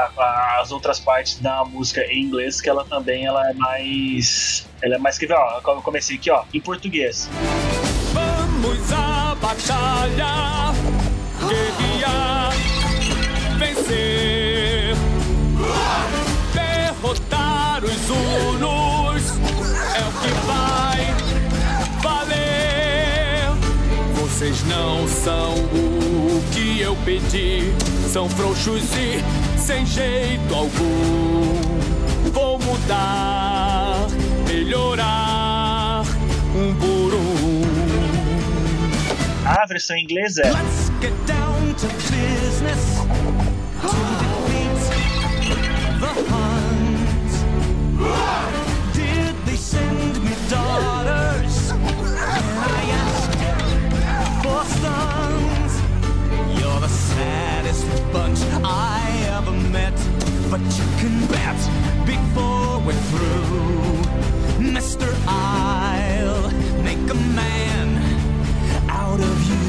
as 0.60 0.71
outras 0.71 0.99
partes 0.99 1.39
da 1.39 1.63
música 1.65 2.01
em 2.06 2.23
inglês 2.23 2.62
que 2.62 2.69
ela 2.69 2.86
também 2.86 3.25
ela 3.25 3.49
é 3.49 3.54
mais. 3.54 4.67
Ela 4.82 4.95
é 4.95 4.97
mais 4.97 5.17
que. 5.17 5.32
Ó, 5.32 5.62
eu 5.65 5.82
comecei 5.82 6.17
aqui, 6.17 6.32
ó, 6.32 6.43
em 6.54 6.62
português. 6.62 7.30
Vamos 8.13 8.91
à 8.91 9.36
batalha, 9.36 10.73
guerrear, 11.47 12.51
vencer, 13.58 14.95
derrotar 16.54 17.84
os 17.84 18.10
Unos 18.10 18.81
Vocês 24.41 24.63
não 24.63 25.08
são 25.08 25.54
o 25.54 26.43
que 26.51 26.82
eu 26.82 26.95
pedi, 27.06 27.71
são 28.12 28.27
frouxos 28.27 28.82
e 28.95 29.23
sem 29.56 29.86
jeito 29.86 30.56
algum. 30.56 32.32
Vou 32.34 32.58
mudar, 32.58 34.08
melhorar, 34.47 36.01
um 36.56 36.73
por 36.73 37.13
um. 37.13 37.62
A 39.45 39.63
versão 39.67 39.95
em 39.95 40.06
inglês 40.06 40.39
é. 40.39 40.49
Let's 40.49 40.91
get 40.99 41.13
down 41.27 41.75
to 41.75 41.88
business 42.10 43.01
bunch 58.12 58.39
I 58.63 59.01
ever 59.38 59.51
met, 59.69 59.95
but 60.49 60.62
you 60.77 60.86
can 60.99 61.25
bet 61.27 61.60
before 62.06 62.80
we're 62.86 63.04
through, 63.12 64.71
Mister, 64.71 65.08
I'll 65.27 66.51
make 66.84 67.10
a 67.10 67.15
man 67.36 67.97
out 68.89 69.19
of 69.19 69.49
you. 69.49 69.62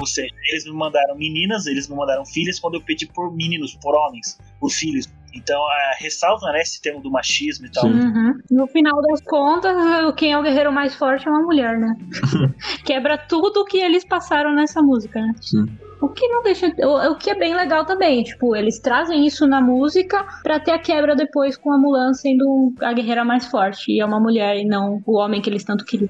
Ou 0.00 0.06
seja, 0.06 0.32
eles 0.50 0.64
me 0.64 0.72
mandaram 0.72 1.16
meninas, 1.16 1.66
eles 1.66 1.88
me 1.88 1.96
mandaram 1.96 2.24
filhas 2.24 2.60
quando 2.60 2.74
eu 2.74 2.80
pedi 2.80 3.06
por 3.06 3.34
meninos, 3.34 3.74
por 3.74 3.94
homens, 3.96 4.38
por 4.60 4.70
filhos. 4.70 5.08
Então, 5.38 5.60
a, 5.62 5.96
ressalta 5.98 6.50
né, 6.52 6.60
esse 6.60 6.80
termo 6.80 7.00
do 7.00 7.10
machismo 7.10 7.66
e 7.66 7.70
tal. 7.70 7.86
Uhum. 7.86 8.38
No 8.50 8.66
final 8.66 9.00
das 9.02 9.20
contas, 9.22 9.74
quem 10.16 10.32
é 10.32 10.38
o 10.38 10.42
guerreiro 10.42 10.72
mais 10.72 10.94
forte 10.94 11.26
é 11.26 11.30
uma 11.30 11.42
mulher, 11.42 11.78
né? 11.78 11.96
Quebra 12.84 13.16
tudo 13.16 13.64
que 13.64 13.78
eles 13.78 14.04
passaram 14.04 14.54
nessa 14.54 14.82
música, 14.82 15.20
né? 15.20 15.34
Sim. 15.40 15.66
O 16.00 16.08
que 16.08 16.28
não 16.28 16.42
deixa. 16.42 16.72
O, 16.78 17.10
o 17.12 17.16
que 17.16 17.30
é 17.30 17.34
bem 17.34 17.54
legal 17.54 17.84
também, 17.84 18.22
tipo, 18.22 18.54
eles 18.54 18.78
trazem 18.78 19.26
isso 19.26 19.46
na 19.46 19.60
música 19.60 20.24
pra 20.42 20.60
ter 20.60 20.70
a 20.70 20.78
quebra 20.78 21.16
depois 21.16 21.56
com 21.56 21.72
a 21.72 21.78
Mulan 21.78 22.14
sendo 22.14 22.72
a 22.80 22.92
guerreira 22.92 23.24
mais 23.24 23.46
forte. 23.46 23.90
E 23.92 24.00
é 24.00 24.04
uma 24.04 24.20
mulher 24.20 24.56
e 24.56 24.64
não 24.64 25.02
o 25.04 25.16
homem 25.18 25.40
que 25.42 25.50
eles 25.50 25.64
tanto 25.64 25.84
queriam. 25.84 26.08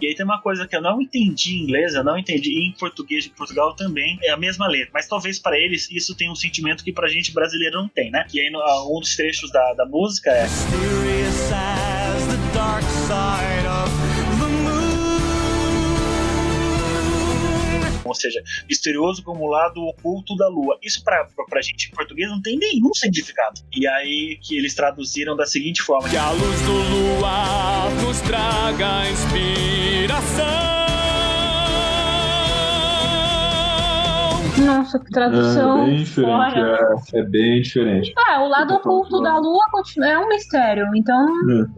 E 0.00 0.06
aí 0.08 0.14
tem 0.16 0.24
uma 0.24 0.40
coisa 0.42 0.66
que 0.66 0.74
eu 0.76 0.82
não 0.82 1.00
entendi 1.00 1.54
em 1.54 1.62
inglês, 1.62 1.94
eu 1.94 2.02
não 2.02 2.18
entendi 2.18 2.50
e 2.50 2.68
em 2.68 2.72
português 2.72 3.22
de 3.24 3.30
Portugal 3.30 3.74
também, 3.76 4.18
é 4.24 4.32
a 4.32 4.36
mesma 4.36 4.66
letra. 4.66 4.90
Mas 4.92 5.06
talvez 5.06 5.38
para 5.38 5.56
eles 5.56 5.88
isso 5.92 6.16
tenha 6.16 6.30
um 6.30 6.34
sentimento 6.34 6.82
que 6.82 6.92
pra 6.92 7.06
gente 7.08 7.32
brasileiro 7.32 7.76
não 7.80 7.88
tem, 7.88 8.10
né? 8.10 8.26
E 8.34 8.40
aí 8.40 8.50
no- 8.50 8.58
um 8.96 8.98
dos 9.00 9.14
trechos 9.14 9.50
da, 9.52 9.74
da 9.74 9.86
música 9.86 10.30
é. 10.30 10.46
Ou 18.04 18.14
seja, 18.14 18.42
misterioso 18.68 19.22
como 19.22 19.44
o 19.44 19.48
lado 19.48 19.80
oculto 19.80 20.36
da 20.36 20.48
lua. 20.48 20.78
Isso 20.82 21.02
pra, 21.02 21.26
pra 21.48 21.62
gente 21.62 21.88
em 21.88 21.90
português 21.90 22.28
não 22.28 22.40
tem 22.40 22.58
nenhum 22.58 22.92
significado. 22.94 23.60
E 23.74 23.86
aí 23.86 24.38
que 24.42 24.56
eles 24.56 24.74
traduziram 24.74 25.36
da 25.36 25.46
seguinte 25.46 25.82
forma: 25.82 26.08
Que 26.08 26.16
a 26.16 26.30
luz 26.30 26.60
do 26.62 27.16
luar 27.18 27.90
nos 28.02 28.20
traga 28.20 29.08
inspiração. 29.10 30.91
Nossa, 34.58 34.98
que 34.98 35.10
tradução. 35.10 35.82
É 35.82 35.86
bem 35.86 36.02
diferente. 36.04 36.58
É, 37.14 37.18
é 37.18 37.22
bem 37.24 37.62
diferente. 37.62 38.12
Ah, 38.28 38.44
o 38.44 38.48
lado 38.48 38.74
oculto 38.74 39.20
da 39.22 39.38
lua 39.38 39.60
é 40.04 40.18
um 40.18 40.28
mistério, 40.28 40.86
então. 40.94 41.26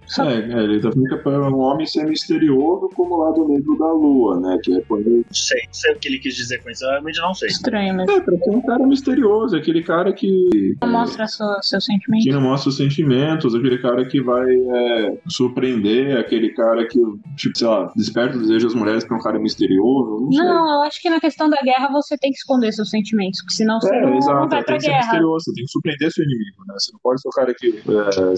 Só- 0.07 0.25
É, 0.25 0.35
é, 0.41 0.65
ele 0.65 0.81
fica 0.81 1.17
para 1.19 1.49
um 1.51 1.59
homem 1.61 1.87
ser 1.87 2.05
misterioso 2.05 2.91
como 2.95 3.15
o 3.15 3.19
lado 3.19 3.47
negro 3.49 3.79
da 3.79 3.93
lua, 3.93 4.41
né? 4.41 4.59
Que 4.63 4.77
é 4.77 4.81
quando. 4.83 5.05
Não 5.09 5.25
sei, 5.33 5.63
não 5.67 5.73
sei 5.75 5.93
o 5.93 5.99
que 5.99 6.09
ele 6.09 6.19
quis 6.19 6.35
dizer 6.35 6.63
com 6.63 6.71
isso, 6.71 6.85
eu 6.85 6.91
realmente 6.91 7.21
não 7.21 7.33
sei. 7.35 7.49
Estranho 7.49 7.95
mesmo. 7.95 8.11
É, 8.13 8.21
pra 8.21 8.37
ser 8.37 8.51
um 8.51 8.61
cara 8.61 8.87
misterioso, 8.87 9.57
aquele 9.57 9.83
cara 9.83 10.13
que. 10.13 10.77
Não 10.83 10.91
mostra 10.91 11.27
seu 11.63 11.81
sentimento. 11.81 12.25
Que 12.25 12.33
não 12.33 12.41
mostra 12.41 12.69
os 12.71 12.77
sentimentos, 12.77 13.55
aquele 13.55 13.79
cara 13.79 14.05
que 14.05 14.21
vai 14.21 14.51
é, 14.53 15.19
surpreender, 15.29 16.19
aquele 16.19 16.51
cara 16.51 16.87
que, 16.87 16.99
tipo, 17.37 17.57
sei 17.57 17.67
lá, 17.69 17.93
desperta 17.97 18.37
o 18.37 18.41
desejo 18.41 18.67
das 18.67 18.75
mulheres 18.75 19.05
pra 19.05 19.17
um 19.17 19.21
cara 19.21 19.39
misterioso. 19.39 20.25
Não, 20.25 20.33
sei. 20.33 20.45
Não, 20.45 20.75
eu 20.75 20.83
acho 20.83 21.01
que 21.01 21.09
na 21.11 21.21
questão 21.21 21.49
da 21.49 21.61
guerra 21.63 21.89
você 21.93 22.17
tem 22.19 22.31
que 22.31 22.39
esconder 22.39 22.63
seus 22.72 22.90
sentimentos, 22.90 23.40
porque 23.42 23.55
senão 23.55 23.81
você 23.81 23.94
É, 23.94 24.00
não, 24.00 24.16
exato, 24.16 24.35
não 24.40 24.48
vai 24.48 24.59
tem 24.59 24.64
pra 24.66 24.74
que 24.77 24.81
ser 24.83 24.88
guerra. 24.88 25.00
misterioso, 25.03 25.44
você 25.44 25.53
tem 25.55 25.64
que 25.64 25.70
surpreender 25.70 26.12
seu 26.12 26.24
inimigo, 26.24 26.64
né? 26.66 26.74
Você 26.79 26.92
não 26.92 27.00
pode 27.03 27.20
ser 27.20 27.29
o 27.29 27.31
cara 27.33 27.55
que 27.55 27.68
é, 27.68 28.31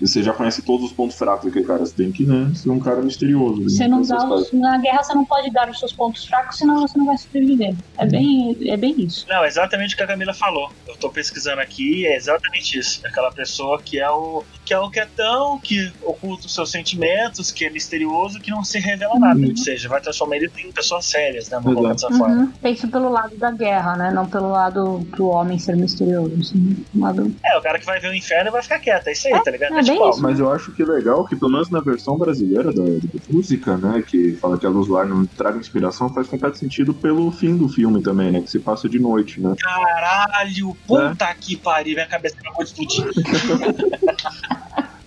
você 0.00 0.22
já 0.22 0.32
conhece 0.32 0.62
todos 0.62 0.86
os 0.86 0.92
pontos 0.92 1.16
fracos 1.16 1.46
daquele 1.46 1.64
cara, 1.64 1.84
você 1.84 1.94
tem 1.94 2.10
que 2.12 2.24
né, 2.24 2.50
ser 2.54 2.70
um 2.70 2.78
cara 2.80 3.00
misterioso. 3.02 3.60
né? 3.60 3.68
Você 3.68 3.88
não 3.88 4.00
Essas 4.00 4.18
dá 4.18 4.34
os, 4.34 4.52
na 4.52 4.78
guerra 4.78 5.02
você 5.02 5.14
não 5.14 5.24
pode 5.24 5.50
dar 5.50 5.68
os 5.70 5.78
seus 5.78 5.92
pontos 5.92 6.24
fracos, 6.26 6.58
senão 6.58 6.80
você 6.86 6.98
não 6.98 7.06
vai 7.06 7.16
sobreviver. 7.18 7.74
É 7.98 8.06
bem, 8.06 8.56
é 8.68 8.76
bem 8.76 8.94
isso. 9.00 9.26
Não, 9.28 9.44
é 9.44 9.48
exatamente 9.48 9.94
o 9.94 9.96
que 9.96 10.02
a 10.02 10.06
Camila 10.06 10.34
falou. 10.34 10.70
Eu 10.86 10.96
tô 10.96 11.10
pesquisando 11.10 11.60
aqui, 11.60 12.06
é 12.06 12.16
exatamente 12.16 12.78
isso. 12.78 13.00
Aquela 13.06 13.30
pessoa 13.32 13.80
que 13.80 13.98
é 13.98 14.10
o 14.10 14.42
que 14.64 14.72
é 14.72 14.78
o 14.78 14.88
quietão, 14.90 15.58
que 15.58 15.92
oculta 16.02 16.46
os 16.46 16.54
seus 16.54 16.70
sentimentos, 16.70 17.50
que 17.52 17.66
é 17.66 17.70
misterioso, 17.70 18.40
que 18.40 18.50
não 18.50 18.64
se 18.64 18.78
revela 18.78 19.18
nada. 19.18 19.38
Ou 19.46 19.56
seja, 19.56 19.88
vai 19.90 20.00
transformar 20.00 20.36
ele 20.36 20.50
em 20.58 20.72
pessoas 20.72 21.04
sérias, 21.04 21.50
né? 21.50 21.58
Vamos 21.62 21.74
colocar 21.74 21.92
dessa 21.94 22.08
forma. 22.10 22.34
Uhum. 22.34 22.52
Pensa, 22.62 22.88
pelo 22.94 23.10
lado 23.10 23.36
da 23.36 23.50
guerra, 23.50 23.96
né? 23.96 24.12
Não 24.12 24.24
pelo 24.24 24.52
lado 24.52 25.00
do 25.16 25.26
homem 25.26 25.58
ser 25.58 25.76
misterioso. 25.76 26.32
Assim. 26.38 26.76
Lado... 26.94 27.34
É, 27.44 27.58
o 27.58 27.60
cara 27.60 27.80
que 27.80 27.84
vai 27.84 27.98
ver 27.98 28.08
o 28.08 28.14
inferno 28.14 28.52
vai 28.52 28.62
ficar 28.62 28.78
quieto, 28.78 29.08
é 29.08 29.12
isso 29.12 29.26
aí, 29.26 29.42
tá 29.42 29.50
ligado? 29.50 29.72
é 29.72 29.82
bem 29.82 29.94
tipo, 29.94 30.10
isso. 30.10 30.22
Mas 30.22 30.38
eu 30.38 30.52
acho 30.52 30.70
que 30.70 30.84
legal 30.84 31.24
que, 31.24 31.34
pelo 31.34 31.50
menos 31.50 31.68
na 31.70 31.80
versão 31.80 32.16
brasileira 32.16 32.72
da, 32.72 32.84
da 32.84 33.20
música, 33.28 33.76
né, 33.76 34.04
que 34.06 34.36
fala 34.36 34.56
que 34.56 34.64
a 34.64 34.68
luz 34.68 34.86
do 34.86 34.96
ar 34.96 35.06
não 35.06 35.26
traga 35.26 35.58
inspiração, 35.58 36.08
faz 36.08 36.28
completo 36.28 36.56
sentido 36.56 36.94
pelo 36.94 37.32
fim 37.32 37.56
do 37.56 37.68
filme 37.68 38.00
também, 38.00 38.30
né, 38.30 38.40
que 38.40 38.50
se 38.50 38.60
passa 38.60 38.88
de 38.88 39.00
noite, 39.00 39.40
né. 39.40 39.56
Caralho, 39.58 40.76
puta 40.86 41.34
que 41.34 41.56
pariu, 41.56 41.94
minha 41.94 42.06
cabeça 42.06 42.36
acabou 42.38 42.62
de 42.62 42.70
explodir. 42.70 43.04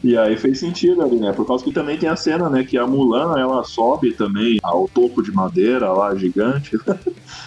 E 0.03 0.17
aí 0.17 0.37
fez 0.37 0.59
sentido 0.59 1.01
ali, 1.01 1.17
né, 1.19 1.33
por 1.33 1.45
causa 1.45 1.63
que 1.63 1.71
também 1.73 1.97
tem 1.97 2.07
a 2.07 2.15
cena, 2.15 2.49
né, 2.49 2.63
que 2.63 2.77
a 2.77 2.85
Mulan, 2.85 3.37
ela 3.37 3.63
sobe 3.63 4.13
também 4.13 4.57
ao 4.63 4.87
topo 4.87 5.23
de 5.23 5.31
madeira 5.31 5.91
lá, 5.91 6.15
gigante, 6.15 6.77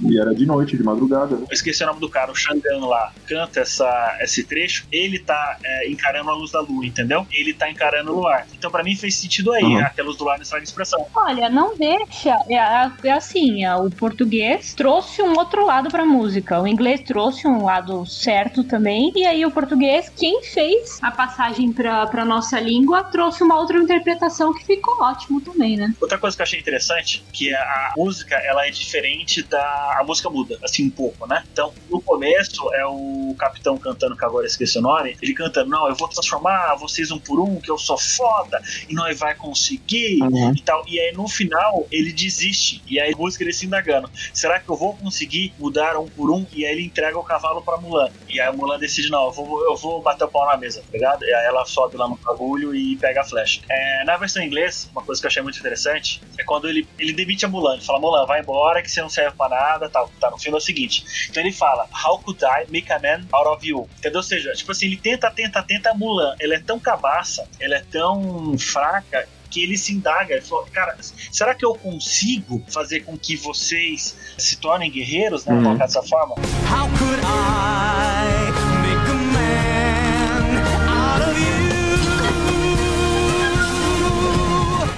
e 0.00 0.18
era 0.18 0.34
de 0.34 0.46
noite, 0.46 0.76
de 0.76 0.82
madrugada, 0.82 1.36
né. 1.36 1.42
Eu 1.48 1.54
esqueci 1.54 1.82
o 1.82 1.86
nome 1.86 2.00
do 2.00 2.08
cara, 2.08 2.30
o 2.30 2.34
Xangan 2.34 2.86
lá, 2.86 3.12
canta 3.26 3.60
essa, 3.60 4.18
esse 4.20 4.44
trecho, 4.44 4.86
ele 4.90 5.18
tá 5.18 5.58
é, 5.64 5.88
encarando 5.90 6.30
a 6.30 6.34
luz 6.34 6.50
da 6.52 6.60
lua, 6.60 6.84
entendeu? 6.84 7.26
Ele 7.32 7.52
tá 7.52 7.70
encarando 7.70 8.12
o 8.12 8.16
luar. 8.20 8.46
Então 8.52 8.70
pra 8.70 8.82
mim 8.82 8.94
fez 8.96 9.14
sentido 9.16 9.52
aí, 9.52 9.62
Uhum. 9.64 9.74
né, 9.78 9.90
que 9.94 10.00
a 10.00 10.04
luz 10.04 10.16
do 10.16 10.24
luar 10.24 10.36
não 10.36 10.42
estraga 10.42 10.62
a 10.62 10.64
expressão. 10.64 11.06
Olha, 11.14 11.48
não 11.48 11.76
deixa. 11.76 12.36
É, 12.48 13.08
é 13.08 13.12
assim, 13.12 13.64
é, 13.64 13.74
o 13.74 13.90
português 13.90 14.74
trouxe 14.74 15.22
um 15.22 15.36
outro 15.38 15.64
lado 15.66 15.88
pra 15.90 16.04
música. 16.04 16.60
O 16.60 16.66
inglês 16.66 17.00
trouxe 17.02 17.46
um 17.46 17.64
lado 17.64 18.04
certo 18.06 18.64
também. 18.64 19.12
E 19.14 19.24
aí 19.24 19.44
o 19.46 19.50
português, 19.50 20.10
quem 20.16 20.42
fez 20.42 20.98
a 21.02 21.10
passagem 21.10 21.72
pra, 21.72 22.06
pra 22.06 22.24
nossa 22.24 22.60
língua, 22.60 23.04
trouxe 23.04 23.42
uma 23.42 23.58
outra 23.58 23.78
interpretação 23.78 24.52
que 24.52 24.64
ficou 24.64 25.02
ótimo 25.02 25.40
também, 25.40 25.76
né? 25.76 25.94
Outra 26.00 26.18
coisa 26.18 26.36
que 26.36 26.42
eu 26.42 26.44
achei 26.44 26.60
interessante, 26.60 27.24
que 27.32 27.54
a 27.54 27.92
música, 27.96 28.34
ela 28.36 28.66
é 28.66 28.70
diferente 28.70 29.42
da... 29.42 29.83
A 29.98 30.04
música 30.04 30.30
muda, 30.30 30.58
assim, 30.62 30.86
um 30.86 30.90
pouco, 30.90 31.26
né? 31.26 31.44
Então, 31.52 31.72
no 31.90 32.00
começo, 32.00 32.72
é 32.74 32.86
o 32.86 33.34
capitão 33.38 33.76
cantando, 33.76 34.16
que 34.16 34.24
agora 34.24 34.44
eu 34.44 34.48
esqueci 34.48 34.78
o 34.78 34.82
nome, 34.82 35.16
ele 35.20 35.34
cantando, 35.34 35.70
não, 35.70 35.88
eu 35.88 35.94
vou 35.94 36.08
transformar 36.08 36.74
vocês 36.76 37.10
um 37.10 37.18
por 37.18 37.40
um, 37.40 37.60
que 37.60 37.70
eu 37.70 37.78
sou 37.78 37.98
foda, 37.98 38.60
e 38.88 38.94
nós 38.94 39.18
vai 39.18 39.34
conseguir, 39.34 40.18
e 40.56 40.62
tal. 40.62 40.84
E 40.86 40.98
aí, 41.00 41.12
no 41.12 41.28
final, 41.28 41.86
ele 41.90 42.12
desiste, 42.12 42.82
e 42.88 43.00
aí 43.00 43.12
a 43.12 43.16
música 43.16 43.44
ele 43.44 43.52
se 43.52 43.66
indagando, 43.66 44.10
será 44.32 44.60
que 44.60 44.68
eu 44.68 44.76
vou 44.76 44.96
conseguir 44.96 45.52
mudar 45.58 45.96
um 45.96 46.06
por 46.06 46.30
um? 46.30 46.46
E 46.52 46.64
aí 46.64 46.72
ele 46.72 46.84
entrega 46.84 47.18
o 47.18 47.22
cavalo 47.22 47.62
pra 47.62 47.76
Mulan. 47.76 48.10
E 48.28 48.40
aí 48.40 48.48
a 48.48 48.52
Mulan 48.52 48.78
decide, 48.78 49.10
não, 49.10 49.26
eu 49.26 49.32
vou, 49.32 49.64
eu 49.64 49.76
vou 49.76 50.02
bater 50.02 50.24
o 50.24 50.28
pau 50.28 50.46
na 50.46 50.56
mesa, 50.56 50.80
tá 50.80 50.88
ligado? 50.92 51.24
E 51.24 51.32
aí 51.32 51.46
ela 51.46 51.64
sobe 51.64 51.96
lá 51.96 52.08
no 52.08 52.16
bagulho 52.16 52.74
e 52.74 52.96
pega 52.96 53.20
a 53.20 53.24
flecha. 53.24 53.60
É, 53.68 54.04
na 54.04 54.16
versão 54.16 54.42
em 54.42 54.46
inglês, 54.46 54.88
uma 54.92 55.02
coisa 55.02 55.20
que 55.20 55.26
eu 55.26 55.28
achei 55.28 55.42
muito 55.42 55.58
interessante 55.58 56.22
é 56.38 56.44
quando 56.44 56.68
ele, 56.68 56.86
ele 56.98 57.12
demite 57.12 57.44
a 57.44 57.48
Mulan. 57.48 57.74
Ele 57.74 57.84
fala, 57.84 58.00
Mulan, 58.00 58.26
vai 58.26 58.40
embora 58.40 58.82
que 58.82 58.90
você 58.90 59.00
não 59.00 59.08
serve 59.08 59.36
pra 59.36 59.48
nada, 59.48 59.73
tal. 59.88 60.10
Tá 60.20 60.30
no 60.30 60.38
filme 60.38 60.56
é 60.56 60.60
o 60.60 60.60
seguinte. 60.60 61.28
Então 61.30 61.42
ele 61.42 61.52
fala, 61.52 61.88
How 62.04 62.18
could 62.18 62.42
I 62.44 62.66
make 62.70 62.90
a 62.92 62.98
man 62.98 63.26
out 63.32 63.48
of 63.48 63.66
you? 63.66 63.88
Entendeu? 63.98 64.18
Ou 64.18 64.22
seja, 64.22 64.52
tipo 64.52 64.72
assim, 64.72 64.86
ele 64.86 64.96
tenta, 64.96 65.30
tenta, 65.30 65.62
tenta 65.62 65.90
a 65.90 65.94
Mulan. 65.94 66.34
Ela 66.40 66.54
é 66.54 66.60
tão 66.60 66.78
cabaça, 66.78 67.48
ela 67.60 67.76
é 67.76 67.84
tão 67.90 68.56
fraca 68.58 69.28
que 69.50 69.62
ele 69.62 69.78
se 69.78 69.92
indaga, 69.92 70.34
ele 70.34 70.42
falou, 70.42 70.66
cara, 70.72 70.96
será 71.30 71.54
que 71.54 71.64
eu 71.64 71.74
consigo 71.76 72.60
fazer 72.68 73.00
com 73.00 73.16
que 73.16 73.36
vocês 73.36 74.16
se 74.36 74.56
tornem 74.56 74.90
guerreiros, 74.90 75.44
né? 75.44 75.54
Uhum. 75.54 75.62
Colocar 75.62 75.86
dessa 75.86 76.02
forma? 76.02 76.34
How 76.34 76.88
could 76.98 77.20
I 77.22 78.50
make 78.82 79.20
a 79.20 79.23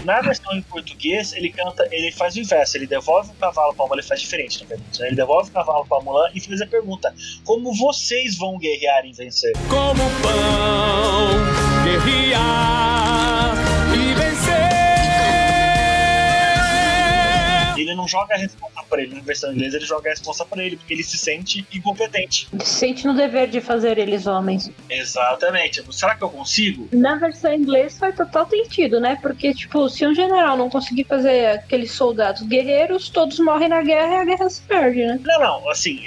Na 0.07 0.21
versão 0.21 0.57
em 0.57 0.63
português, 0.63 1.33
ele 1.33 1.51
canta, 1.51 1.85
ele 1.91 2.13
faz 2.13 2.37
o 2.37 2.39
inverso, 2.41 2.77
ele 2.77 2.87
devolve 2.87 3.29
o 3.33 3.35
cavalo 3.35 3.75
pra 3.75 3.87
Mulan, 3.87 3.97
ele 3.97 4.07
faz 4.07 4.21
diferente, 4.21 4.63
na 4.63 4.69
verdade. 4.69 5.01
né? 5.01 5.09
Ele 5.09 5.17
devolve 5.17 5.51
o 5.51 5.53
cavalo 5.53 5.85
pra 5.85 6.01
Mulan 6.01 6.31
e 6.33 6.41
faz 6.41 6.61
a 6.61 6.67
pergunta: 6.67 7.13
como 7.45 7.75
vocês 7.75 8.39
vão 8.39 8.57
guerrear 8.57 9.05
e 9.05 9.13
vencer? 9.13 9.53
Como 9.69 10.09
pão, 10.23 11.85
guerrear 11.85 13.46
não 18.07 18.09
joga 18.09 18.35
a 18.35 18.39
resposta 18.39 18.83
pra 18.89 19.03
ele, 19.03 19.15
na 19.17 19.21
versão 19.21 19.53
inglesa, 19.53 19.77
ele 19.77 19.85
joga 19.85 20.09
a 20.09 20.13
resposta 20.13 20.45
pra 20.45 20.63
ele, 20.63 20.77
porque 20.77 20.95
ele 20.95 21.03
se 21.03 21.19
sente 21.19 21.67
incompetente. 21.75 22.49
Se 22.61 22.67
sente 22.79 23.05
no 23.05 23.15
dever 23.15 23.49
de 23.49 23.61
fazer 23.61 23.99
eles 23.99 24.27
homens. 24.29 24.71
Exatamente. 24.89 25.83
Será 25.93 26.15
que 26.15 26.23
eu 26.23 26.31
consigo? 26.31 26.89
Na 26.93 27.17
versão 27.17 27.53
em 27.53 27.59
inglês 27.61 27.99
faz 27.99 28.15
total 28.15 28.49
sentido, 28.49 29.01
né? 29.01 29.19
Porque, 29.21 29.53
tipo, 29.53 29.89
se 29.89 30.07
um 30.07 30.15
general 30.15 30.57
não 30.57 30.71
conseguir 30.71 31.05
fazer 31.05 31.47
aqueles 31.47 31.91
soldados 31.91 32.43
guerreiros, 32.43 33.09
todos 33.11 33.39
morrem 33.41 33.69
na 33.69 33.83
guerra 33.83 34.15
e 34.15 34.17
a 34.19 34.25
guerra 34.25 34.49
se 34.51 34.63
perde, 34.63 35.05
né? 35.05 35.19
Não, 35.25 35.41
não, 35.41 35.69
assim, 35.71 36.01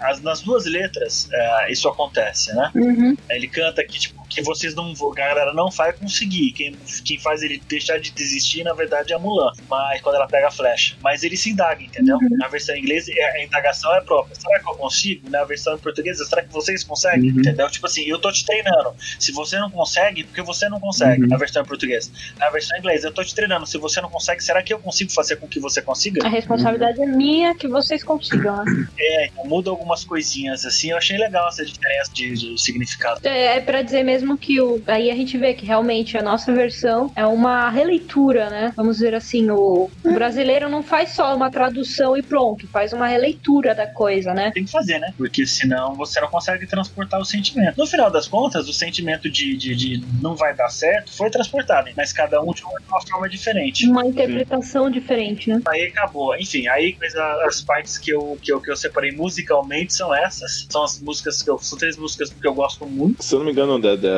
as- 0.00 0.20
nas 0.20 0.40
duas 0.40 0.64
letras 0.66 1.28
é, 1.32 1.70
isso 1.72 1.88
acontece, 1.88 2.52
né? 2.54 2.70
Uhum. 2.74 3.16
Ele 3.30 3.46
canta 3.46 3.84
que, 3.84 3.98
tipo, 3.98 4.23
que 4.34 4.42
vocês 4.42 4.74
não 4.74 4.94
vão, 4.94 5.12
a 5.12 5.14
galera 5.14 5.52
não 5.52 5.70
vai 5.70 5.92
conseguir. 5.92 6.52
Quem, 6.52 6.76
quem 7.04 7.18
faz 7.18 7.42
ele 7.42 7.60
deixar 7.68 7.98
de 7.98 8.10
desistir, 8.10 8.64
na 8.64 8.72
verdade, 8.74 9.12
é 9.12 9.16
a 9.16 9.18
Mulan. 9.18 9.52
Mas 9.68 10.00
quando 10.02 10.16
ela 10.16 10.26
pega 10.26 10.48
a 10.48 10.50
flecha. 10.50 10.96
Mas 11.02 11.22
ele 11.22 11.36
se 11.36 11.50
indaga, 11.50 11.82
entendeu? 11.82 12.18
Na 12.32 12.48
versão 12.48 12.76
inglesa, 12.76 13.12
é- 13.14 13.40
a 13.40 13.44
indagação 13.44 13.94
é 13.94 14.00
própria. 14.00 14.34
Será 14.34 14.60
que 14.60 14.68
eu 14.68 14.74
consigo? 14.74 15.30
Na 15.30 15.44
versão 15.44 15.74
em 15.74 15.78
portuguesa, 15.78 16.24
será 16.24 16.42
que 16.42 16.52
vocês 16.52 16.82
conseguem? 16.84 17.30
Uhum. 17.32 17.40
Entendeu? 17.40 17.70
Tipo 17.70 17.86
assim, 17.86 18.04
eu 18.04 18.18
tô 18.18 18.30
te 18.32 18.44
treinando. 18.44 18.94
Se 19.18 19.32
você 19.32 19.58
não 19.58 19.70
consegue, 19.70 20.24
porque 20.24 20.42
você 20.42 20.68
não 20.68 20.80
consegue. 20.80 21.22
Uhum. 21.22 21.28
Na 21.28 21.36
versão 21.36 21.62
em 21.62 21.66
português. 21.66 22.10
Na 22.38 22.50
versão 22.50 22.76
inglesa, 22.78 23.08
eu 23.08 23.12
tô 23.12 23.22
te 23.24 23.34
treinando. 23.34 23.66
Se 23.66 23.78
você 23.78 24.00
não 24.00 24.10
consegue, 24.10 24.42
será 24.42 24.62
que 24.62 24.72
eu 24.72 24.78
consigo 24.78 25.12
fazer 25.12 25.36
com 25.36 25.46
que 25.46 25.60
você 25.60 25.80
consiga? 25.82 26.24
A 26.24 26.28
responsabilidade 26.28 27.00
é 27.00 27.06
minha 27.06 27.54
que 27.54 27.68
vocês 27.68 28.02
consigam, 28.02 28.64
né? 28.64 28.88
É, 28.98 29.26
então 29.26 29.44
muda 29.44 29.70
algumas 29.70 30.04
coisinhas 30.04 30.64
assim. 30.64 30.90
Eu 30.90 30.96
achei 30.96 31.16
legal 31.16 31.48
essa 31.48 31.64
diferença 31.64 32.12
de, 32.12 32.32
de 32.34 32.60
significado. 32.60 33.20
É, 33.26 33.56
é 33.56 33.60
pra 33.60 33.82
dizer 33.82 34.02
mesmo 34.02 34.23
que 34.38 34.60
o, 34.60 34.82
aí 34.86 35.10
a 35.10 35.14
gente 35.14 35.36
vê 35.38 35.52
que 35.54 35.64
realmente 35.66 36.16
a 36.16 36.22
nossa 36.22 36.52
versão 36.52 37.10
é 37.14 37.26
uma 37.26 37.68
releitura, 37.70 38.48
né? 38.50 38.72
Vamos 38.76 38.96
dizer 38.96 39.14
assim, 39.14 39.50
o, 39.50 39.90
o 40.04 40.12
brasileiro 40.12 40.68
não 40.68 40.82
faz 40.82 41.10
só 41.10 41.34
uma 41.36 41.50
tradução 41.50 42.16
e 42.16 42.22
pronto, 42.22 42.66
faz 42.68 42.92
uma 42.92 43.06
releitura 43.06 43.74
da 43.74 43.86
coisa, 43.86 44.32
né? 44.34 44.50
Tem 44.52 44.64
que 44.64 44.70
fazer, 44.70 44.98
né? 44.98 45.12
Porque 45.16 45.46
senão 45.46 45.94
você 45.94 46.20
não 46.20 46.28
consegue 46.28 46.66
transportar 46.66 47.20
o 47.20 47.24
sentimento. 47.24 47.76
No 47.76 47.86
final 47.86 48.10
das 48.10 48.26
contas, 48.26 48.68
o 48.68 48.72
sentimento 48.72 49.30
de, 49.30 49.56
de, 49.56 49.74
de 49.74 50.02
não 50.20 50.34
vai 50.34 50.54
dar 50.54 50.68
certo 50.68 51.12
foi 51.16 51.30
transportado, 51.30 51.90
mas 51.96 52.12
cada 52.12 52.40
um 52.40 52.52
de 52.52 52.62
uma, 52.64 52.78
de 52.80 52.86
uma 52.88 53.00
forma 53.06 53.28
diferente. 53.28 53.86
Uma 53.88 54.06
interpretação 54.06 54.90
diferente, 54.90 55.50
né? 55.50 55.60
Aí 55.68 55.84
acabou. 55.84 56.34
Enfim, 56.36 56.66
aí 56.68 56.96
mas 57.00 57.14
a- 57.16 57.44
as 57.46 57.60
partes 57.60 57.98
que 57.98 58.10
eu, 58.10 58.38
que, 58.42 58.52
eu, 58.52 58.60
que 58.60 58.70
eu 58.70 58.76
separei 58.76 59.12
musicalmente 59.12 59.92
são 59.94 60.14
essas. 60.14 60.66
São 60.70 60.82
as 60.84 61.00
músicas 61.00 61.42
que 61.42 61.50
eu. 61.50 61.58
São 61.58 61.78
três 61.78 61.96
músicas 61.96 62.30
que 62.30 62.46
eu 62.46 62.54
gosto 62.54 62.86
muito. 62.86 63.22
Se 63.22 63.34
eu 63.34 63.38
não 63.40 63.46
me 63.46 63.52
engano, 63.52 63.78
da, 63.80 63.96
da- 63.96 64.13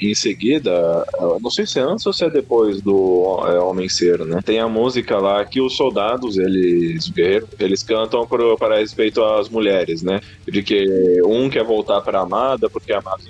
em 0.00 0.14
seguida, 0.14 1.04
eu 1.20 1.38
não 1.40 1.50
sei 1.50 1.66
se 1.66 1.78
é 1.78 1.82
antes 1.82 2.06
ou 2.06 2.12
se 2.12 2.24
é 2.24 2.30
depois 2.30 2.80
do 2.80 3.42
é, 3.46 3.58
Homem 3.58 3.88
Ser, 3.88 4.24
né? 4.24 4.40
Tem 4.44 4.58
a 4.58 4.68
música 4.68 5.18
lá 5.18 5.44
que 5.44 5.60
os 5.60 5.76
soldados, 5.76 6.38
eles, 6.38 7.04
os 7.04 7.10
guerreiros, 7.10 7.48
eles 7.58 7.82
cantam 7.82 8.26
pro, 8.26 8.56
para 8.56 8.78
respeito 8.78 9.22
às 9.22 9.48
mulheres, 9.48 10.02
né? 10.02 10.20
De 10.46 10.62
que 10.62 11.20
um 11.24 11.48
quer 11.48 11.64
voltar 11.64 12.00
pra 12.00 12.20
amada 12.20 12.68
porque 12.68 12.92
a 12.92 12.98
amada 12.98 13.22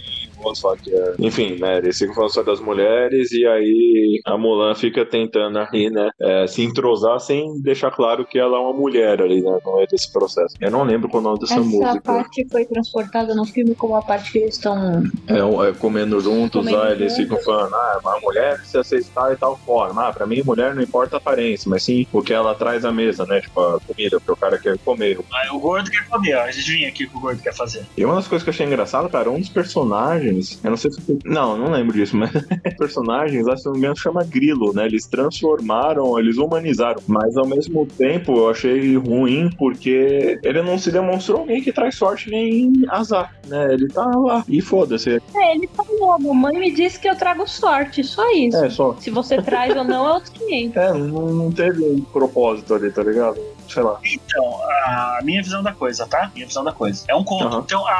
só 0.54 0.76
que 0.76 0.94
é... 0.94 1.14
Enfim, 1.18 1.56
né? 1.58 1.78
Eles 1.78 1.98
ficam 1.98 2.14
falando 2.14 2.32
só 2.32 2.42
das 2.42 2.60
mulheres 2.60 3.30
e 3.32 3.46
aí 3.46 4.20
a 4.26 4.36
Mulan 4.36 4.74
fica 4.74 5.04
tentando 5.04 5.58
aí, 5.58 5.90
né? 5.90 6.10
é, 6.20 6.46
se 6.46 6.62
entrosar 6.62 7.18
sem 7.20 7.60
deixar 7.60 7.90
claro 7.90 8.24
que 8.24 8.38
ela 8.38 8.56
é 8.56 8.60
uma 8.60 8.72
mulher 8.72 9.20
ali, 9.20 9.40
né? 9.42 9.58
No 9.64 9.76
meio 9.76 9.88
desse 9.88 10.10
processo. 10.12 10.54
Eu 10.60 10.70
não 10.70 10.84
lembro 10.84 11.08
qual 11.08 11.22
é 11.22 11.26
o 11.26 11.28
nome 11.28 11.40
dessa 11.40 11.54
Essa 11.54 11.62
música. 11.62 12.00
parte 12.00 12.46
foi 12.50 12.64
transportada 12.64 13.34
no 13.34 13.44
filme 13.44 13.74
como 13.74 13.96
a 13.96 14.02
parte 14.02 14.32
que 14.32 14.38
eles 14.38 14.54
estão. 14.54 15.02
É, 15.26 15.38
é, 15.38 15.72
comendo 15.72 16.20
juntos, 16.20 16.60
Comendo 16.64 16.78
lá, 16.78 16.92
eles 16.92 17.12
juntos. 17.16 17.16
ficam 17.16 17.38
falando, 17.42 17.74
ah, 17.74 18.00
uma 18.02 18.20
mulher 18.20 18.60
se 18.64 18.78
aceitar 18.78 19.30
de 19.30 19.36
tal 19.36 19.56
forma. 19.58 20.08
Ah, 20.08 20.12
pra 20.12 20.26
mim, 20.26 20.42
mulher 20.44 20.74
não 20.74 20.82
importa 20.82 21.16
a 21.16 21.18
aparência, 21.18 21.68
mas 21.68 21.82
sim 21.82 22.06
o 22.12 22.22
que 22.22 22.32
ela 22.32 22.54
traz 22.54 22.84
à 22.84 22.92
mesa, 22.92 23.26
né? 23.26 23.40
Tipo, 23.40 23.60
a 23.60 23.80
comida, 23.80 24.18
porque 24.18 24.32
o 24.32 24.36
cara 24.36 24.58
quer 24.58 24.78
comer. 24.78 25.18
Aí 25.32 25.48
o 25.50 25.58
gordo 25.58 25.90
quer 25.90 26.06
comer, 26.08 26.34
ó. 26.36 26.42
A 26.42 26.50
gente 26.50 26.70
vinha 26.70 26.88
aqui 26.88 27.06
que 27.06 27.16
o 27.16 27.20
gordo 27.20 27.42
quer 27.42 27.54
fazer. 27.54 27.84
E 27.96 28.04
uma 28.04 28.14
das 28.14 28.28
coisas 28.28 28.44
que 28.44 28.50
eu 28.50 28.54
achei 28.54 28.66
engraçado, 28.66 29.08
cara, 29.08 29.30
um 29.30 29.40
dos 29.40 29.48
personagens, 29.48 30.31
eu 30.62 30.70
não 30.70 30.76
sei 30.76 30.90
se. 30.90 31.18
Não, 31.24 31.56
não 31.56 31.70
lembro 31.70 31.92
disso, 31.92 32.16
mas 32.16 32.30
personagens, 32.78 33.46
lá, 33.46 33.56
se 33.56 33.66
não 33.66 33.72
me 33.72 33.78
engano, 33.78 33.96
chama 33.96 34.24
Grilo, 34.24 34.72
né? 34.72 34.86
Eles 34.86 35.06
transformaram, 35.06 36.18
eles 36.18 36.36
humanizaram. 36.36 37.00
Mas 37.06 37.36
ao 37.36 37.46
mesmo 37.46 37.86
tempo 37.86 38.36
eu 38.36 38.50
achei 38.50 38.96
ruim 38.96 39.50
porque 39.58 40.38
ele 40.42 40.62
não 40.62 40.78
se 40.78 40.90
demonstrou 40.90 41.40
alguém 41.40 41.62
que 41.62 41.72
traz 41.72 41.96
sorte 41.96 42.30
nem 42.30 42.72
azar, 42.88 43.34
né? 43.46 43.74
Ele 43.74 43.88
tá 43.88 44.04
lá. 44.04 44.44
E 44.48 44.60
foda-se. 44.60 45.22
É, 45.34 45.54
ele 45.54 45.68
falou, 45.74 46.18
mamãe 46.18 46.58
me 46.58 46.72
disse 46.72 46.98
que 46.98 47.08
eu 47.08 47.16
trago 47.16 47.46
sorte, 47.46 48.02
só 48.04 48.30
isso. 48.32 48.56
É, 48.56 48.70
só. 48.70 48.94
Se 48.98 49.10
você 49.10 49.40
traz 49.40 49.76
ou 49.76 49.84
não 49.84 50.06
é 50.06 50.12
outros 50.14 50.30
500. 50.38 50.76
É, 50.76 50.92
não, 50.92 51.26
não 51.32 51.52
teve 51.52 51.82
um 51.82 52.00
propósito 52.00 52.74
ali, 52.74 52.90
tá 52.90 53.02
ligado? 53.02 53.38
Sei 53.68 53.82
lá. 53.82 53.98
Então, 54.04 54.44
a 54.84 55.20
minha 55.22 55.42
visão 55.42 55.62
da 55.62 55.72
coisa, 55.72 56.06
tá? 56.06 56.30
Minha 56.34 56.46
visão 56.46 56.62
da 56.64 56.72
coisa. 56.72 57.04
É 57.08 57.14
um 57.14 57.24
conto. 57.24 57.46
Aham. 57.46 57.62
Então, 57.64 57.86
a, 57.86 57.90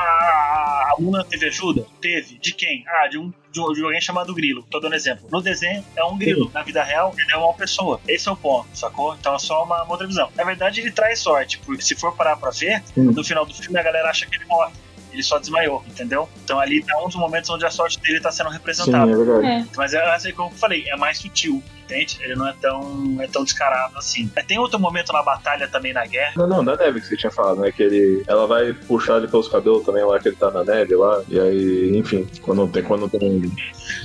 a 0.82 1.00
Mulan 1.00 1.24
teve 1.24 1.46
ajuda? 1.46 1.86
Teve. 2.00 2.38
De 2.38 2.52
quem? 2.52 2.84
Ah, 2.86 3.08
de 3.08 3.18
um 3.18 3.32
de 3.52 3.60
alguém 3.60 4.00
chamado 4.00 4.34
Grilo. 4.34 4.64
Tô 4.70 4.80
dando 4.80 4.94
exemplo. 4.94 5.28
No 5.30 5.42
desenho 5.42 5.84
é 5.94 6.04
um 6.04 6.16
grilo. 6.16 6.50
Na 6.54 6.62
vida 6.62 6.82
real, 6.82 7.14
ele 7.18 7.32
é 7.32 7.36
uma 7.36 7.52
pessoa. 7.52 8.00
Esse 8.08 8.28
é 8.28 8.32
o 8.32 8.36
ponto, 8.36 8.66
sacou? 8.72 9.14
Então 9.14 9.34
é 9.34 9.38
só 9.38 9.64
uma, 9.64 9.82
uma 9.82 9.92
outra 9.92 10.06
visão. 10.06 10.30
Na 10.34 10.42
verdade, 10.42 10.80
ele 10.80 10.90
traz 10.90 11.18
sorte, 11.18 11.58
porque 11.58 11.82
se 11.82 11.94
for 11.94 12.16
parar 12.16 12.36
pra 12.36 12.50
ver, 12.50 12.82
no 12.96 13.22
final 13.22 13.44
do 13.44 13.52
filme 13.52 13.78
a 13.78 13.82
galera 13.82 14.08
acha 14.08 14.26
que 14.26 14.36
ele 14.36 14.46
morre. 14.46 14.72
Ele 15.12 15.22
só 15.22 15.38
desmaiou, 15.38 15.84
entendeu? 15.88 16.28
Então 16.44 16.58
ali 16.58 16.82
tá 16.82 16.98
um 17.02 17.06
dos 17.06 17.16
momentos 17.16 17.50
onde 17.50 17.64
a 17.66 17.70
sorte 17.70 18.00
dele 18.00 18.20
tá 18.20 18.30
sendo 18.32 18.48
Sim, 18.48 18.54
representada. 18.54 19.10
é 19.10 19.14
verdade. 19.14 19.46
É. 19.46 19.64
Mas 19.76 19.92
é 19.94 20.02
assim 20.14 20.32
como 20.32 20.50
eu 20.50 20.56
falei, 20.56 20.84
é 20.88 20.96
mais 20.96 21.18
sutil, 21.18 21.62
entende? 21.84 22.18
Ele 22.22 22.34
não 22.34 22.48
é 22.48 22.54
tão, 22.60 23.16
é 23.20 23.26
tão 23.26 23.44
descarado 23.44 23.96
assim. 23.98 24.30
Mas 24.34 24.46
tem 24.46 24.58
outro 24.58 24.78
momento 24.80 25.12
na 25.12 25.22
batalha 25.22 25.68
também 25.68 25.92
na 25.92 26.06
guerra. 26.06 26.32
Não, 26.36 26.46
não, 26.46 26.64
da 26.64 26.76
neve 26.76 27.00
que 27.00 27.06
você 27.06 27.16
tinha 27.16 27.30
falado, 27.30 27.60
né? 27.60 27.70
Que 27.70 27.82
ele. 27.82 28.24
Ela 28.26 28.46
vai 28.46 28.72
puxar 28.72 29.18
ele 29.18 29.28
pelos 29.28 29.48
cabelos 29.48 29.84
também 29.84 30.04
lá, 30.04 30.18
que 30.18 30.28
ele 30.28 30.36
tá 30.36 30.50
na 30.50 30.64
neve 30.64 30.94
lá. 30.96 31.22
E 31.28 31.38
aí, 31.38 31.96
enfim, 31.96 32.26
quando 32.40 32.66
tem. 32.68 32.82
Quando 32.82 33.08
tem... 33.08 33.52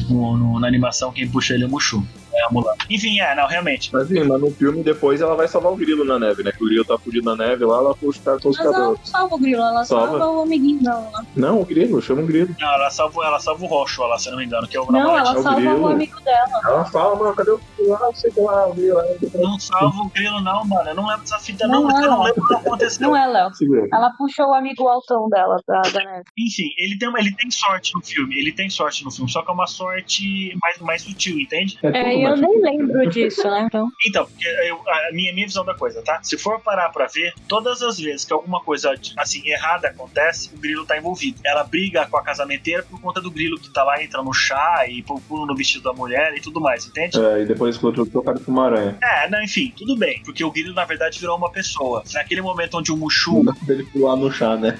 No, 0.09 0.37
no- 0.37 0.59
na 0.59 0.67
animação, 0.67 1.11
quem 1.11 1.27
puxa 1.29 1.53
ele 1.53 1.63
é 1.63 1.67
o 1.67 1.69
Mushu. 1.69 2.05
É 2.37 2.45
a 2.45 2.49
Mulan. 2.51 2.73
Enfim, 2.89 3.19
é, 3.19 3.35
não, 3.35 3.47
realmente. 3.47 3.89
Mas 3.91 4.07
sim, 4.07 4.23
mas 4.23 4.39
no 4.39 4.51
filme 4.51 4.83
depois 4.83 5.21
ela 5.21 5.35
vai 5.35 5.47
salvar 5.47 5.71
o 5.71 5.75
grilo 5.75 6.03
na 6.05 6.19
neve, 6.19 6.43
né? 6.43 6.51
Que 6.51 6.63
o 6.63 6.67
grilo 6.67 6.85
tá 6.85 6.97
fudido 6.97 7.25
na 7.25 7.35
neve 7.35 7.65
lá, 7.65 7.77
ela 7.77 7.95
puxa 7.95 8.19
o 8.19 8.23
cara 8.23 8.37
pelos 8.39 8.57
Mas 8.57 8.65
ela 8.65 8.75
cabelos. 8.75 8.99
não 8.99 9.05
salva 9.05 9.35
o 9.35 9.39
grilo, 9.39 9.61
ela 9.61 9.83
Salva. 9.85 10.07
salva, 10.19 10.29
o 10.39 10.41
amiguinho 10.43 10.83
dela 10.83 11.09
lá. 11.11 11.25
Não, 11.35 11.61
o 11.61 11.65
grilo, 11.65 12.01
chama 12.01 12.21
o 12.21 12.25
grilo. 12.27 12.55
Não, 12.59 12.67
ela 12.73 12.89
salva, 12.89 13.25
ela 13.25 13.39
salva 13.39 13.63
o 13.63 13.67
Roxo 13.67 14.01
lá, 14.03 14.17
se 14.19 14.27
eu 14.27 14.31
não 14.31 14.39
me 14.39 14.45
engano, 14.45 14.67
que 14.67 14.77
é 14.77 14.81
o 14.81 14.85
Não, 14.85 14.91
namorado. 14.99 15.19
ela 15.29 15.35
é 15.35 15.39
o 15.39 15.43
salva 15.43 15.59
grilo. 15.59 15.81
o 15.81 15.87
amigo 15.87 16.21
dela. 16.21 16.61
Ela 16.65 16.85
fala, 16.85 17.15
mano, 17.15 17.35
cadê 17.35 17.51
o 17.51 17.59
grilo 17.77 17.91
lá? 17.91 17.99
Não 18.01 18.13
sei 18.13 18.31
que 18.31 18.39
lá, 18.41 18.67
o 18.67 18.73
grilo 18.75 18.95
lá. 18.97 19.03
não 19.35 19.59
salva 19.59 20.01
o 20.01 20.09
grilo, 20.09 20.41
não, 20.41 20.65
mano. 20.65 20.89
Eu 20.89 20.95
não 20.95 21.07
lembro 21.07 21.21
dessa 21.21 21.39
fita, 21.39 21.67
Não 21.67 21.81
não, 21.81 21.87
porque 21.89 22.05
eu 22.05 22.11
não 22.11 22.21
é. 22.23 22.27
lembro 22.27 22.43
o 22.43 22.47
que 22.47 22.53
aconteceu. 22.55 23.07
Não 23.07 23.17
é, 23.17 23.25
Léo. 23.27 23.49
Ela 23.91 24.11
puxou 24.11 24.47
o 24.49 24.53
amigo 24.53 24.87
altão 24.87 25.27
dela, 25.29 25.59
da, 25.67 25.81
da 25.81 25.99
neve. 26.05 26.23
Enfim, 26.37 26.69
ele 26.77 26.97
tem, 26.97 27.09
uma- 27.09 27.19
ele 27.19 27.33
tem 27.35 27.49
sorte 27.49 27.91
no 27.95 28.01
filme. 28.03 28.37
Ele 28.37 28.51
tem 28.51 28.69
sorte 28.69 29.03
no 29.03 29.11
filme, 29.11 29.29
só 29.31 29.41
que 29.41 29.49
é 29.49 29.53
uma 29.53 29.67
sorte 29.67 30.57
mais, 30.61 30.77
mais 30.79 31.01
sutil, 31.01 31.39
entende? 31.39 31.77
É, 31.83 31.87
É, 31.87 32.26
eu 32.31 32.37
nem 32.37 32.61
lembro 32.61 33.09
disso, 33.09 33.43
né? 33.49 33.65
Então, 33.67 33.87
Então, 34.07 34.25
porque 34.25 34.47
eu- 34.47 34.81
a 34.87 35.11
minha, 35.13 35.33
minha 35.33 35.45
visão 35.47 35.63
da 35.65 35.73
coisa, 35.73 36.01
tá? 36.03 36.19
Se 36.23 36.37
for 36.37 36.59
parar 36.61 36.89
pra 36.89 37.07
ver, 37.07 37.33
todas 37.47 37.81
as 37.81 37.97
vezes 37.99 38.25
que 38.25 38.33
alguma 38.33 38.61
coisa 38.61 38.93
assim 39.17 39.47
errada 39.47 39.87
acontece, 39.89 40.49
o 40.53 40.59
grilo 40.59 40.85
tá 40.85 40.97
envolvido. 40.97 41.39
Ela 41.45 41.63
briga 41.63 42.05
com 42.05 42.17
a 42.17 42.23
casamenteira 42.23 42.83
por 42.83 42.99
conta 43.01 43.21
do 43.21 43.31
grilo 43.31 43.59
que 43.59 43.71
tá 43.71 43.83
lá, 43.83 44.01
entra 44.03 44.21
no 44.23 44.33
chá 44.33 44.85
e 44.87 45.03
pula 45.03 45.45
no 45.45 45.55
vestido 45.55 45.83
da 45.83 45.93
mulher 45.93 46.33
e 46.35 46.41
tudo 46.41 46.59
mais, 46.59 46.85
entende? 46.85 47.19
É, 47.19 47.41
e 47.41 47.45
depois 47.45 47.75
explodiu 47.75 48.05
trocado 48.05 48.39
com 48.41 48.51
uma 48.51 48.65
aranha. 48.65 48.97
É, 49.01 49.29
não, 49.29 49.41
enfim, 49.41 49.73
tudo 49.75 49.95
bem. 49.97 50.21
Porque 50.23 50.43
o 50.43 50.51
grilo, 50.51 50.73
na 50.73 50.85
verdade, 50.85 51.19
virou 51.19 51.37
uma 51.37 51.51
pessoa. 51.51 52.03
Naquele 52.13 52.41
momento 52.41 52.77
onde 52.77 52.91
o 52.91 52.97
Mushu. 52.97 53.43
Não 53.43 53.45
dá 53.45 53.53
pra 53.65 53.73
ele 53.75 53.83
pular 53.85 54.15
no 54.15 54.31
chá, 54.31 54.55
né? 54.55 54.77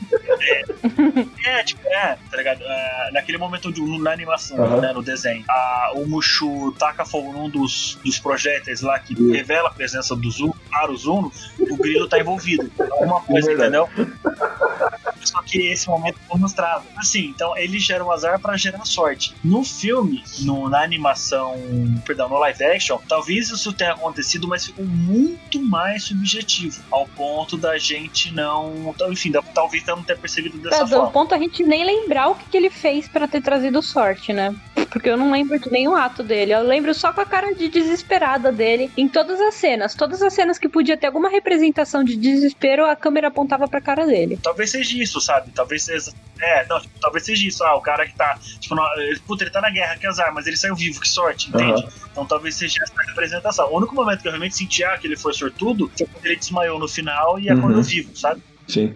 É, 1.45 1.63
tipo, 1.63 1.81
é, 1.87 2.17
tá 2.29 2.37
ligado? 2.37 2.61
É, 2.63 3.09
naquele 3.13 3.37
momento 3.37 3.69
o- 3.69 3.99
na 4.01 4.11
animação, 4.11 4.57
Aham. 4.63 4.81
né, 4.81 4.93
no 4.93 5.01
desenho, 5.01 5.43
a- 5.49 5.91
o 5.95 6.05
Mushu 6.07 6.71
taca 6.77 7.05
fogo 7.05 7.31
num 7.31 7.49
dos, 7.49 7.97
dos 8.03 8.19
projéteis 8.19 8.81
lá 8.81 8.97
que 8.99 9.13
revela 9.31 9.69
a 9.69 9.71
presença 9.73 10.15
do 10.15 10.29
Zuno, 10.29 10.55
para 10.69 10.91
o 10.91 10.97
Zuno, 10.97 11.31
o 11.59 11.77
grilo 11.77 12.07
tá 12.07 12.19
envolvido. 12.19 12.69
Alguma 12.91 13.21
coisa, 13.21 13.51
É 13.51 13.53
entendeu? 13.53 13.89
Que 15.47 15.71
esse 15.71 15.87
momento 15.87 16.19
não 16.29 16.37
mostrava. 16.39 16.83
Assim, 16.95 17.25
então 17.27 17.55
ele 17.57 17.79
gera 17.79 18.03
o 18.03 18.11
azar 18.11 18.39
pra 18.39 18.57
gerar 18.57 18.83
sorte. 18.85 19.33
No 19.43 19.63
filme, 19.63 20.23
no, 20.41 20.69
na 20.69 20.81
animação, 20.83 21.55
perdão, 22.05 22.29
no 22.29 22.37
live 22.39 22.63
action, 22.63 22.97
talvez 23.07 23.49
isso 23.49 23.71
tenha 23.73 23.93
acontecido, 23.93 24.47
mas 24.47 24.65
ficou 24.65 24.85
muito 24.85 25.61
mais 25.61 26.03
subjetivo. 26.03 26.81
Ao 26.91 27.05
ponto 27.07 27.57
da 27.57 27.77
gente 27.77 28.33
não. 28.33 28.89
Então, 28.93 29.11
enfim, 29.11 29.31
da- 29.31 29.41
talvez 29.41 29.85
não 29.85 30.03
ter 30.03 30.17
percebido 30.17 30.57
dessa 30.57 30.83
é, 30.83 30.87
forma. 30.87 31.11
ponto 31.11 31.33
a 31.33 31.37
gente 31.39 31.63
nem 31.63 31.85
lembrar 31.85 32.29
o 32.29 32.35
que, 32.35 32.45
que 32.45 32.57
ele 32.57 32.69
fez 32.69 33.07
pra 33.07 33.27
ter 33.27 33.41
trazido 33.41 33.81
sorte, 33.81 34.33
né? 34.33 34.55
Porque 34.97 35.11
eu 35.11 35.15
não 35.17 35.29
lembro 35.31 35.59
de 35.59 35.69
nenhum 35.69 35.95
ato 35.95 36.23
dele. 36.23 36.51
Eu 36.53 36.63
lembro 36.63 36.91
só 36.91 37.13
com 37.13 37.21
a 37.21 37.25
cara 37.25 37.53
de 37.53 37.69
desesperada 37.69 38.51
dele 38.51 38.91
em 38.97 39.07
todas 39.07 39.39
as 39.39 39.53
cenas. 39.53 39.93
Todas 39.93 40.23
as 40.23 40.33
cenas 40.33 40.57
que 40.57 40.67
podia 40.67 40.97
ter 40.97 41.05
alguma 41.05 41.29
representação 41.29 42.03
de 42.03 42.17
desespero, 42.17 42.83
a 42.83 42.95
câmera 42.95 43.27
apontava 43.27 43.67
pra 43.67 43.79
cara 43.79 44.07
dele. 44.07 44.39
Talvez 44.41 44.71
seja 44.71 44.97
isso, 44.97 45.21
sabe? 45.21 45.51
Talvez 45.51 45.83
seja. 45.83 46.11
É, 46.41 46.65
não, 46.67 46.81
tipo, 46.81 46.99
talvez 46.99 47.23
seja 47.25 47.47
isso. 47.47 47.63
Ah, 47.63 47.75
o 47.75 47.81
cara 47.81 48.07
que 48.07 48.15
tá. 48.15 48.39
Tipo, 48.59 48.73
no, 48.73 48.81
puta, 49.27 49.43
ele 49.43 49.51
tá 49.51 49.61
na 49.61 49.69
guerra, 49.69 49.95
que 49.97 50.07
azar, 50.07 50.33
mas 50.33 50.47
ele 50.47 50.57
saiu 50.57 50.75
vivo, 50.75 50.99
que 50.99 51.07
sorte, 51.07 51.49
entende? 51.49 51.85
Então 52.11 52.25
talvez 52.25 52.55
seja 52.55 52.79
essa 52.81 53.09
representação. 53.09 53.71
O 53.71 53.77
único 53.77 53.93
momento 53.93 54.21
que 54.23 54.27
eu 54.27 54.31
realmente 54.31 54.55
senti 54.57 54.83
ah, 54.83 54.97
que 54.97 55.05
ele 55.05 55.15
foi 55.15 55.31
sortudo 55.33 55.91
foi 55.95 56.07
quando 56.07 56.25
ele 56.25 56.37
desmaiou 56.37 56.79
no 56.79 56.87
final 56.87 57.39
e 57.39 57.51
acordou 57.51 57.77
Uhum. 57.77 57.83
vivo, 57.83 58.17
sabe? 58.17 58.41
Sim. 58.67 58.95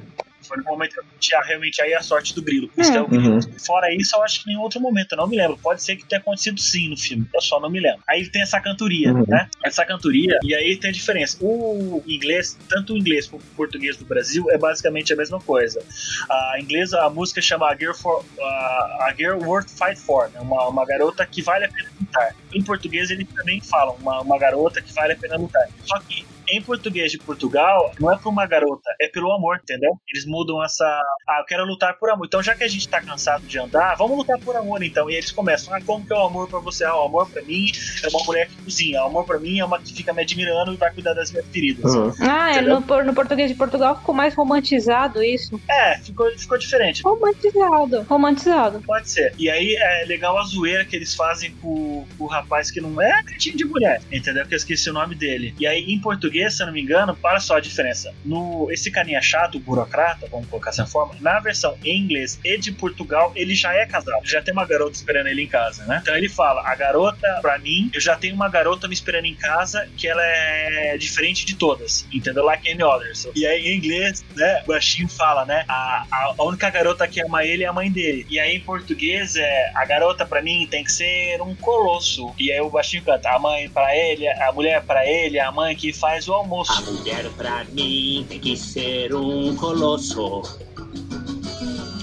Foi 0.52 0.58
no 0.58 0.66
momento 0.66 0.96
que 1.20 1.34
eu 1.34 1.40
ah, 1.40 1.44
realmente 1.46 1.82
aí 1.82 1.94
a 1.94 2.02
sorte 2.02 2.36
do 2.36 2.42
grilo. 2.42 2.70
Isso 2.78 2.92
que 2.92 2.98
é 2.98 3.02
o 3.02 3.08
grilo. 3.08 3.36
Uhum. 3.36 3.60
Fora 3.66 3.94
isso, 3.94 4.18
eu 4.18 4.22
acho 4.24 4.44
que 4.44 4.52
em 4.52 4.58
outro 4.58 4.82
momento, 4.82 5.14
eu 5.14 5.18
não 5.18 5.28
me 5.28 5.38
lembro. 5.38 5.58
Pode 5.58 5.82
ser 5.82 5.96
que 5.96 6.04
tenha 6.06 6.20
acontecido 6.20 6.60
sim 6.60 6.90
no 6.90 6.98
filme, 6.98 7.26
eu 7.34 7.40
só 7.40 7.58
não 7.58 7.70
me 7.70 7.80
lembro. 7.80 8.02
Aí 8.06 8.28
tem 8.28 8.42
essa 8.42 8.60
cantoria, 8.60 9.14
Uhum. 9.14 9.24
né? 9.28 9.50
Essa 9.64 9.86
cantoria, 9.86 10.38
e 10.44 10.54
aí 10.54 10.76
tem 10.76 10.90
a 10.90 10.94
diferença. 10.94 11.38
O 11.40 12.04
inglês, 12.06 12.58
tanto 12.68 12.94
o 12.94 12.98
inglês 12.98 13.28
como 13.28 13.42
o 13.42 13.56
português 13.56 13.96
do 13.96 14.04
Brasil, 14.04 14.46
é 14.52 14.58
basicamente 14.58 15.14
a 15.14 15.16
mesma 15.16 15.40
coisa. 15.40 15.82
A 16.30 16.58
inglesa, 16.60 17.02
a 17.02 17.10
música 17.10 17.42
chama 17.42 17.72
A 17.72 17.76
Girl, 17.76 17.94
for, 17.94 18.26
a 18.42 18.82
a 19.02 19.14
Girl 19.16 19.42
Worth 19.44 19.70
Fight 19.70 20.00
For, 20.00 20.30
né? 20.32 20.40
uma, 20.42 20.68
uma 20.68 20.86
garota 20.86 21.26
que 21.26 21.42
vale 21.42 21.66
a 21.66 21.70
pena 21.70 21.90
lutar. 22.00 22.36
Em 22.54 22.62
português, 22.64 23.10
eles 23.10 23.28
também 23.30 23.62
falam 23.62 23.96
uma, 24.02 24.22
uma 24.22 24.38
garota 24.38 24.82
que 24.82 24.94
vale 24.94 25.14
a 25.14 25.16
pena 25.16 25.38
lutar. 25.38 25.68
Só 25.86 26.00
que 26.00 26.26
em 26.52 26.62
português 26.62 27.12
de 27.12 27.18
Portugal, 27.18 27.92
não 28.00 28.12
é 28.12 28.18
por 28.18 28.30
uma 28.30 28.46
garota, 28.46 28.90
é 29.00 29.08
pelo 29.08 29.32
amor, 29.32 29.60
entendeu? 29.62 29.98
Eles 30.10 30.26
mudam 30.26 30.64
essa. 30.64 30.86
Ah, 31.28 31.40
eu 31.40 31.46
quero 31.46 31.66
lutar 31.66 31.98
por 31.98 32.10
amor. 32.10 32.26
Então, 32.26 32.42
já 32.44 32.56
que 32.56 32.64
a 32.64 32.68
gente 32.68 32.88
tá 32.88 33.02
cansado 33.02 33.46
de 33.46 33.58
andar, 33.60 33.96
vamos 33.96 34.18
lutar 34.18 34.40
por 34.40 34.56
amor, 34.56 34.84
então. 34.84 35.10
E 35.10 35.16
eles 35.16 35.32
começam, 35.32 35.74
ah, 35.74 35.82
como 35.82 36.06
que 36.06 36.14
é 36.14 36.16
o 36.16 36.26
amor 36.26 36.48
pra 36.48 36.60
você? 36.60 36.84
Ah, 36.84 36.96
o 36.96 37.06
amor 37.06 37.30
pra 37.30 37.42
mim 37.42 37.72
é 38.04 38.08
uma 38.08 38.24
mulher 38.26 38.48
que 38.48 38.56
cozinha. 38.64 39.04
O 39.04 39.08
amor 39.08 39.26
pra 39.26 39.40
mim 39.40 39.60
é 39.60 39.66
uma 39.66 39.80
que 39.80 39.94
fica 39.94 40.14
me 40.14 40.22
admirando 40.22 40.74
e 40.74 40.78
vai 40.78 40.92
cuidar 40.92 41.14
das 41.14 41.32
minhas 41.32 41.48
feridas. 41.48 41.94
Uhum. 41.94 42.12
Ah, 42.20 42.56
é, 42.56 42.62
no, 42.62 42.80
no 42.80 43.14
português 43.14 43.50
de 43.50 43.56
Portugal 43.56 43.98
ficou 43.98 44.14
mais 44.14 44.34
romantizado 44.36 45.24
isso. 45.24 45.60
É, 45.70 45.98
ficou, 46.00 46.30
ficou 46.38 46.58
diferente. 46.58 47.02
Romantizado. 47.04 48.02
Romantizado. 48.04 48.82
Pode 48.82 49.10
ser. 49.10 49.34
E 49.38 49.50
aí 49.50 49.76
é 49.76 50.06
legal 50.06 50.38
a 50.38 50.44
zoeira 50.44 50.86
que 50.86 50.96
eles 50.96 51.14
fazem 51.14 51.52
com, 51.62 52.06
com 52.18 52.24
o 52.24 52.28
rapaz 52.28 52.72
que 52.72 52.82
não 52.82 53.02
é 53.02 53.24
cretinho 53.24 53.58
de 53.58 53.66
mulher, 53.66 54.02
entendeu? 54.12 54.46
Que 54.46 54.54
eu 54.54 54.58
esqueci 54.58 54.90
o 54.90 54.94
nome 54.94 55.16
dele. 55.16 55.54
E 55.60 55.68
aí, 55.68 55.92
em 55.92 56.00
português, 56.00 56.41
se 56.50 56.62
eu 56.62 56.68
não 56.68 56.74
me 56.74 56.82
engano, 56.82 57.16
para 57.16 57.40
só 57.40 57.58
a 57.58 57.60
diferença. 57.60 58.14
No 58.24 58.70
Esse 58.72 58.92
carinha 58.92 59.22
chato, 59.22 59.60
burocrata, 59.60 60.28
vamos 60.30 60.48
colocar 60.48 60.70
essa 60.70 60.86
forma, 60.86 61.16
na 61.20 61.40
versão 61.40 61.78
em 61.84 62.00
inglês 62.00 62.40
e 62.44 62.58
de 62.58 62.72
Portugal, 62.72 63.32
ele 63.36 63.56
já 63.56 63.74
é 63.74 63.86
casado. 63.86 64.26
Já 64.26 64.42
tem 64.42 64.54
uma 64.54 64.66
garota 64.66 64.96
esperando 64.96 65.28
ele 65.28 65.44
em 65.44 65.48
casa, 65.48 65.86
né? 65.86 66.00
Então 66.02 66.16
ele 66.16 66.30
fala: 66.30 66.68
a 66.68 66.76
garota, 66.76 67.40
pra 67.42 67.58
mim, 67.58 67.90
eu 67.94 68.02
já 68.02 68.16
tenho 68.16 68.36
uma 68.36 68.50
garota 68.50 68.88
me 68.88 68.94
esperando 68.94 69.26
em 69.26 69.36
casa 69.36 69.88
que 69.98 70.08
ela 70.08 70.22
é 70.24 70.98
diferente 70.98 71.46
de 71.46 71.56
todas, 71.56 72.06
entendeu? 72.12 72.44
Like 72.46 72.70
any 72.70 72.84
others. 72.84 73.28
E 73.36 73.46
aí, 73.46 73.68
em 73.68 73.78
inglês, 73.78 74.24
né, 74.36 74.62
o 74.64 74.68
baixinho 74.68 75.08
fala, 75.08 75.46
né? 75.46 75.66
A, 75.68 76.06
a, 76.12 76.36
a 76.38 76.44
única 76.44 76.70
garota 76.70 77.08
que 77.08 77.22
ama 77.22 77.44
ele 77.44 77.64
é 77.64 77.68
a 77.68 77.74
mãe 77.74 77.92
dele. 77.92 78.26
E 78.30 78.40
aí, 78.40 78.56
em 78.56 78.60
português, 78.60 79.36
é 79.36 79.72
a 79.76 79.86
garota 79.86 80.26
pra 80.26 80.42
mim 80.42 80.68
tem 80.70 80.84
que 80.84 80.92
ser 80.92 81.42
um 81.42 81.56
colosso. 81.56 82.34
E 82.38 82.52
aí 82.52 82.62
o 82.62 82.70
baixinho 82.70 83.04
canta: 83.04 83.30
a 83.30 83.40
mãe 83.40 83.70
pra 83.70 83.96
ele, 83.96 84.28
a 84.28 84.52
mulher 84.52 84.82
pra 84.84 85.06
ele, 85.06 85.40
a 85.40 85.52
mãe 85.52 85.76
que 85.76 85.94
faz 85.94 86.21
o 86.28 86.34
almoço. 86.34 86.72
A 86.72 86.82
mulher 86.82 87.30
pra 87.38 87.64
mim 87.66 88.26
tem 88.28 88.40
que 88.40 88.58
ser 88.58 89.14
um 89.16 89.56
colosso. 89.56 90.42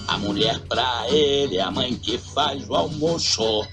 A 0.06 0.16
mulher 0.18 0.58
pra 0.68 1.04
ele 1.10 1.58
é 1.58 1.62
a 1.62 1.70
mãe 1.70 1.94
que 1.94 2.18
faz 2.18 2.68
o 2.68 2.74
almoço. 2.74 3.66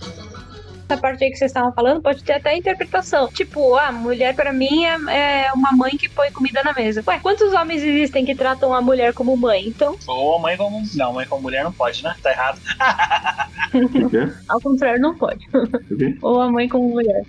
Essa 0.88 1.02
parte 1.02 1.24
aí 1.24 1.32
que 1.32 1.38
vocês 1.38 1.50
estavam 1.50 1.74
falando 1.74 2.02
pode 2.02 2.24
ter 2.24 2.34
até 2.34 2.56
interpretação. 2.56 3.28
Tipo, 3.30 3.76
a 3.76 3.92
mulher 3.92 4.36
pra 4.36 4.54
mim 4.54 4.86
é, 4.86 5.46
é 5.48 5.52
uma 5.54 5.72
mãe 5.72 5.98
que 5.98 6.08
põe 6.08 6.32
comida 6.32 6.62
na 6.64 6.74
mesa. 6.74 7.04
Ué, 7.08 7.20
quantos 7.20 7.54
homens 7.54 7.82
existem 7.82 8.24
que 8.24 8.36
tratam 8.36 8.72
a 8.72 8.82
mulher 8.82 9.12
como 9.14 9.36
mãe? 9.36 9.68
Então, 9.68 9.98
Ou 10.06 10.36
a 10.36 10.40
mãe 10.40 10.56
como. 10.56 10.84
Não, 10.94 11.14
mãe 11.14 11.26
como 11.26 11.42
mulher 11.42 11.64
não 11.64 11.72
pode, 11.72 12.04
né? 12.04 12.16
Tá 12.22 12.32
errado. 12.32 12.60
Ao 14.48 14.62
contrário, 14.62 15.02
não 15.02 15.16
pode. 15.16 15.48
O 15.54 15.98
quê? 15.98 16.18
Ou 16.22 16.40
a 16.40 16.52
mãe 16.52 16.70
como 16.70 16.90
mulher. 16.90 17.24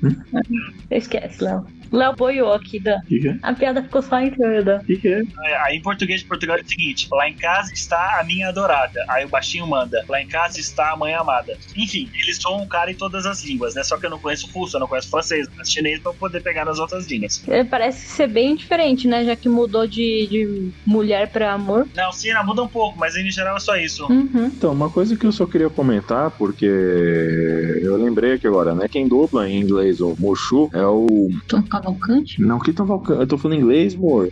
Esquece, 0.90 1.42
Léo. 1.42 1.66
Léo 1.92 2.14
boiou 2.14 2.52
aqui, 2.52 2.80
Dan. 2.80 2.98
Que 3.06 3.28
é? 3.28 3.36
A 3.42 3.52
piada 3.52 3.82
ficou 3.82 4.02
só 4.02 4.20
e 4.20 4.30
Dan. 4.30 4.78
O 4.78 4.84
que 4.84 4.96
que 4.96 5.08
é? 5.08 5.22
É, 5.44 5.56
Aí 5.66 5.76
em 5.76 5.82
português 5.82 6.20
de 6.20 6.26
Portugal 6.26 6.56
é 6.58 6.62
o 6.62 6.68
seguinte: 6.68 7.08
lá 7.10 7.28
em 7.28 7.34
casa 7.34 7.72
está 7.72 8.20
a 8.20 8.24
minha 8.24 8.48
adorada. 8.48 9.04
Aí 9.08 9.24
o 9.24 9.28
baixinho 9.28 9.66
manda: 9.66 10.04
lá 10.08 10.20
em 10.20 10.26
casa 10.26 10.60
está 10.60 10.92
a 10.92 10.96
mãe 10.96 11.14
amada. 11.14 11.56
Enfim, 11.76 12.08
eles 12.14 12.38
são 12.40 12.62
um 12.62 12.66
cara 12.66 12.90
em 12.90 12.94
todas 12.94 13.26
as 13.26 13.44
línguas, 13.44 13.74
né? 13.74 13.82
Só 13.82 13.96
que 13.96 14.06
eu 14.06 14.10
não 14.10 14.18
conheço 14.18 14.48
russo, 14.52 14.76
eu 14.76 14.80
não 14.80 14.88
conheço 14.88 15.10
francês, 15.10 15.48
mas 15.56 15.70
chinês 15.70 16.00
pra 16.00 16.12
poder 16.12 16.42
pegar 16.42 16.64
nas 16.64 16.78
outras 16.78 17.06
línguas. 17.06 17.42
É, 17.48 17.64
Parece 17.64 18.06
ser 18.08 18.28
bem 18.28 18.54
diferente, 18.54 19.06
né? 19.08 19.24
Já 19.24 19.36
que 19.36 19.48
mudou 19.48 19.86
de, 19.86 20.26
de 20.28 20.70
mulher 20.84 21.28
pra 21.28 21.52
amor. 21.52 21.86
Não, 21.94 22.12
sim, 22.12 22.32
não, 22.32 22.44
muda 22.44 22.62
um 22.62 22.68
pouco, 22.68 22.98
mas 22.98 23.16
em 23.16 23.30
geral 23.30 23.56
é 23.56 23.60
só 23.60 23.76
isso. 23.76 24.06
Uhum. 24.10 24.46
Então, 24.46 24.72
uma 24.72 24.90
coisa 24.90 25.16
que 25.16 25.26
eu 25.26 25.32
só 25.32 25.46
queria 25.46 25.68
comentar, 25.68 26.30
porque 26.32 26.64
eu 26.64 27.96
lembrei 27.96 28.34
aqui 28.34 28.46
agora, 28.46 28.74
né? 28.74 28.88
Quem 28.88 29.06
dubla 29.08 29.48
em 29.48 29.60
inglês 29.60 30.00
o 30.00 30.16
Mushu 30.18 30.70
é 30.72 30.86
o. 30.86 31.30
Tom 31.48 31.62
Cavalcante? 31.80 32.40
Não, 32.42 32.58
que 32.58 32.72
Tom 32.72 32.86
Cavalcante. 32.86 33.20
Eu 33.20 33.26
tô 33.26 33.38
falando 33.38 33.58
inglês, 33.60 33.94
amor. 33.94 34.28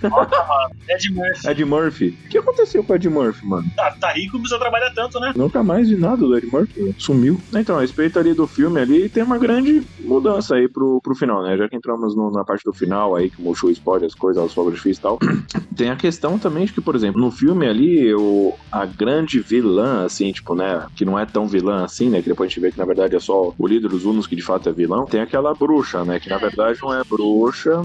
Ed 0.89 1.13
Murphy. 1.13 1.49
Ed 1.51 1.65
Murphy. 1.65 2.09
O 2.27 2.29
que 2.29 2.39
aconteceu 2.39 2.85
com 2.85 2.93
o 2.93 2.97
Ed 2.97 3.09
Murphy, 3.09 3.47
mano? 3.47 3.65
Tá, 3.77 3.91
tá 4.01 4.13
rico, 4.13 4.35
não 4.35 4.41
precisa 4.41 4.61
trabalhar 4.61 4.91
tanto, 4.95 5.19
né? 5.21 5.33
Nunca 5.37 5.63
mais 5.63 5.89
vi 5.89 5.97
nada 5.97 6.17
do 6.19 6.37
Ed 6.37 6.47
Murphy. 6.47 6.75
Sumiu. 6.99 7.39
Então, 7.55 7.77
a 7.79 7.81
respeito 7.81 8.19
ali 8.19 8.35
do 8.35 8.47
filme 8.47 8.81
ali, 8.81 9.09
tem 9.09 9.23
uma 9.23 9.39
grande 9.39 9.81
mudança 10.01 10.55
aí 10.57 10.69
pro, 10.69 11.01
pro 11.03 11.15
final, 11.15 11.43
né? 11.43 11.57
Já 11.57 11.69
que 11.69 11.77
entramos 11.77 12.15
no- 12.17 12.31
na 12.31 12.45
parte 12.45 12.63
do 12.65 12.73
final 12.73 13.15
aí, 13.17 13.31
que 13.31 13.41
o 13.41 13.45
Mushu 13.45 13.71
explode 13.71 14.05
as 14.05 14.15
coisas, 14.15 14.43
os 14.45 14.53
fogos 14.53 14.73
de 14.73 14.79
artifício 14.79 15.01
e 15.01 15.03
tal. 15.03 15.19
tem 15.77 15.91
a 15.91 15.97
questão 15.97 16.39
também 16.39 16.67
de 16.67 16.73
que, 16.73 16.81
por 16.81 16.95
exemplo, 16.95 17.21
no 17.21 17.31
filme 17.31 17.67
ali, 17.67 18.15
o, 18.15 18.53
a 18.73 18.85
grande 18.87 19.41
vilã, 19.41 20.05
assim, 20.05 20.31
tipo, 20.33 20.55
né? 20.55 20.87
Que 20.95 21.05
não 21.05 21.19
é 21.19 21.25
tão 21.27 21.47
vilã 21.47 21.85
assim, 21.85 22.11
né? 22.11 22.23
Que 22.23 22.29
depois 22.29 22.47
a 22.47 22.49
gente 22.51 22.61
vê 22.61 22.71
que 22.71 22.79
na 22.79 22.85
verdade 22.85 23.17
é 23.17 23.21
só 23.21 23.53
o 23.59 23.67
líder 23.67 23.89
dos 23.89 24.05
Unos 24.05 24.27
que 24.27 24.37
de 24.37 24.43
fato 24.43 24.69
é 24.69 24.73
vilão. 24.73 25.07
Tem 25.07 25.21
aquela 25.21 25.55
bruxa, 25.55 26.05
né? 26.05 26.21
Que 26.21 26.29
na 26.29 26.39
verdade 26.39 26.79
não 26.83 26.93
é 26.93 27.03
bruxa, 27.09 27.25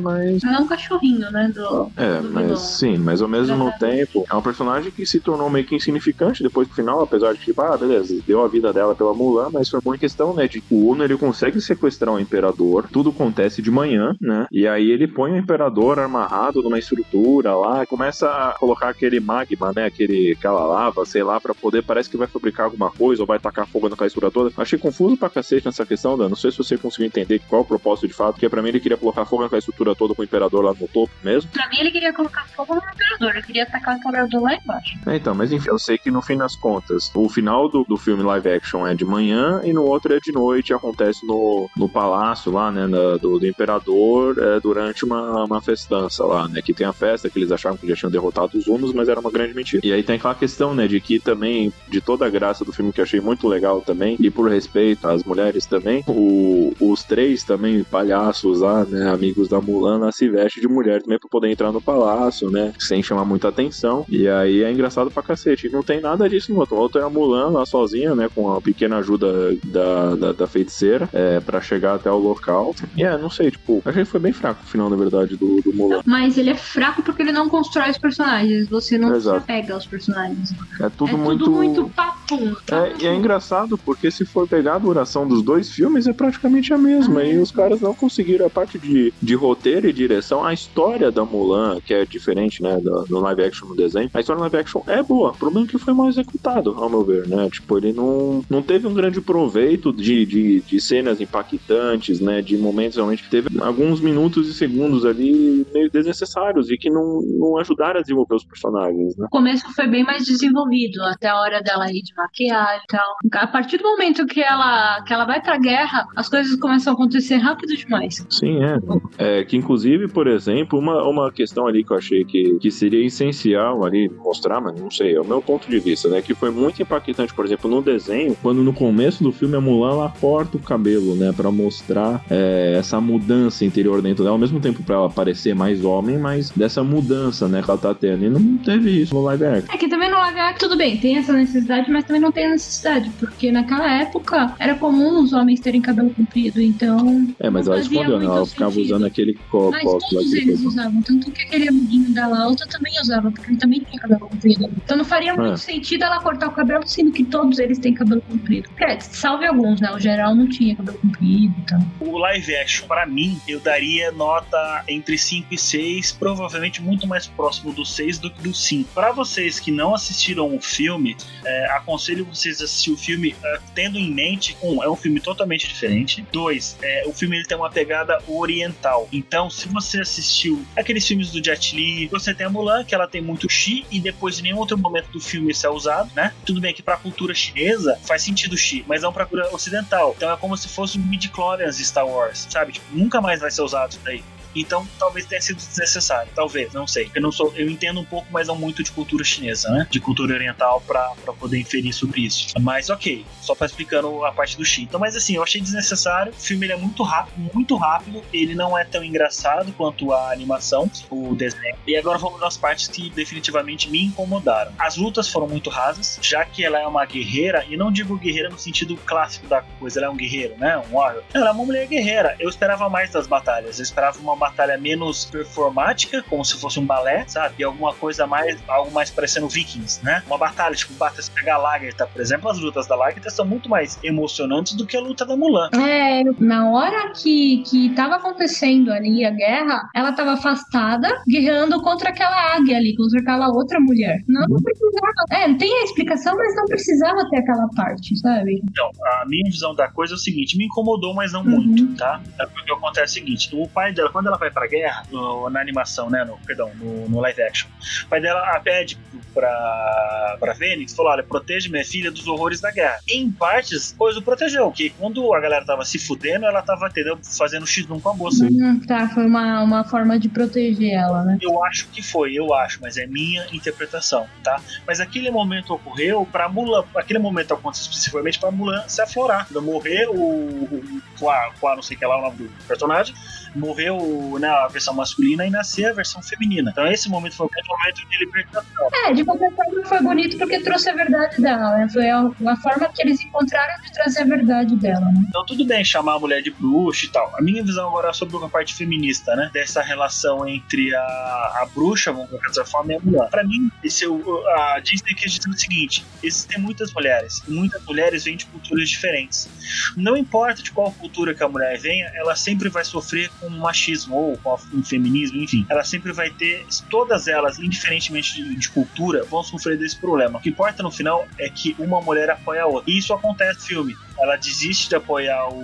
mas 0.01 0.43
Ela 0.43 0.57
é 0.57 0.59
um 0.59 0.67
cachorrinho, 0.67 1.31
né? 1.31 1.51
Do... 1.53 1.91
é, 1.95 2.21
do 2.21 2.31
mas 2.31 2.45
vilão. 2.45 2.57
sim, 2.57 2.97
mas 2.97 3.21
ao 3.21 3.27
mesmo 3.27 3.71
tempo, 3.79 4.25
é 4.29 4.35
um 4.35 4.41
personagem 4.41 4.91
que 4.91 5.05
se 5.05 5.19
tornou 5.19 5.49
meio 5.49 5.65
que 5.65 5.75
insignificante 5.75 6.43
depois 6.43 6.67
do 6.67 6.73
final, 6.73 7.01
apesar 7.01 7.33
de 7.33 7.39
que, 7.39 7.53
ah, 7.57 7.77
beleza, 7.77 8.21
deu 8.25 8.43
a 8.43 8.47
vida 8.47 8.71
dela 8.73 8.95
pela 8.95 9.13
Mulan, 9.13 9.49
mas 9.51 9.69
foi 9.69 9.79
muito 9.85 9.99
questão, 9.99 10.33
né, 10.33 10.47
de 10.47 10.63
o 10.69 10.89
Uno 10.89 11.03
ele 11.03 11.17
consegue 11.17 11.59
sequestrar 11.59 12.13
o 12.13 12.19
Imperador, 12.19 12.87
tudo 12.91 13.09
acontece 13.09 13.61
de 13.61 13.69
manhã, 13.69 14.15
né, 14.21 14.47
e 14.51 14.67
aí 14.67 14.89
ele 14.89 15.07
põe 15.07 15.31
o 15.31 15.37
Imperador 15.37 15.99
amarrado 15.99 16.61
numa 16.61 16.79
estrutura 16.79 17.53
lá, 17.55 17.85
começa 17.85 18.27
a 18.27 18.55
colocar 18.57 18.89
aquele 18.89 19.19
magma, 19.19 19.73
né, 19.75 19.85
aquele, 19.85 20.35
aquela 20.37 20.65
lava, 20.65 21.05
sei 21.05 21.23
lá, 21.23 21.39
pra 21.39 21.53
poder, 21.53 21.83
parece 21.83 22.09
que 22.09 22.17
vai 22.17 22.27
fabricar 22.27 22.65
alguma 22.65 22.89
coisa 22.91 23.23
ou 23.23 23.27
vai 23.27 23.39
tacar 23.39 23.67
fogo 23.67 23.89
naquela 23.89 24.07
estrutura 24.07 24.31
toda. 24.31 24.51
Achei 24.57 24.79
confuso 24.79 25.17
pra 25.17 25.29
cacete 25.29 25.65
nessa 25.65 25.85
questão, 25.85 26.17
Dan, 26.17 26.29
não 26.29 26.35
sei 26.35 26.51
se 26.51 26.57
você 26.57 26.77
conseguiu 26.77 27.07
entender 27.07 27.41
qual 27.47 27.61
é 27.61 27.63
o 27.63 27.67
propósito 27.67 28.07
de 28.07 28.13
fato, 28.13 28.33
porque 28.33 28.49
pra 28.49 28.61
mim 28.61 28.69
ele 28.69 28.79
queria 28.79 28.97
colocar 28.97 29.25
fogo 29.25 29.38
naquela 29.43 29.59
estrutura 29.59 29.95
toda 29.95 30.13
com 30.15 30.21
o 30.21 30.25
Imperador 30.25 30.63
lá 30.63 30.73
no 30.79 30.87
topo 30.87 31.11
mesmo. 31.23 31.49
Pra 31.51 31.67
mim, 31.69 31.77
ele 31.79 31.91
queria 31.91 32.13
colocar 32.13 32.45
fogo 32.55 32.75
no 32.75 32.81
imperador. 32.81 33.35
Ele 33.35 33.45
queria 33.45 33.63
atacar 33.63 33.95
o 33.95 33.97
imperador 33.97 34.41
lá 34.41 34.55
embaixo. 34.55 34.97
É, 35.05 35.15
então, 35.15 35.33
mas 35.35 35.51
enfim, 35.51 35.69
eu 35.69 35.79
sei 35.79 35.97
que 35.97 36.11
no 36.11 36.21
fim 36.21 36.37
das 36.37 36.55
contas, 36.55 37.11
o 37.15 37.27
final 37.29 37.69
do, 37.69 37.83
do 37.83 37.97
filme 37.97 38.23
live 38.23 38.49
action 38.49 38.85
é 38.87 38.93
de 38.93 39.05
manhã 39.05 39.61
e 39.63 39.73
no 39.73 39.83
outro 39.83 40.13
é 40.13 40.19
de 40.19 40.31
noite, 40.31 40.73
acontece 40.73 41.25
no, 41.25 41.69
no 41.75 41.87
palácio 41.89 42.51
lá, 42.51 42.71
né, 42.71 42.87
na- 42.87 43.17
do, 43.17 43.39
do 43.39 43.47
imperador, 43.47 44.37
é, 44.39 44.59
durante 44.59 45.05
uma, 45.05 45.45
uma 45.45 45.61
festança 45.61 46.23
lá, 46.25 46.47
né, 46.47 46.61
que 46.61 46.73
tem 46.73 46.85
a 46.87 46.93
festa 46.93 47.29
que 47.29 47.39
eles 47.39 47.51
achavam 47.51 47.77
que 47.77 47.87
já 47.87 47.95
tinham 47.95 48.11
derrotado 48.11 48.57
os 48.57 48.67
hunos, 48.67 48.93
mas 48.93 49.07
era 49.09 49.19
uma 49.19 49.31
grande 49.31 49.53
mentira. 49.53 49.81
E 49.85 49.91
aí 49.93 50.03
tem 50.03 50.15
aquela 50.15 50.35
questão, 50.35 50.73
né, 50.73 50.87
de 50.87 50.99
que 50.99 51.19
também, 51.19 51.71
de 51.87 52.01
toda 52.01 52.25
a 52.25 52.29
graça 52.29 52.63
do 52.65 52.71
filme 52.73 52.91
que 52.91 52.99
eu 52.99 53.03
achei 53.05 53.19
muito 53.21 53.47
legal 53.47 53.81
também, 53.81 54.15
e 54.19 54.29
por 54.29 54.49
respeito 54.49 55.07
às 55.07 55.23
mulheres 55.23 55.65
também, 55.65 56.03
o- 56.07 56.73
os 56.79 57.03
três 57.03 57.43
também 57.43 57.83
palhaços 57.83 58.59
lá, 58.61 58.85
né, 58.85 59.09
amigos 59.09 59.28
da 59.49 59.61
Mulan, 59.61 59.97
lá 59.97 60.11
se 60.11 60.27
vestem 60.29 60.61
de 60.61 60.67
mulher 60.67 61.01
também 61.01 61.19
pra 61.19 61.29
poder 61.29 61.49
entrar 61.51 61.71
no 61.71 61.81
palácio, 61.81 62.49
né, 62.49 62.73
sem 62.79 63.01
chamar 63.01 63.25
muita 63.25 63.47
atenção. 63.49 64.05
E 64.09 64.27
aí 64.27 64.63
é 64.63 64.71
engraçado 64.71 65.11
pra 65.11 65.23
cacete. 65.23 65.67
E 65.67 65.69
não 65.69 65.83
tem 65.83 66.01
nada 66.01 66.27
disso 66.29 66.53
no 66.53 66.59
outro. 66.59 66.75
O 66.75 66.79
outro 66.79 67.01
é 67.01 67.03
a 67.03 67.09
Mulan 67.09 67.49
lá 67.49 67.65
sozinha, 67.65 68.15
né, 68.15 68.29
com 68.33 68.53
a 68.53 68.61
pequena 68.61 68.97
ajuda 68.97 69.55
da, 69.65 70.15
da, 70.15 70.31
da 70.33 70.47
feiticeira, 70.47 71.09
é, 71.13 71.39
pra 71.39 71.61
chegar 71.61 71.95
até 71.95 72.11
o 72.11 72.17
local. 72.17 72.75
E 72.95 73.03
é, 73.03 73.17
não 73.17 73.29
sei, 73.29 73.51
tipo, 73.51 73.81
achei 73.85 74.03
que 74.03 74.09
foi 74.09 74.19
bem 74.19 74.33
fraco 74.33 74.63
o 74.63 74.67
final, 74.67 74.89
na 74.89 74.95
verdade, 74.95 75.35
do, 75.35 75.61
do 75.61 75.73
Mulan. 75.73 76.01
Mas 76.05 76.37
ele 76.37 76.49
é 76.49 76.55
fraco 76.55 77.01
porque 77.03 77.21
ele 77.21 77.31
não 77.31 77.49
constrói 77.49 77.89
os 77.89 77.97
personagens. 77.97 78.67
Você 78.67 78.97
não 78.97 79.09
se 79.09 79.15
Exato. 79.17 79.37
apega 79.37 79.73
aos 79.73 79.85
personagens. 79.85 80.53
É 80.79 80.89
tudo 80.89 81.11
é 81.11 81.17
muito. 81.17 81.45
tudo 81.45 81.55
muito 81.55 81.89
papum. 81.89 82.55
É, 82.71 83.03
e 83.03 83.07
é 83.07 83.15
engraçado 83.15 83.77
porque 83.77 84.11
se 84.11 84.25
for 84.25 84.47
pegar 84.47 84.75
a 84.75 84.79
duração 84.79 85.27
dos 85.27 85.41
dois 85.41 85.69
filmes 85.69 86.07
é 86.07 86.13
praticamente 86.13 86.73
a 86.73 86.77
mesma. 86.77 87.23
E 87.23 87.37
os 87.37 87.51
caras 87.51 87.81
não 87.81 87.93
conseguiram 87.93 88.45
a 88.45 88.49
parte 88.49 88.77
de, 88.77 89.13
de 89.21 89.35
roteiro 89.35 89.87
e 89.87 89.93
direção. 89.93 90.43
A 90.43 90.53
história 90.53 91.11
da 91.11 91.25
Mulan, 91.25 91.79
que 91.81 91.93
é 91.93 92.05
diferente, 92.05 92.61
né, 92.61 92.77
do, 92.77 93.03
do 93.03 93.19
live 93.19 93.43
action 93.43 93.67
no 93.67 93.75
desenho, 93.75 94.09
a 94.13 94.19
história 94.19 94.37
do 94.37 94.41
live 94.41 94.57
action 94.57 94.81
é 94.87 95.03
boa. 95.03 95.31
O 95.31 95.37
problema 95.37 95.65
é 95.65 95.69
que 95.69 95.77
foi 95.77 95.93
mal 95.93 96.07
executado, 96.07 96.71
ao 96.71 96.89
meu 96.89 97.03
ver, 97.03 97.27
né? 97.27 97.49
Tipo, 97.49 97.77
ele 97.77 97.93
não, 97.93 98.43
não 98.49 98.61
teve 98.61 98.87
um 98.87 98.93
grande 98.93 99.21
proveito 99.21 99.91
de, 99.91 100.25
de, 100.25 100.61
de 100.61 100.81
cenas 100.81 101.21
impactantes, 101.21 102.19
né? 102.19 102.41
De 102.41 102.57
momentos 102.57 102.95
realmente 102.95 103.23
que 103.23 103.29
teve 103.29 103.49
alguns 103.61 103.99
minutos 103.99 104.47
e 104.47 104.53
segundos 104.53 105.05
ali 105.05 105.65
meio 105.73 105.89
desnecessários 105.91 106.69
e 106.69 106.77
que 106.77 106.89
não, 106.89 107.21
não 107.21 107.57
ajudaram 107.57 107.99
a 107.99 108.01
desenvolver 108.01 108.35
os 108.35 108.45
personagens, 108.45 109.15
né? 109.17 109.25
O 109.25 109.29
começo 109.29 109.65
foi 109.73 109.87
bem 109.87 110.03
mais 110.03 110.25
desenvolvido, 110.25 111.01
até 111.03 111.29
a 111.29 111.39
hora 111.39 111.61
dela 111.61 111.91
ir 111.91 112.01
de 112.01 112.13
maquiagem 112.15 112.81
e 112.83 112.87
tal. 112.87 113.15
A 113.33 113.47
partir 113.47 113.77
do 113.77 113.83
momento 113.83 114.25
que 114.25 114.41
ela, 114.41 115.01
que 115.03 115.13
ela 115.13 115.25
vai 115.25 115.41
pra 115.41 115.57
guerra, 115.57 116.05
as 116.15 116.29
coisas 116.29 116.55
começam 116.59 116.93
a 116.93 116.95
acontecer 116.95 117.37
rápido 117.37 117.75
demais. 117.75 118.25
Sim, 118.29 118.63
é. 118.63 118.77
É, 119.17 119.43
que 119.43 119.57
inclusive, 119.57 120.07
por 120.07 120.27
exemplo, 120.27 120.79
uma, 120.79 121.03
uma 121.07 121.31
questão 121.31 121.67
ali 121.67 121.83
que 121.83 121.91
eu 121.91 121.97
achei 121.97 122.23
que, 122.23 122.57
que 122.59 122.71
seria 122.71 123.05
essencial 123.05 123.83
ali 123.83 124.09
mostrar, 124.09 124.61
mas 124.61 124.79
não 124.79 124.89
sei, 124.89 125.15
é 125.15 125.21
o 125.21 125.25
meu 125.25 125.41
ponto 125.41 125.69
de 125.69 125.79
vista, 125.79 126.07
né? 126.07 126.21
Que 126.21 126.33
foi 126.33 126.49
muito 126.51 126.81
impactante, 126.81 127.33
por 127.33 127.45
exemplo, 127.45 127.69
no 127.69 127.81
desenho, 127.81 128.35
quando 128.41 128.63
no 128.63 128.73
começo 128.73 129.23
do 129.23 129.31
filme 129.31 129.55
a 129.55 129.61
Mulan 129.61 129.91
ela 129.91 130.13
corta 130.19 130.57
o 130.57 130.59
cabelo, 130.59 131.15
né? 131.15 131.33
Pra 131.35 131.51
mostrar 131.51 132.23
é, 132.29 132.75
essa 132.77 133.01
mudança 133.01 133.65
interior 133.65 134.01
dentro 134.01 134.23
dela, 134.23 134.35
ao 134.35 134.39
mesmo 134.39 134.59
tempo 134.59 134.83
pra 134.83 134.95
ela 134.95 135.09
parecer 135.09 135.53
mais 135.53 135.83
homem, 135.83 136.17
mas 136.17 136.49
dessa 136.51 136.83
mudança, 136.83 137.47
né? 137.47 137.61
Que 137.61 137.69
ela 137.69 137.79
tá 137.79 137.93
tendo. 137.93 138.25
E 138.25 138.29
não 138.29 138.57
teve 138.57 139.01
isso 139.01 139.13
no 139.13 139.21
live 139.23 139.45
action. 139.45 139.73
É 139.73 139.77
que 139.77 139.87
também 139.87 140.09
no 140.09 140.17
live 140.17 140.39
action, 140.39 140.59
tudo 140.59 140.77
bem, 140.77 140.97
tem 140.97 141.17
essa 141.17 141.33
necessidade, 141.33 141.91
mas 141.91 142.05
também 142.05 142.21
não 142.21 142.31
tem 142.31 142.49
necessidade, 142.49 143.09
porque 143.19 143.51
naquela 143.51 144.01
época 144.01 144.53
era 144.59 144.75
comum 144.75 145.21
os 145.21 145.33
homens 145.33 145.59
terem 145.59 145.81
cabelo 145.81 146.09
comprido, 146.11 146.61
então. 146.61 147.27
É, 147.39 147.49
mas 147.49 147.67
ela 147.67 147.79
escondeu, 147.79 148.19
né? 148.19 148.25
Ela 148.25 148.45
ficava 148.45 148.71
sentido. 148.71 148.98
Usando 148.99 149.05
aquele 149.05 149.33
co 149.49 149.71
Mas 149.71 149.83
copo 149.83 150.03
lá 150.03 150.09
todos 150.09 150.29
de 150.29 150.37
eles 150.39 150.61
usavam, 150.61 151.01
tanto 151.01 151.31
que 151.31 151.41
aquele 151.43 151.69
amiguinho 151.69 152.13
dela 152.13 152.39
alta 152.43 152.67
também 152.67 152.93
usava, 153.01 153.31
porque 153.31 153.51
ele 153.51 153.57
também 153.57 153.79
tinha 153.79 153.99
cabelo 154.01 154.19
comprido. 154.21 154.69
Então 154.83 154.97
não 154.97 155.05
faria 155.05 155.33
muito 155.33 155.53
É. 155.53 155.57
sentido 155.57 156.03
ela 156.03 156.19
cortar 156.21 156.47
o 156.47 156.51
cabelo, 156.51 156.87
sendo 156.87 157.11
que 157.11 157.23
todos 157.23 157.59
eles 157.59 157.79
têm 157.79 157.93
cabelo 157.93 158.21
comprido. 158.21 158.69
Quer 158.77 158.97
dizer, 158.97 159.15
salve 159.15 159.45
alguns, 159.45 159.79
né? 159.81 159.91
O 159.91 159.99
geral 159.99 160.35
não 160.35 160.47
tinha 160.47 160.75
cabelo 160.75 160.97
comprido 160.99 161.53
e 161.57 161.65
tal. 161.65 161.79
O 162.01 162.17
live 162.17 162.55
action, 162.57 162.87
pra 162.87 163.05
mim, 163.05 163.39
eu 163.47 163.59
daria 163.59 164.11
nota 164.11 164.83
entre 164.87 165.17
5 165.17 165.53
e 165.53 165.57
6, 165.57 166.11
provavelmente 166.13 166.81
muito 166.81 167.07
mais 167.07 167.27
próximo 167.27 167.71
do 167.73 167.85
6 167.85 168.19
do 168.19 168.29
que 168.31 168.41
do 168.41 168.53
5. 168.53 168.89
Pra 168.93 169.11
vocês 169.11 169.59
que 169.59 169.71
não 169.71 169.93
assistiram 169.95 170.53
o 170.55 170.59
filme, 170.59 171.15
é, 171.45 171.71
aconselho 171.71 172.25
vocês 172.25 172.61
a 172.61 172.65
assistir 172.65 172.91
o 172.91 172.97
filme 172.97 173.35
é, 173.43 173.59
tendo 173.73 173.97
em 173.97 174.11
mente, 174.13 174.57
um, 174.61 174.83
é 174.83 174.89
um 174.89 174.95
filme 174.95 175.19
totalmente 175.19 175.67
diferente. 175.67 176.25
Dois, 176.31 176.77
é, 176.81 177.03
o 177.05 177.13
filme 177.13 177.37
ele 177.37 177.45
tem 177.45 177.57
uma 177.57 177.69
pegada 177.69 178.17
oriental. 178.27 178.88
Então, 179.11 179.49
se 179.49 179.67
você 179.67 180.01
assistiu 180.01 180.65
aqueles 180.75 181.07
filmes 181.07 181.31
do 181.31 181.43
Jet 181.43 181.75
Li, 181.75 182.07
você 182.07 182.33
tem 182.33 182.45
a 182.45 182.49
Mulan, 182.49 182.83
que 182.83 182.95
ela 182.95 183.07
tem 183.07 183.21
muito 183.21 183.49
chi, 183.49 183.85
e 183.91 183.99
depois 183.99 184.39
em 184.39 184.43
nenhum 184.43 184.57
outro 184.57 184.77
momento 184.77 185.09
do 185.11 185.19
filme 185.19 185.51
isso 185.51 185.65
é 185.65 185.69
usado, 185.69 186.09
né? 186.15 186.33
Tudo 186.45 186.61
bem 186.61 186.73
que 186.73 186.81
pra 186.81 186.97
cultura 186.97 187.33
chinesa 187.33 187.99
faz 188.05 188.23
sentido 188.23 188.53
o 188.53 188.57
chi, 188.57 188.83
mas 188.87 189.01
não 189.01 189.13
pra 189.13 189.25
cultura 189.25 189.53
ocidental. 189.53 190.13
Então 190.17 190.31
é 190.31 190.37
como 190.37 190.57
se 190.57 190.67
fosse 190.67 190.97
um 190.97 191.01
midi-chlorians 191.01 191.77
de 191.77 191.85
Star 191.85 192.07
Wars, 192.07 192.47
sabe? 192.49 192.73
Tipo, 192.73 192.85
nunca 192.95 193.21
mais 193.21 193.39
vai 193.39 193.51
ser 193.51 193.61
usado 193.61 193.91
isso 193.91 194.01
daí. 194.03 194.23
Então, 194.55 194.87
talvez 194.97 195.25
tenha 195.25 195.41
sido 195.41 195.57
desnecessário. 195.57 196.31
Talvez, 196.35 196.73
não 196.73 196.87
sei. 196.87 197.09
Eu 197.13 197.21
não 197.21 197.31
sou, 197.31 197.53
eu 197.55 197.69
entendo 197.69 197.99
um 197.99 198.05
pouco, 198.05 198.27
mas 198.31 198.47
não 198.47 198.55
muito 198.55 198.83
de 198.83 198.91
cultura 198.91 199.23
chinesa, 199.23 199.69
né? 199.69 199.87
De 199.89 199.99
cultura 199.99 200.33
oriental 200.33 200.81
pra 200.81 201.13
poder 201.39 201.59
inferir 201.59 201.93
sobre 201.93 202.21
isso. 202.21 202.47
Mas 202.59 202.89
ok, 202.89 203.25
só 203.41 203.55
pra 203.55 203.67
explicando 203.67 204.25
a 204.25 204.31
parte 204.31 204.57
do 204.57 204.65
Xi. 204.65 204.83
Então, 204.83 204.99
mas 204.99 205.15
assim, 205.15 205.35
eu 205.35 205.43
achei 205.43 205.61
desnecessário. 205.61 206.31
O 206.31 206.41
filme 206.41 206.67
é 206.67 206.75
muito 206.75 207.03
rápido, 207.03 207.49
muito 207.53 207.75
rápido. 207.75 208.23
Ele 208.33 208.55
não 208.55 208.77
é 208.77 208.83
tão 208.83 209.03
engraçado 209.03 209.71
quanto 209.73 210.13
a 210.13 210.31
animação, 210.31 210.89
o 211.09 211.35
desenho. 211.35 211.75
E 211.87 211.95
agora 211.95 212.17
vamos 212.17 212.39
das 212.39 212.57
partes 212.57 212.87
que 212.87 213.09
definitivamente 213.09 213.89
me 213.89 214.03
incomodaram. 214.03 214.71
As 214.77 214.97
lutas 214.97 215.27
foram 215.27 215.47
muito 215.47 215.69
rasas, 215.69 216.19
já 216.21 216.43
que 216.45 216.63
ela 216.63 216.79
é 216.79 216.87
uma 216.87 217.05
guerreira, 217.05 217.65
e 217.67 217.77
não 217.77 217.91
digo 217.91 218.17
guerreira 218.17 218.49
no 218.49 218.57
sentido 218.57 218.95
clássico 218.97 219.47
da 219.47 219.61
coisa, 219.61 219.99
ela 219.99 220.07
é 220.07 220.09
um 220.09 220.15
guerreiro, 220.15 220.55
né? 220.57 220.77
Um 220.77 220.97
warrior. 220.97 221.23
Ela 221.33 221.49
é 221.49 221.51
uma 221.51 221.65
mulher 221.65 221.87
guerreira. 221.87 222.35
Eu 222.39 222.49
esperava 222.49 222.89
mais 222.89 223.11
das 223.11 223.27
batalhas. 223.27 223.79
Eu 223.79 223.83
esperava 223.83 224.19
uma 224.19 224.35
batalha 224.49 224.77
menos 224.77 225.25
performática, 225.25 226.23
como 226.29 226.43
se 226.43 226.59
fosse 226.59 226.79
um 226.79 226.85
balé, 226.85 227.23
sabe? 227.27 227.55
E 227.59 227.63
alguma 227.63 227.93
coisa 227.93 228.25
mais, 228.25 228.61
algo 228.67 228.91
mais 228.91 229.09
parecendo 229.09 229.47
Vikings, 229.47 230.03
né? 230.03 230.23
Uma 230.27 230.37
batalha, 230.37 230.75
tipo, 230.75 230.93
bata 230.93 231.21
se 231.21 231.31
pegar 231.31 231.55
a 231.55 231.57
Lagertha, 231.57 232.07
por 232.07 232.21
exemplo, 232.21 232.49
as 232.49 232.59
lutas 232.59 232.87
da 232.87 232.95
Lagertha 232.95 233.29
são 233.29 233.45
muito 233.45 233.69
mais 233.69 233.99
emocionantes 234.03 234.75
do 234.75 234.85
que 234.85 234.97
a 234.97 235.01
luta 235.01 235.25
da 235.25 235.35
Mulan. 235.35 235.69
É, 235.73 236.23
na 236.39 236.69
hora 236.71 237.11
que, 237.13 237.63
que 237.69 237.93
tava 237.95 238.15
acontecendo 238.15 238.91
ali 238.91 239.25
a 239.25 239.31
guerra, 239.31 239.89
ela 239.95 240.11
tava 240.11 240.33
afastada, 240.33 241.09
guerreando 241.27 241.81
contra 241.81 242.09
aquela 242.09 242.55
águia 242.55 242.77
ali, 242.77 242.95
contra 242.95 243.19
aquela 243.19 243.47
outra 243.49 243.79
mulher. 243.79 244.23
Não, 244.27 244.41
não 244.47 244.61
precisava. 244.61 245.13
É, 245.29 245.53
tem 245.55 245.71
a 245.81 245.83
explicação, 245.83 246.35
mas 246.35 246.55
não 246.55 246.65
precisava 246.65 247.29
ter 247.29 247.37
aquela 247.37 247.67
parte, 247.75 248.17
sabe? 248.17 248.61
Então, 248.69 248.89
a 249.21 249.25
minha 249.27 249.49
visão 249.49 249.75
da 249.75 249.87
coisa 249.89 250.13
é 250.13 250.15
o 250.15 250.19
seguinte: 250.19 250.57
me 250.57 250.65
incomodou, 250.65 251.13
mas 251.13 251.31
não 251.31 251.39
Uhum. 251.39 251.61
muito, 251.61 251.95
tá? 251.95 252.21
É 252.39 252.45
porque 252.45 252.71
acontece 252.71 253.13
o 253.13 253.13
seguinte: 253.19 253.49
o 253.53 253.67
pai 253.69 253.93
dela, 253.93 254.09
quando 254.11 254.27
ela 254.29 254.37
vai 254.37 254.49
pra 254.51 254.67
guerra, 254.67 255.03
no- 255.11 255.49
na 255.49 255.59
animação, 255.61 256.09
né? 256.09 256.23
No, 256.23 256.37
perdão, 256.45 256.71
no, 256.75 257.09
no 257.09 257.19
live 257.19 257.41
action, 257.41 257.67
o 258.05 258.07
pai 258.09 258.21
dela 258.21 258.39
a 258.55 258.59
pede 258.59 258.97
pra, 259.33 260.37
pra 260.39 260.55
Fênix, 260.55 260.93
falou: 260.95 261.11
olha, 261.11 261.23
proteja 261.23 261.69
minha 261.69 261.83
filha 261.85 262.11
dos 262.11 262.27
horrores 262.27 262.59
da 262.61 262.71
guerra. 262.71 262.99
Em 263.07 263.31
partes, 263.31 263.93
pois 263.97 264.15
o 264.17 264.21
protegeu, 264.21 264.65
porque 264.65 264.91
quando 264.97 265.33
a 265.33 265.39
galera 265.39 265.65
tava 265.65 265.83
se 265.85 265.97
fudendo, 265.99 266.45
ela 266.45 266.61
tava, 266.61 266.87
entendeu, 266.87 267.17
fazendo 267.37 267.65
X1 267.65 268.01
com 268.01 268.09
a 268.09 268.13
moça. 268.13 268.45
Hum, 268.45 268.79
tá, 268.87 269.07
foi 269.09 269.25
uma, 269.25 269.61
uma 269.61 269.83
forma 269.83 270.19
de 270.19 270.29
proteger 270.29 270.93
ela, 270.93 271.23
né? 271.23 271.37
Eu 271.41 271.63
acho 271.65 271.87
que 271.89 272.01
foi, 272.01 272.33
eu 272.33 272.53
acho, 272.53 272.79
mas 272.81 272.97
é 272.97 273.05
minha 273.07 273.45
interpretação, 273.51 274.27
tá? 274.43 274.59
Mas 274.87 274.99
aquele 274.99 275.31
momento 275.31 275.73
ocorreu 275.73 276.27
pra 276.31 276.47
Mulan, 276.49 276.83
aquele 276.95 277.19
momento 277.19 277.53
aconteceu 277.53 277.83
especificamente 277.89 278.39
pra 278.39 278.51
Mulan 278.51 278.83
se 278.87 279.01
aflorar. 279.01 279.47
Morrer 279.51 280.07
o, 280.09 280.15
o 280.15 281.01
Qua, 281.19 281.51
Qua, 281.59 281.75
não 281.75 281.81
sei 281.81 281.95
o 281.95 281.99
que 281.99 282.05
lá 282.05 282.17
o 282.17 282.21
nome 282.21 282.37
do 282.37 282.49
personagem, 282.67 283.13
morreu 283.55 284.37
né, 284.39 284.47
a 284.47 284.67
versão 284.67 284.93
masculina 284.93 285.45
e 285.45 285.49
nascer 285.49 285.85
a 285.85 285.93
versão 285.93 286.21
feminina. 286.21 286.71
Então 286.71 286.87
esse 286.87 287.09
momento 287.09 287.35
foi 287.35 287.45
o 287.45 287.49
grande 287.49 287.67
momento 287.69 288.09
de 288.09 288.17
libertação. 288.25 288.89
É, 289.05 289.13
de 289.13 289.23
qualquer 289.23 289.51
forma 289.53 289.85
foi 289.85 290.01
bonito 290.01 290.37
porque 290.37 290.59
trouxe 290.61 290.89
a 290.89 290.95
verdade 290.95 291.41
dela, 291.41 291.77
né? 291.77 291.87
Foi 291.91 292.09
a, 292.09 292.19
a 292.19 292.55
forma 292.57 292.89
que 292.89 293.01
eles 293.01 293.19
encontraram 293.21 293.81
de 293.83 293.91
trazer 293.93 294.21
a 294.21 294.25
verdade 294.25 294.75
dela, 294.75 295.05
né? 295.05 295.23
Então 295.27 295.45
tudo 295.45 295.65
bem 295.65 295.83
chamar 295.83 296.15
a 296.15 296.19
mulher 296.19 296.41
de 296.41 296.51
bruxa 296.51 297.05
e 297.05 297.09
tal. 297.09 297.33
A 297.37 297.41
minha 297.41 297.63
visão 297.63 297.87
agora 297.87 298.09
é 298.09 298.13
sobre 298.13 298.37
a 298.43 298.49
parte 298.49 298.73
feminista, 298.75 299.35
né? 299.35 299.49
Dessa 299.53 299.81
relação 299.81 300.47
entre 300.47 300.93
a, 300.95 300.99
a 301.01 301.67
bruxa, 301.73 302.11
vamos 302.11 302.29
colocar 302.29 302.47
dessa 302.49 302.65
forma, 302.65 302.93
e 302.93 302.95
a 302.95 302.99
mulher. 302.99 303.29
Pra 303.29 303.43
mim, 303.43 303.69
esse, 303.83 304.05
é 304.05 304.07
o- 304.07 304.43
a 304.57 304.79
Disney 304.79 305.13
quis 305.15 305.33
dizer 305.33 305.49
o 305.49 305.57
seguinte: 305.57 306.05
existem 306.23 306.59
muitas 306.59 306.93
mulheres. 306.93 307.41
e 307.47 307.51
Muitas 307.51 307.83
mulheres 307.85 308.23
vêm 308.23 308.37
de 308.37 308.45
culturas 308.45 308.89
diferentes. 308.89 309.49
Não 309.95 310.15
importa 310.17 310.61
de 310.63 310.71
qual 310.71 310.91
cultura 310.93 311.33
que 311.33 311.43
a 311.43 311.47
mulher 311.49 311.77
venha, 311.77 312.11
ela 312.15 312.35
sempre 312.35 312.69
vai 312.69 312.83
sofrer 312.83 313.29
com 313.39 313.49
machismo 313.49 314.15
ou 314.15 314.37
com 314.37 314.57
o 314.73 314.83
feminismo, 314.83 315.37
enfim. 315.37 315.65
Ela 315.69 315.83
sempre 315.83 316.11
vai 316.11 316.29
ter, 316.29 316.65
todas 316.89 317.27
elas, 317.27 317.59
indiferentemente 317.59 318.35
de, 318.35 318.55
de 318.55 318.69
cultura, 318.69 319.23
vão 319.25 319.43
sofrer 319.43 319.77
desse 319.77 319.97
problema. 319.97 320.39
O 320.39 320.41
que 320.41 320.49
importa 320.49 320.83
no 320.83 320.91
final 320.91 321.27
é 321.37 321.49
que 321.49 321.75
uma 321.79 322.01
mulher 322.01 322.29
apoia 322.29 322.63
a 322.63 322.67
outra. 322.67 322.91
E 322.91 322.97
isso 322.97 323.13
acontece 323.13 323.59
no 323.59 323.65
filme. 323.65 323.97
Ela 324.19 324.35
desiste 324.35 324.89
de 324.89 324.95
apoiar 324.95 325.47
o 325.49 325.59